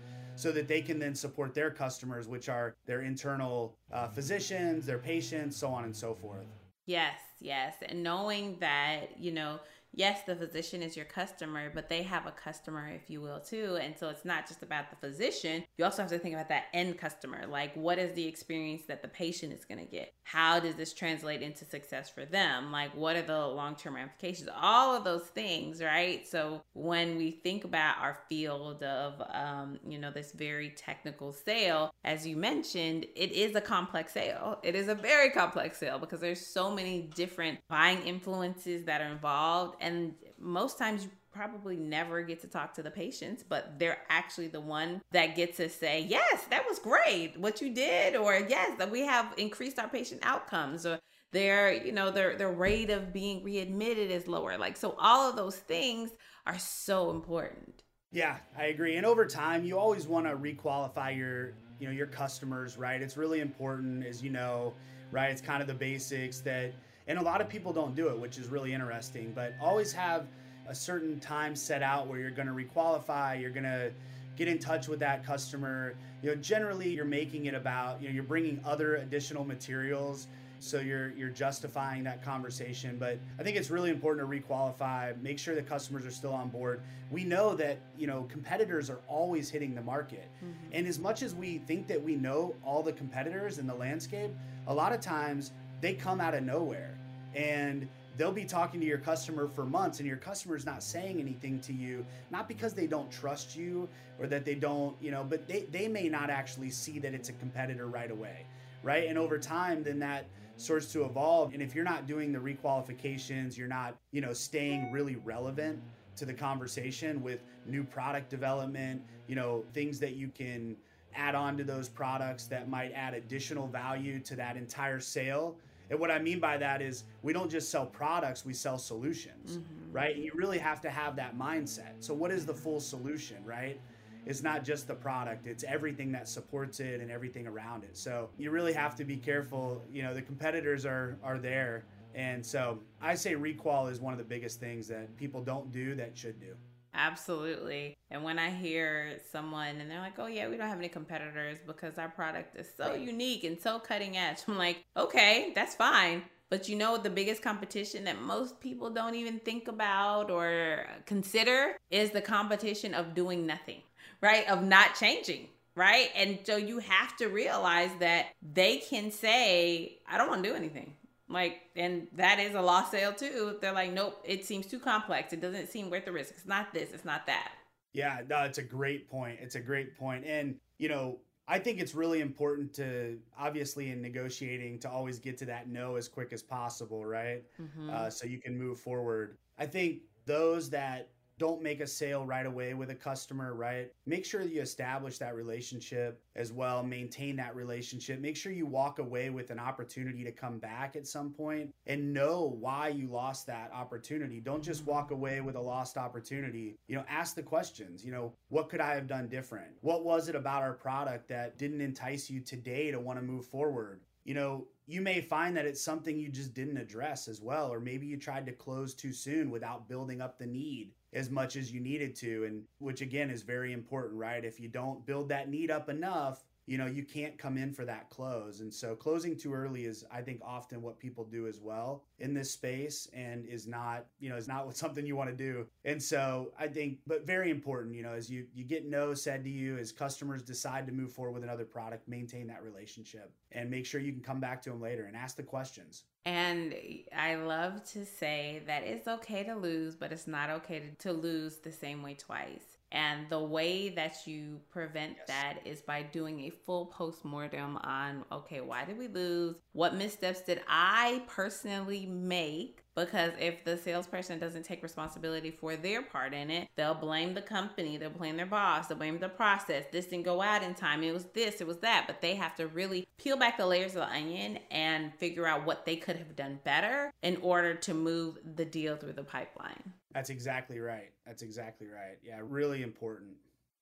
so 0.41 0.51
that 0.51 0.67
they 0.67 0.81
can 0.81 0.97
then 0.97 1.13
support 1.13 1.53
their 1.53 1.69
customers, 1.69 2.27
which 2.27 2.49
are 2.49 2.75
their 2.85 3.01
internal 3.01 3.75
uh, 3.91 4.07
physicians, 4.07 4.85
their 4.85 4.97
patients, 4.97 5.55
so 5.55 5.67
on 5.67 5.83
and 5.83 5.95
so 5.95 6.15
forth. 6.15 6.45
Yes, 6.87 7.19
yes. 7.39 7.75
And 7.87 8.01
knowing 8.01 8.57
that, 8.59 9.19
you 9.19 9.31
know, 9.31 9.59
yes, 9.93 10.21
the 10.25 10.35
physician 10.35 10.81
is 10.81 10.95
your 10.95 11.05
customer, 11.05 11.71
but 11.73 11.89
they 11.89 12.03
have 12.03 12.25
a 12.25 12.31
customer, 12.31 12.89
if 12.89 13.09
you 13.09 13.21
will, 13.21 13.39
too. 13.39 13.77
And 13.81 13.95
so 13.97 14.09
it's 14.09 14.25
not 14.25 14.47
just 14.47 14.63
about 14.63 14.89
the 14.89 14.95
physician. 14.95 15.63
You 15.77 15.85
also 15.85 16.01
have 16.01 16.11
to 16.11 16.19
think 16.19 16.35
about 16.35 16.49
that 16.49 16.65
end 16.73 16.97
customer. 16.97 17.45
Like, 17.47 17.75
what 17.75 17.99
is 17.99 18.13
the 18.13 18.27
experience 18.27 18.83
that 18.87 19.01
the 19.01 19.07
patient 19.07 19.53
is 19.53 19.65
going 19.65 19.79
to 19.79 19.85
get? 19.85 20.13
How 20.23 20.59
does 20.59 20.75
this 20.75 20.93
translate 20.93 21.41
into 21.41 21.65
success 21.65 22.09
for 22.09 22.25
them? 22.25 22.71
Like, 22.71 22.95
what 22.95 23.15
are 23.15 23.21
the 23.21 23.47
long 23.47 23.75
term 23.75 23.95
ramifications? 23.95 24.49
All 24.55 24.95
of 24.95 25.03
those 25.03 25.23
things, 25.23 25.81
right? 25.81 26.27
So 26.27 26.61
when 26.73 27.17
we 27.17 27.31
think 27.31 27.63
about 27.63 27.97
our 27.99 28.19
field 28.29 28.83
of, 28.83 29.21
um, 29.33 29.79
you 29.87 29.99
know, 29.99 30.11
this 30.11 30.31
very 30.31 30.69
technical 30.69 31.33
sale, 31.33 31.91
as 32.03 32.25
you 32.25 32.37
mentioned, 32.37 33.05
it 33.15 33.31
is 33.31 33.55
a 33.55 33.61
complex 33.61 34.13
sale. 34.13 34.59
It 34.63 34.75
is 34.75 34.87
a 34.87 34.95
very 34.95 35.29
complex 35.31 35.77
sale 35.77 35.99
because 35.99 36.21
there's 36.21 36.45
so 36.45 36.73
many 36.73 37.09
different 37.15 37.59
buying 37.67 38.01
influences 38.03 38.85
that 38.85 39.01
are 39.01 39.11
involved 39.11 39.80
and 39.81 40.13
most 40.39 40.77
times 40.77 41.03
you 41.03 41.09
probably 41.31 41.77
never 41.77 42.21
get 42.21 42.41
to 42.41 42.47
talk 42.47 42.73
to 42.73 42.83
the 42.83 42.91
patients, 42.91 43.43
but 43.47 43.79
they're 43.79 43.99
actually 44.09 44.47
the 44.47 44.59
one 44.59 45.01
that 45.11 45.35
get 45.35 45.55
to 45.55 45.69
say, 45.69 46.01
yes, 46.01 46.43
that 46.49 46.63
was 46.67 46.79
great 46.79 47.39
what 47.39 47.61
you 47.61 47.73
did, 47.73 48.15
or 48.15 48.35
yes, 48.49 48.77
that 48.77 48.91
we 48.91 49.01
have 49.01 49.33
increased 49.37 49.79
our 49.79 49.87
patient 49.87 50.21
outcomes, 50.23 50.85
or 50.85 50.99
their, 51.31 51.73
you 51.73 51.91
know, 51.91 52.11
their 52.11 52.35
their 52.35 52.51
rate 52.51 52.89
of 52.89 53.13
being 53.13 53.43
readmitted 53.43 54.11
is 54.11 54.27
lower. 54.27 54.57
Like 54.57 54.77
so 54.77 54.95
all 54.99 55.29
of 55.29 55.35
those 55.35 55.55
things 55.55 56.11
are 56.45 56.59
so 56.59 57.11
important. 57.11 57.83
Yeah, 58.11 58.37
I 58.57 58.65
agree. 58.65 58.97
And 58.97 59.05
over 59.05 59.25
time, 59.25 59.63
you 59.63 59.79
always 59.79 60.05
want 60.05 60.25
to 60.25 60.35
requalify 60.35 61.15
your, 61.15 61.53
you 61.79 61.87
know, 61.87 61.93
your 61.93 62.07
customers, 62.07 62.77
right? 62.77 63.01
It's 63.01 63.15
really 63.15 63.39
important 63.39 64.05
as 64.05 64.21
you 64.21 64.29
know, 64.29 64.73
right? 65.11 65.31
It's 65.31 65.41
kind 65.41 65.61
of 65.61 65.67
the 65.67 65.73
basics 65.73 66.41
that 66.41 66.73
and 67.11 67.19
a 67.19 67.21
lot 67.21 67.41
of 67.41 67.49
people 67.49 67.73
don't 67.73 67.93
do 67.93 68.07
it, 68.07 68.17
which 68.17 68.37
is 68.37 68.47
really 68.47 68.71
interesting. 68.71 69.33
But 69.35 69.53
always 69.59 69.91
have 69.91 70.27
a 70.69 70.73
certain 70.73 71.19
time 71.19 71.57
set 71.57 71.83
out 71.83 72.07
where 72.07 72.17
you're 72.17 72.31
going 72.31 72.47
to 72.47 72.53
requalify, 72.53 73.39
you're 73.39 73.51
going 73.51 73.65
to 73.65 73.91
get 74.37 74.47
in 74.47 74.57
touch 74.57 74.87
with 74.87 74.99
that 74.99 75.25
customer. 75.25 75.93
You 76.23 76.29
know, 76.29 76.35
generally 76.35 76.89
you're 76.89 77.03
making 77.03 77.47
it 77.47 77.53
about, 77.53 78.01
you 78.01 78.07
know, 78.07 78.15
you're 78.15 78.23
bringing 78.23 78.61
other 78.63 78.95
additional 78.95 79.43
materials 79.43 80.27
so 80.61 80.79
you're 80.79 81.09
you're 81.13 81.29
justifying 81.29 82.03
that 82.03 82.23
conversation 82.23 82.95
but 82.99 83.17
i 83.39 83.43
think 83.43 83.57
it's 83.57 83.71
really 83.71 83.89
important 83.89 84.23
to 84.23 84.41
requalify 84.41 85.19
make 85.19 85.39
sure 85.39 85.55
the 85.55 85.61
customers 85.63 86.05
are 86.05 86.11
still 86.11 86.33
on 86.33 86.49
board 86.49 86.81
we 87.09 87.23
know 87.23 87.55
that 87.55 87.79
you 87.97 88.05
know 88.05 88.27
competitors 88.29 88.87
are 88.87 88.99
always 89.07 89.49
hitting 89.49 89.73
the 89.73 89.81
market 89.81 90.29
mm-hmm. 90.37 90.53
and 90.71 90.85
as 90.85 90.99
much 90.99 91.23
as 91.23 91.33
we 91.33 91.57
think 91.57 91.87
that 91.87 91.99
we 91.99 92.15
know 92.15 92.53
all 92.63 92.83
the 92.83 92.93
competitors 92.93 93.57
in 93.57 93.65
the 93.65 93.73
landscape 93.73 94.29
a 94.67 94.73
lot 94.73 94.93
of 94.93 95.01
times 95.01 95.51
they 95.81 95.93
come 95.93 96.21
out 96.21 96.35
of 96.35 96.43
nowhere 96.43 96.95
and 97.35 97.87
they'll 98.17 98.31
be 98.31 98.45
talking 98.45 98.79
to 98.79 98.85
your 98.85 98.97
customer 98.97 99.47
for 99.47 99.65
months 99.65 99.99
and 99.99 100.07
your 100.07 100.17
customer's 100.17 100.65
not 100.65 100.83
saying 100.83 101.19
anything 101.19 101.59
to 101.61 101.73
you 101.73 102.05
not 102.29 102.47
because 102.47 102.73
they 102.73 102.87
don't 102.87 103.09
trust 103.09 103.55
you 103.55 103.87
or 104.19 104.27
that 104.27 104.43
they 104.43 104.55
don't 104.55 104.95
you 105.01 105.11
know 105.11 105.23
but 105.23 105.47
they, 105.47 105.61
they 105.71 105.87
may 105.87 106.09
not 106.09 106.29
actually 106.29 106.69
see 106.69 106.99
that 106.99 107.13
it's 107.13 107.29
a 107.29 107.33
competitor 107.33 107.87
right 107.87 108.11
away 108.11 108.45
right 108.83 109.07
and 109.07 109.17
over 109.17 109.37
time 109.37 109.81
then 109.81 109.97
that 109.97 110.25
starts 110.61 110.91
to 110.93 111.05
evolve. 111.05 111.53
And 111.53 111.61
if 111.61 111.75
you're 111.75 111.83
not 111.83 112.07
doing 112.07 112.31
the 112.31 112.39
requalifications, 112.39 113.57
you're 113.57 113.67
not, 113.67 113.95
you 114.11 114.21
know, 114.21 114.33
staying 114.33 114.91
really 114.91 115.15
relevant 115.15 115.81
to 116.15 116.25
the 116.25 116.33
conversation 116.33 117.21
with 117.23 117.43
new 117.65 117.83
product 117.83 118.29
development, 118.29 119.01
you 119.27 119.35
know, 119.35 119.63
things 119.73 119.99
that 119.99 120.15
you 120.15 120.27
can 120.29 120.75
add 121.15 121.35
on 121.35 121.57
to 121.57 121.63
those 121.63 121.89
products 121.89 122.45
that 122.47 122.69
might 122.69 122.91
add 122.93 123.13
additional 123.13 123.67
value 123.67 124.19
to 124.19 124.35
that 124.35 124.55
entire 124.55 124.99
sale. 124.99 125.55
And 125.91 125.99
what 125.99 126.09
I 126.09 126.19
mean 126.19 126.39
by 126.39 126.57
that 126.57 126.81
is 126.81 127.03
we 127.21 127.33
don't 127.33 127.51
just 127.51 127.69
sell 127.69 127.85
products, 127.85 128.45
we 128.45 128.53
sell 128.53 128.77
solutions, 128.77 129.57
mm-hmm. 129.57 129.91
right? 129.91 130.15
And 130.15 130.23
you 130.23 130.31
really 130.33 130.57
have 130.57 130.79
to 130.81 130.89
have 130.89 131.17
that 131.17 131.37
mindset. 131.37 131.95
So, 131.99 132.13
what 132.13 132.31
is 132.31 132.45
the 132.45 132.53
full 132.53 132.79
solution, 132.79 133.43
right? 133.45 133.79
It's 134.25 134.41
not 134.41 134.63
just 134.63 134.87
the 134.87 134.95
product, 134.95 135.47
it's 135.47 135.65
everything 135.65 136.11
that 136.13 136.29
supports 136.29 136.79
it 136.79 137.01
and 137.01 137.11
everything 137.11 137.45
around 137.45 137.83
it. 137.83 137.97
So, 137.97 138.29
you 138.37 138.51
really 138.51 138.71
have 138.71 138.95
to 138.95 139.03
be 139.03 139.17
careful. 139.17 139.83
You 139.91 140.03
know, 140.03 140.13
the 140.13 140.21
competitors 140.21 140.85
are, 140.85 141.17
are 141.23 141.37
there. 141.37 141.83
And 142.15 142.45
so, 142.45 142.79
I 143.01 143.13
say 143.13 143.35
requal 143.35 143.87
is 143.87 143.99
one 143.99 144.13
of 144.13 144.17
the 144.17 144.25
biggest 144.25 144.61
things 144.61 144.87
that 144.87 145.13
people 145.17 145.41
don't 145.41 145.73
do 145.73 145.93
that 145.95 146.17
should 146.17 146.39
do. 146.39 146.55
Absolutely. 146.93 147.95
And 148.09 148.23
when 148.23 148.37
I 148.37 148.49
hear 148.49 149.17
someone 149.31 149.79
and 149.79 149.89
they're 149.89 149.99
like, 149.99 150.19
oh, 150.19 150.27
yeah, 150.27 150.49
we 150.49 150.57
don't 150.57 150.67
have 150.67 150.77
any 150.77 150.89
competitors 150.89 151.57
because 151.65 151.97
our 151.97 152.09
product 152.09 152.57
is 152.57 152.67
so 152.75 152.93
unique 152.93 153.43
and 153.43 153.59
so 153.59 153.79
cutting 153.79 154.17
edge, 154.17 154.39
I'm 154.47 154.57
like, 154.57 154.83
okay, 154.97 155.51
that's 155.55 155.75
fine. 155.75 156.23
But 156.49 156.67
you 156.67 156.75
know, 156.75 156.97
the 156.97 157.09
biggest 157.09 157.41
competition 157.41 158.03
that 158.03 158.21
most 158.21 158.59
people 158.59 158.89
don't 158.89 159.15
even 159.15 159.39
think 159.39 159.69
about 159.69 160.29
or 160.29 160.85
consider 161.05 161.77
is 161.89 162.11
the 162.11 162.21
competition 162.21 162.93
of 162.93 163.15
doing 163.15 163.45
nothing, 163.45 163.81
right? 164.19 164.45
Of 164.49 164.61
not 164.61 164.95
changing, 164.95 165.47
right? 165.75 166.09
And 166.13 166.39
so 166.43 166.57
you 166.57 166.79
have 166.79 167.15
to 167.17 167.27
realize 167.27 167.91
that 167.99 168.27
they 168.41 168.77
can 168.77 169.11
say, 169.11 169.99
I 170.05 170.17
don't 170.17 170.27
want 170.27 170.43
to 170.43 170.49
do 170.49 170.55
anything. 170.55 170.95
Like, 171.31 171.61
and 171.75 172.07
that 172.13 172.39
is 172.39 172.55
a 172.55 172.61
lost 172.61 172.91
sale 172.91 173.13
too. 173.13 173.57
They're 173.61 173.73
like, 173.73 173.91
nope, 173.93 174.21
it 174.23 174.45
seems 174.45 174.67
too 174.67 174.79
complex. 174.79 175.33
It 175.33 175.41
doesn't 175.41 175.69
seem 175.69 175.89
worth 175.89 176.05
the 176.05 176.11
risk. 176.11 176.33
It's 176.35 176.45
not 176.45 176.73
this, 176.73 176.91
it's 176.91 177.05
not 177.05 177.25
that. 177.27 177.51
Yeah, 177.93 178.21
no, 178.27 178.43
it's 178.43 178.57
a 178.57 178.63
great 178.63 179.09
point. 179.09 179.39
It's 179.41 179.55
a 179.55 179.59
great 179.59 179.97
point. 179.97 180.25
And, 180.25 180.55
you 180.77 180.87
know, 180.87 181.19
I 181.47 181.59
think 181.59 181.79
it's 181.81 181.93
really 181.93 182.21
important 182.21 182.73
to, 182.75 183.17
obviously, 183.37 183.89
in 183.89 184.01
negotiating, 184.01 184.79
to 184.79 184.89
always 184.89 185.19
get 185.19 185.37
to 185.39 185.45
that 185.45 185.67
no 185.67 185.95
as 185.95 186.07
quick 186.07 186.31
as 186.31 186.41
possible, 186.41 187.05
right? 187.05 187.43
Mm-hmm. 187.61 187.89
Uh, 187.89 188.09
so 188.09 188.25
you 188.25 188.39
can 188.39 188.57
move 188.57 188.79
forward. 188.79 189.37
I 189.57 189.65
think 189.65 190.03
those 190.25 190.69
that 190.69 191.09
don't 191.41 191.63
make 191.63 191.79
a 191.79 191.87
sale 191.87 192.23
right 192.23 192.45
away 192.45 192.75
with 192.75 192.91
a 192.91 192.95
customer, 192.95 193.55
right? 193.55 193.91
Make 194.05 194.25
sure 194.25 194.43
that 194.43 194.53
you 194.53 194.61
establish 194.61 195.17
that 195.17 195.33
relationship 195.33 196.21
as 196.35 196.53
well, 196.53 196.83
maintain 196.83 197.35
that 197.37 197.55
relationship. 197.55 198.19
Make 198.19 198.37
sure 198.37 198.51
you 198.51 198.67
walk 198.67 198.99
away 198.99 199.31
with 199.31 199.49
an 199.49 199.57
opportunity 199.57 200.23
to 200.23 200.31
come 200.31 200.59
back 200.59 200.95
at 200.95 201.07
some 201.07 201.31
point 201.31 201.73
and 201.87 202.13
know 202.13 202.55
why 202.59 202.89
you 202.89 203.07
lost 203.07 203.47
that 203.47 203.71
opportunity. 203.73 204.39
Don't 204.39 204.63
just 204.63 204.85
walk 204.85 205.09
away 205.09 205.41
with 205.41 205.55
a 205.55 205.59
lost 205.59 205.97
opportunity. 205.97 206.77
You 206.87 206.97
know, 206.97 207.05
ask 207.09 207.33
the 207.33 207.41
questions, 207.41 208.05
you 208.05 208.11
know, 208.11 208.33
what 208.49 208.69
could 208.69 208.79
I 208.79 208.93
have 208.93 209.07
done 209.07 209.27
different? 209.27 209.71
What 209.81 210.05
was 210.05 210.29
it 210.29 210.35
about 210.35 210.61
our 210.61 210.73
product 210.73 211.27
that 211.29 211.57
didn't 211.57 211.81
entice 211.81 212.29
you 212.29 212.41
today 212.41 212.91
to 212.91 212.99
want 212.99 213.17
to 213.17 213.25
move 213.25 213.47
forward? 213.47 214.01
you 214.23 214.35
know, 214.35 214.67
you 214.85 215.01
may 215.01 215.19
find 215.19 215.57
that 215.57 215.65
it's 215.65 215.81
something 215.81 216.15
you 216.15 216.29
just 216.29 216.53
didn't 216.53 216.77
address 216.77 217.27
as 217.27 217.41
well, 217.41 217.73
or 217.73 217.79
maybe 217.79 218.05
you 218.05 218.17
tried 218.17 218.45
to 218.45 218.51
close 218.51 218.93
too 218.93 219.13
soon 219.13 219.49
without 219.49 219.89
building 219.89 220.21
up 220.21 220.37
the 220.37 220.45
need 220.45 220.91
as 221.13 221.29
much 221.29 221.55
as 221.55 221.71
you 221.71 221.79
needed 221.79 222.15
to. 222.17 222.45
And 222.45 222.63
which 222.79 223.01
again 223.01 223.29
is 223.29 223.41
very 223.41 223.73
important, 223.73 224.19
right? 224.19 224.43
If 224.43 224.59
you 224.59 224.67
don't 224.67 225.05
build 225.05 225.29
that 225.29 225.49
need 225.49 225.71
up 225.71 225.89
enough, 225.89 226.43
you 226.67 226.77
know 226.77 226.85
you 226.85 227.03
can't 227.03 227.37
come 227.37 227.57
in 227.57 227.73
for 227.73 227.85
that 227.85 228.09
close 228.09 228.59
and 228.59 228.73
so 228.73 228.95
closing 228.95 229.35
too 229.35 229.53
early 229.53 229.85
is 229.85 230.05
i 230.11 230.21
think 230.21 230.39
often 230.43 230.81
what 230.81 230.99
people 230.99 231.23
do 231.23 231.47
as 231.47 231.59
well 231.59 232.03
in 232.19 232.33
this 232.33 232.51
space 232.51 233.09
and 233.13 233.45
is 233.45 233.67
not 233.67 234.05
you 234.19 234.29
know 234.29 234.35
is 234.35 234.47
not 234.47 234.75
something 234.77 235.05
you 235.05 235.15
want 235.15 235.29
to 235.29 235.35
do 235.35 235.65
and 235.85 236.01
so 236.01 236.53
i 236.59 236.67
think 236.67 236.99
but 237.07 237.25
very 237.25 237.49
important 237.49 237.95
you 237.95 238.03
know 238.03 238.13
as 238.13 238.29
you 238.29 238.45
you 238.53 238.63
get 238.63 238.87
no 238.87 239.13
said 239.13 239.43
to 239.43 239.49
you 239.49 239.77
as 239.77 239.91
customers 239.91 240.41
decide 240.43 240.85
to 240.85 240.93
move 240.93 241.11
forward 241.11 241.33
with 241.33 241.43
another 241.43 241.65
product 241.65 242.07
maintain 242.07 242.47
that 242.47 242.63
relationship 242.63 243.33
and 243.51 243.69
make 243.69 243.85
sure 243.85 243.99
you 243.99 244.13
can 244.13 244.21
come 244.21 244.39
back 244.39 244.61
to 244.61 244.69
them 244.69 244.81
later 244.81 245.05
and 245.05 245.15
ask 245.15 245.35
the 245.35 245.43
questions 245.43 246.03
and 246.25 246.75
I 247.15 247.35
love 247.35 247.83
to 247.93 248.05
say 248.05 248.61
that 248.67 248.83
it's 248.83 249.07
okay 249.07 249.43
to 249.43 249.55
lose, 249.55 249.95
but 249.95 250.11
it's 250.11 250.27
not 250.27 250.49
okay 250.49 250.79
to, 250.79 251.07
to 251.07 251.13
lose 251.13 251.57
the 251.57 251.71
same 251.71 252.03
way 252.03 252.13
twice. 252.13 252.77
And 252.91 253.29
the 253.29 253.39
way 253.39 253.89
that 253.89 254.27
you 254.27 254.59
prevent 254.69 255.15
yes. 255.17 255.27
that 255.27 255.59
is 255.65 255.81
by 255.81 256.03
doing 256.03 256.41
a 256.41 256.49
full 256.49 256.87
post 256.87 257.23
mortem 257.23 257.77
on 257.77 258.25
okay, 258.31 258.61
why 258.61 258.83
did 258.85 258.97
we 258.97 259.07
lose? 259.07 259.55
What 259.71 259.95
missteps 259.95 260.41
did 260.41 260.61
I 260.67 261.23
personally 261.27 262.05
make? 262.05 262.83
Because 262.93 263.31
if 263.39 263.63
the 263.63 263.77
salesperson 263.77 264.37
doesn't 264.37 264.63
take 264.63 264.83
responsibility 264.83 265.49
for 265.49 265.77
their 265.77 266.01
part 266.01 266.33
in 266.33 266.51
it, 266.51 266.67
they'll 266.75 266.93
blame 266.93 267.33
the 267.33 267.41
company, 267.41 267.95
they'll 267.95 268.09
blame 268.09 268.35
their 268.35 268.45
boss, 268.45 268.87
they'll 268.87 268.97
blame 268.97 269.17
the 269.17 269.29
process. 269.29 269.85
This 269.93 270.07
didn't 270.07 270.25
go 270.25 270.41
out 270.41 270.61
in 270.61 270.73
time, 270.73 271.01
it 271.03 271.13
was 271.13 271.25
this, 271.33 271.61
it 271.61 271.67
was 271.67 271.77
that. 271.77 272.03
But 272.05 272.21
they 272.21 272.35
have 272.35 272.55
to 272.55 272.67
really 272.67 273.07
peel 273.17 273.37
back 273.37 273.57
the 273.57 273.65
layers 273.65 273.95
of 273.95 274.01
the 274.01 274.09
onion 274.09 274.59
and 274.71 275.15
figure 275.15 275.47
out 275.47 275.65
what 275.65 275.85
they 275.85 275.95
could 275.95 276.17
have 276.17 276.35
done 276.35 276.59
better 276.65 277.11
in 277.23 277.37
order 277.37 277.75
to 277.75 277.93
move 277.93 278.39
the 278.55 278.65
deal 278.65 278.97
through 278.97 279.13
the 279.13 279.23
pipeline. 279.23 279.93
That's 280.13 280.29
exactly 280.29 280.79
right. 280.79 281.11
That's 281.25 281.41
exactly 281.41 281.87
right. 281.87 282.17
Yeah, 282.23 282.41
really 282.43 282.83
important. 282.83 283.31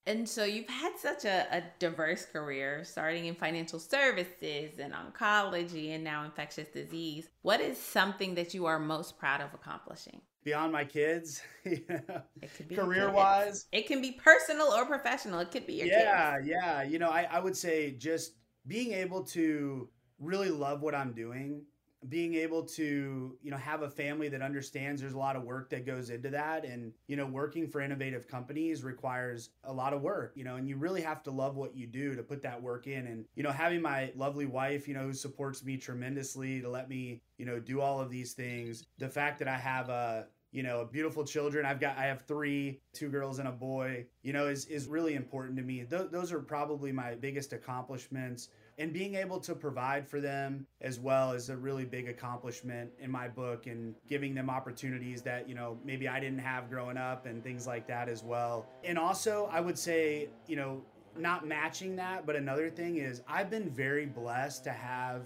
And 0.05 0.27
so 0.27 0.43
you've 0.43 0.69
had 0.69 0.97
such 0.97 1.25
a, 1.25 1.45
a, 1.51 1.63
diverse 1.77 2.25
career, 2.25 2.83
starting 2.83 3.25
in 3.25 3.35
financial 3.35 3.77
services 3.77 4.79
and 4.79 4.93
oncology 4.93 5.93
and 5.93 6.03
now 6.03 6.23
infectious 6.23 6.67
disease. 6.69 7.29
What 7.43 7.61
is 7.61 7.77
something 7.77 8.33
that 8.35 8.53
you 8.53 8.65
are 8.65 8.79
most 8.79 9.19
proud 9.19 9.41
of 9.41 9.53
accomplishing? 9.53 10.21
Beyond 10.43 10.71
my 10.71 10.85
kids, 10.85 11.43
career 12.73 13.11
wise, 13.11 13.67
it 13.71 13.87
can 13.87 14.01
be 14.01 14.13
personal 14.13 14.67
or 14.67 14.85
professional. 14.85 15.41
It 15.41 15.51
could 15.51 15.67
be 15.67 15.73
your 15.73 15.87
yeah, 15.87 16.37
kids. 16.37 16.47
yeah. 16.47 16.81
You 16.81 16.97
know, 16.97 17.09
I, 17.09 17.27
I 17.29 17.39
would 17.39 17.55
say 17.55 17.91
just 17.91 18.33
being 18.65 18.93
able 18.93 19.23
to 19.25 19.89
really 20.17 20.49
love 20.49 20.81
what 20.81 20.95
I'm 20.95 21.13
doing 21.13 21.63
being 22.07 22.35
able 22.35 22.63
to 22.63 23.37
you 23.41 23.51
know 23.51 23.57
have 23.57 23.81
a 23.81 23.89
family 23.89 24.29
that 24.29 24.41
understands 24.41 25.01
there's 25.01 25.13
a 25.13 25.17
lot 25.17 25.35
of 25.35 25.43
work 25.43 25.69
that 25.69 25.85
goes 25.85 26.09
into 26.09 26.29
that. 26.29 26.65
And 26.65 26.93
you 27.07 27.15
know 27.15 27.25
working 27.25 27.67
for 27.67 27.81
innovative 27.81 28.27
companies 28.27 28.83
requires 28.83 29.49
a 29.65 29.73
lot 29.73 29.93
of 29.93 30.01
work 30.01 30.33
you 30.35 30.43
know 30.43 30.55
and 30.55 30.67
you 30.67 30.77
really 30.77 31.01
have 31.01 31.23
to 31.23 31.31
love 31.31 31.55
what 31.55 31.75
you 31.75 31.87
do 31.87 32.15
to 32.15 32.23
put 32.23 32.41
that 32.43 32.61
work 32.61 32.87
in. 32.87 33.07
And 33.07 33.25
you 33.35 33.43
know 33.43 33.51
having 33.51 33.81
my 33.81 34.11
lovely 34.15 34.45
wife 34.45 34.87
you 34.87 34.93
know 34.93 35.03
who 35.03 35.13
supports 35.13 35.63
me 35.63 35.77
tremendously 35.77 36.61
to 36.61 36.69
let 36.69 36.89
me 36.89 37.21
you 37.37 37.45
know 37.45 37.59
do 37.59 37.81
all 37.81 37.99
of 37.99 38.09
these 38.09 38.33
things 38.33 38.85
the 38.97 39.09
fact 39.09 39.39
that 39.39 39.47
i 39.47 39.57
have 39.57 39.89
a 39.89 40.27
you 40.51 40.63
know 40.63 40.87
beautiful 40.91 41.23
children. 41.23 41.65
I've 41.65 41.79
got 41.79 41.97
i 41.97 42.05
have 42.05 42.21
three 42.23 42.79
two 42.93 43.09
girls 43.09 43.39
and 43.39 43.47
a 43.47 43.51
boy 43.51 44.05
you 44.23 44.33
know 44.33 44.47
is 44.47 44.65
is 44.65 44.87
really 44.87 45.15
important 45.15 45.57
to 45.57 45.63
me. 45.63 45.85
Th- 45.89 46.09
those 46.11 46.31
are 46.31 46.39
probably 46.39 46.91
my 46.91 47.15
biggest 47.15 47.53
accomplishments. 47.53 48.49
And 48.77 48.93
being 48.93 49.15
able 49.15 49.41
to 49.41 49.55
provide 49.55 50.07
for 50.07 50.21
them 50.21 50.65
as 50.79 51.01
well 51.01 51.33
is 51.33 51.49
a 51.49 51.57
really 51.57 51.83
big 51.83 52.07
accomplishment 52.07 52.89
in 52.97 53.11
my 53.11 53.27
book 53.27 53.67
and 53.67 53.93
giving 54.07 54.33
them 54.33 54.49
opportunities 54.49 55.21
that 55.23 55.49
you 55.49 55.55
know 55.55 55.77
maybe 55.83 56.07
i 56.07 56.19
didn't 56.19 56.39
have 56.39 56.69
growing 56.69 56.97
up 56.97 57.25
and 57.25 57.43
things 57.43 57.67
like 57.67 57.87
that 57.87 58.09
as 58.09 58.23
well. 58.23 58.67
And 58.83 58.97
also 58.97 59.49
i 59.51 59.59
would 59.59 59.77
say 59.77 60.29
you 60.47 60.55
know 60.55 60.81
not 61.17 61.45
matching 61.45 61.95
that 61.97 62.25
but 62.25 62.35
another 62.35 62.69
thing 62.69 62.97
is 62.97 63.21
i've 63.27 63.49
been 63.49 63.69
very 63.69 64.05
blessed 64.05 64.63
to 64.63 64.71
have 64.71 65.23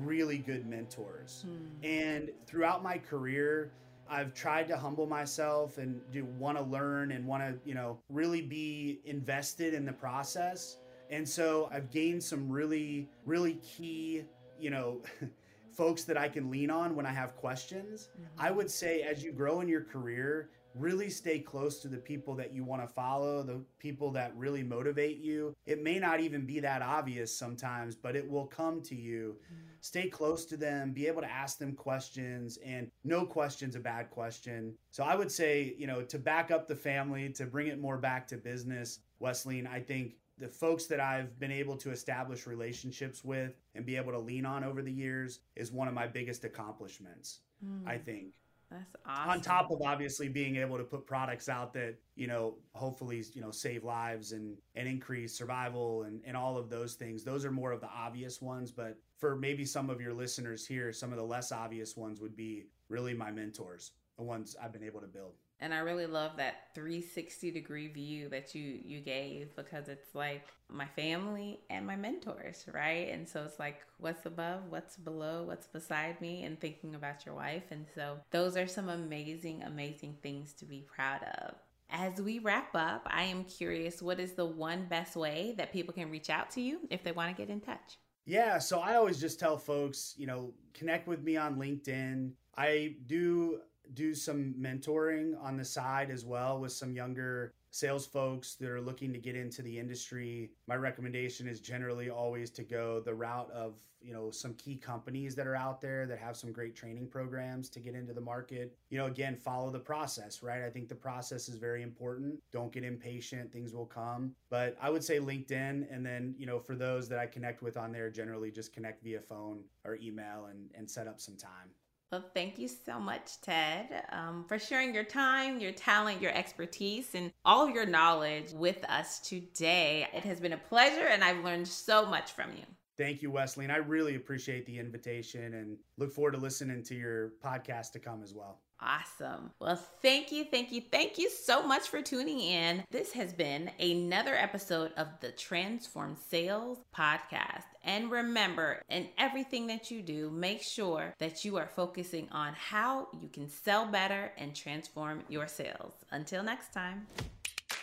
really 0.00 0.38
good 0.38 0.66
mentors. 0.66 1.46
Hmm. 1.46 1.86
and 1.86 2.30
throughout 2.46 2.82
my 2.82 2.98
career 2.98 3.70
I've 4.08 4.34
tried 4.34 4.68
to 4.68 4.76
humble 4.76 5.06
myself 5.06 5.78
and 5.78 6.00
do 6.12 6.24
want 6.38 6.58
to 6.58 6.64
learn 6.64 7.12
and 7.12 7.26
want 7.26 7.42
to, 7.42 7.68
you 7.68 7.74
know, 7.74 7.98
really 8.08 8.42
be 8.42 9.00
invested 9.04 9.74
in 9.74 9.84
the 9.84 9.92
process. 9.92 10.78
And 11.10 11.28
so 11.28 11.68
I've 11.72 11.90
gained 11.90 12.22
some 12.22 12.48
really, 12.48 13.08
really 13.24 13.54
key, 13.54 14.24
you 14.58 14.70
know, 14.70 15.00
folks 15.72 16.04
that 16.04 16.16
I 16.16 16.28
can 16.28 16.50
lean 16.50 16.70
on 16.70 16.94
when 16.94 17.06
I 17.06 17.12
have 17.12 17.36
questions. 17.36 18.08
Mm-hmm. 18.12 18.40
I 18.40 18.50
would 18.50 18.70
say 18.70 19.02
as 19.02 19.22
you 19.24 19.32
grow 19.32 19.60
in 19.60 19.68
your 19.68 19.82
career, 19.82 20.50
really 20.74 21.08
stay 21.08 21.38
close 21.38 21.80
to 21.80 21.88
the 21.88 21.96
people 21.96 22.34
that 22.34 22.52
you 22.52 22.64
want 22.64 22.82
to 22.82 22.88
follow, 22.88 23.42
the 23.42 23.60
people 23.78 24.10
that 24.10 24.36
really 24.36 24.62
motivate 24.62 25.18
you. 25.18 25.54
It 25.66 25.82
may 25.82 25.98
not 25.98 26.20
even 26.20 26.44
be 26.44 26.60
that 26.60 26.82
obvious 26.82 27.36
sometimes, 27.36 27.94
but 27.94 28.16
it 28.16 28.28
will 28.28 28.46
come 28.46 28.82
to 28.82 28.94
you. 28.94 29.36
Mm-hmm. 29.44 29.70
Stay 29.80 30.08
close 30.08 30.44
to 30.46 30.56
them, 30.56 30.92
be 30.92 31.06
able 31.06 31.22
to 31.22 31.30
ask 31.30 31.58
them 31.58 31.74
questions, 31.74 32.58
and 32.64 32.90
no 33.04 33.24
question's 33.24 33.76
a 33.76 33.80
bad 33.80 34.10
question. 34.10 34.74
So 34.90 35.04
I 35.04 35.14
would 35.14 35.30
say, 35.30 35.74
you 35.78 35.86
know, 35.86 36.02
to 36.02 36.18
back 36.18 36.50
up 36.50 36.66
the 36.66 36.76
family, 36.76 37.28
to 37.30 37.46
bring 37.46 37.68
it 37.68 37.80
more 37.80 37.98
back 37.98 38.26
to 38.28 38.36
business, 38.36 39.00
Wesleyne, 39.20 39.66
I 39.66 39.80
think 39.80 40.14
the 40.38 40.48
folks 40.48 40.86
that 40.86 41.00
I've 41.00 41.38
been 41.38 41.52
able 41.52 41.76
to 41.76 41.90
establish 41.90 42.46
relationships 42.46 43.22
with 43.22 43.60
and 43.74 43.86
be 43.86 43.96
able 43.96 44.12
to 44.12 44.18
lean 44.18 44.44
on 44.44 44.64
over 44.64 44.82
the 44.82 44.90
years 44.90 45.40
is 45.54 45.70
one 45.70 45.86
of 45.86 45.94
my 45.94 46.06
biggest 46.06 46.44
accomplishments, 46.44 47.40
mm. 47.64 47.86
I 47.86 47.98
think. 47.98 48.32
That's 48.70 48.96
awesome. 49.06 49.30
On 49.30 49.40
top 49.40 49.70
of 49.70 49.80
obviously 49.82 50.28
being 50.28 50.56
able 50.56 50.78
to 50.78 50.84
put 50.84 51.06
products 51.06 51.48
out 51.48 51.72
that, 51.74 51.96
you 52.16 52.26
know, 52.26 52.56
hopefully, 52.72 53.22
you 53.32 53.40
know, 53.40 53.50
save 53.50 53.84
lives 53.84 54.32
and 54.32 54.56
and 54.74 54.88
increase 54.88 55.36
survival 55.36 56.04
and, 56.04 56.20
and 56.24 56.36
all 56.36 56.56
of 56.58 56.70
those 56.70 56.94
things. 56.94 57.24
Those 57.24 57.44
are 57.44 57.52
more 57.52 57.72
of 57.72 57.80
the 57.80 57.88
obvious 57.88 58.42
ones. 58.42 58.72
But 58.72 58.98
for 59.18 59.36
maybe 59.36 59.64
some 59.64 59.90
of 59.90 60.00
your 60.00 60.12
listeners 60.12 60.66
here, 60.66 60.92
some 60.92 61.12
of 61.12 61.18
the 61.18 61.24
less 61.24 61.52
obvious 61.52 61.96
ones 61.96 62.20
would 62.20 62.36
be 62.36 62.66
really 62.88 63.14
my 63.14 63.30
mentors, 63.30 63.92
the 64.16 64.24
ones 64.24 64.56
I've 64.60 64.72
been 64.72 64.84
able 64.84 65.00
to 65.00 65.06
build 65.06 65.34
and 65.60 65.72
I 65.72 65.78
really 65.78 66.06
love 66.06 66.32
that 66.36 66.74
360 66.74 67.50
degree 67.50 67.88
view 67.88 68.28
that 68.28 68.54
you 68.54 68.80
you 68.84 69.00
gave 69.00 69.54
because 69.56 69.88
it's 69.88 70.14
like 70.14 70.48
my 70.68 70.86
family 70.86 71.60
and 71.70 71.86
my 71.86 71.96
mentors, 71.96 72.64
right? 72.72 73.08
And 73.10 73.28
so 73.28 73.44
it's 73.44 73.58
like 73.58 73.80
what's 73.98 74.26
above, 74.26 74.62
what's 74.68 74.96
below, 74.96 75.44
what's 75.44 75.66
beside 75.66 76.20
me 76.20 76.44
and 76.44 76.60
thinking 76.60 76.94
about 76.94 77.24
your 77.24 77.34
wife. 77.34 77.64
And 77.70 77.86
so 77.94 78.18
those 78.30 78.56
are 78.56 78.66
some 78.66 78.88
amazing 78.88 79.62
amazing 79.62 80.16
things 80.22 80.52
to 80.54 80.64
be 80.64 80.86
proud 80.94 81.22
of. 81.38 81.54
As 81.90 82.20
we 82.20 82.40
wrap 82.40 82.74
up, 82.74 83.06
I 83.06 83.24
am 83.24 83.44
curious 83.44 84.02
what 84.02 84.18
is 84.18 84.32
the 84.32 84.46
one 84.46 84.86
best 84.86 85.14
way 85.14 85.54
that 85.58 85.72
people 85.72 85.94
can 85.94 86.10
reach 86.10 86.30
out 86.30 86.50
to 86.52 86.60
you 86.60 86.80
if 86.90 87.04
they 87.04 87.12
want 87.12 87.34
to 87.34 87.40
get 87.40 87.50
in 87.50 87.60
touch? 87.60 87.98
Yeah, 88.26 88.58
so 88.58 88.80
I 88.80 88.96
always 88.96 89.20
just 89.20 89.38
tell 89.38 89.58
folks, 89.58 90.14
you 90.16 90.26
know, 90.26 90.52
connect 90.72 91.06
with 91.06 91.22
me 91.22 91.36
on 91.36 91.56
LinkedIn. 91.56 92.32
I 92.56 92.96
do 93.06 93.60
do 93.92 94.14
some 94.14 94.54
mentoring 94.58 95.34
on 95.42 95.56
the 95.56 95.64
side 95.64 96.10
as 96.10 96.24
well 96.24 96.58
with 96.58 96.72
some 96.72 96.92
younger 96.92 97.52
sales 97.70 98.06
folks 98.06 98.54
that 98.54 98.70
are 98.70 98.80
looking 98.80 99.12
to 99.12 99.18
get 99.18 99.36
into 99.36 99.60
the 99.60 99.78
industry. 99.78 100.52
My 100.66 100.76
recommendation 100.76 101.48
is 101.48 101.60
generally 101.60 102.08
always 102.08 102.50
to 102.50 102.62
go 102.62 103.00
the 103.00 103.14
route 103.14 103.50
of 103.50 103.74
you 104.00 104.12
know 104.12 104.30
some 104.30 104.54
key 104.54 104.76
companies 104.76 105.34
that 105.34 105.46
are 105.46 105.56
out 105.56 105.80
there 105.80 106.06
that 106.06 106.18
have 106.18 106.36
some 106.36 106.52
great 106.52 106.76
training 106.76 107.08
programs 107.08 107.70
to 107.70 107.80
get 107.80 107.94
into 107.94 108.12
the 108.12 108.20
market. 108.20 108.76
You 108.90 108.98
know 108.98 109.06
again 109.06 109.34
follow 109.34 109.70
the 109.70 109.78
process 109.78 110.42
right? 110.42 110.62
I 110.62 110.70
think 110.70 110.88
the 110.88 110.94
process 110.94 111.48
is 111.48 111.56
very 111.56 111.82
important. 111.82 112.38
Don't 112.52 112.70
get 112.70 112.84
impatient. 112.84 113.52
Things 113.52 113.74
will 113.74 113.86
come. 113.86 114.34
But 114.50 114.76
i 114.80 114.90
would 114.90 115.02
say 115.02 115.18
linkedin 115.18 115.86
and 115.90 116.04
then 116.04 116.34
you 116.38 116.46
know 116.46 116.58
for 116.58 116.76
those 116.76 117.08
that 117.08 117.18
i 117.18 117.26
connect 117.26 117.62
with 117.62 117.76
on 117.76 117.92
there 117.92 118.10
generally 118.10 118.50
just 118.50 118.72
connect 118.72 119.02
via 119.02 119.20
phone 119.20 119.64
or 119.84 119.96
email 119.96 120.46
and, 120.50 120.70
and 120.76 120.88
set 120.88 121.08
up 121.08 121.20
some 121.20 121.36
time 121.36 121.70
well, 122.14 122.24
thank 122.32 122.60
you 122.60 122.68
so 122.68 123.00
much, 123.00 123.40
Ted, 123.40 124.04
um, 124.12 124.44
for 124.46 124.56
sharing 124.56 124.94
your 124.94 125.02
time, 125.02 125.58
your 125.58 125.72
talent, 125.72 126.22
your 126.22 126.30
expertise, 126.30 127.12
and 127.12 127.32
all 127.44 127.66
of 127.66 127.74
your 127.74 127.86
knowledge 127.86 128.52
with 128.52 128.84
us 128.84 129.18
today. 129.18 130.06
It 130.14 130.22
has 130.22 130.38
been 130.38 130.52
a 130.52 130.58
pleasure, 130.58 131.08
and 131.08 131.24
I've 131.24 131.44
learned 131.44 131.66
so 131.66 132.06
much 132.06 132.30
from 132.30 132.52
you. 132.52 132.62
Thank 132.96 133.20
you, 133.20 133.32
Wesley. 133.32 133.64
And 133.64 133.72
I 133.72 133.78
really 133.78 134.14
appreciate 134.14 134.64
the 134.64 134.78
invitation 134.78 135.54
and 135.54 135.76
look 135.98 136.12
forward 136.12 136.34
to 136.34 136.38
listening 136.38 136.84
to 136.84 136.94
your 136.94 137.32
podcast 137.44 137.90
to 137.92 137.98
come 137.98 138.22
as 138.22 138.32
well. 138.32 138.60
Awesome. 138.84 139.50
Well, 139.60 139.76
thank 140.02 140.30
you, 140.30 140.44
thank 140.44 140.70
you, 140.70 140.82
thank 140.92 141.16
you 141.16 141.30
so 141.30 141.66
much 141.66 141.88
for 141.88 142.02
tuning 142.02 142.40
in. 142.40 142.84
This 142.90 143.12
has 143.12 143.32
been 143.32 143.70
another 143.80 144.34
episode 144.34 144.92
of 144.96 145.08
the 145.20 145.30
Transformed 145.32 146.18
Sales 146.18 146.78
Podcast. 146.94 147.64
And 147.82 148.10
remember, 148.10 148.82
in 148.90 149.08
everything 149.16 149.66
that 149.68 149.90
you 149.90 150.02
do, 150.02 150.30
make 150.30 150.62
sure 150.62 151.14
that 151.18 151.44
you 151.44 151.56
are 151.56 151.66
focusing 151.66 152.28
on 152.30 152.52
how 152.54 153.08
you 153.20 153.28
can 153.28 153.48
sell 153.48 153.86
better 153.86 154.32
and 154.36 154.54
transform 154.54 155.22
your 155.28 155.48
sales. 155.48 155.94
Until 156.10 156.42
next 156.42 156.72
time. 156.72 157.06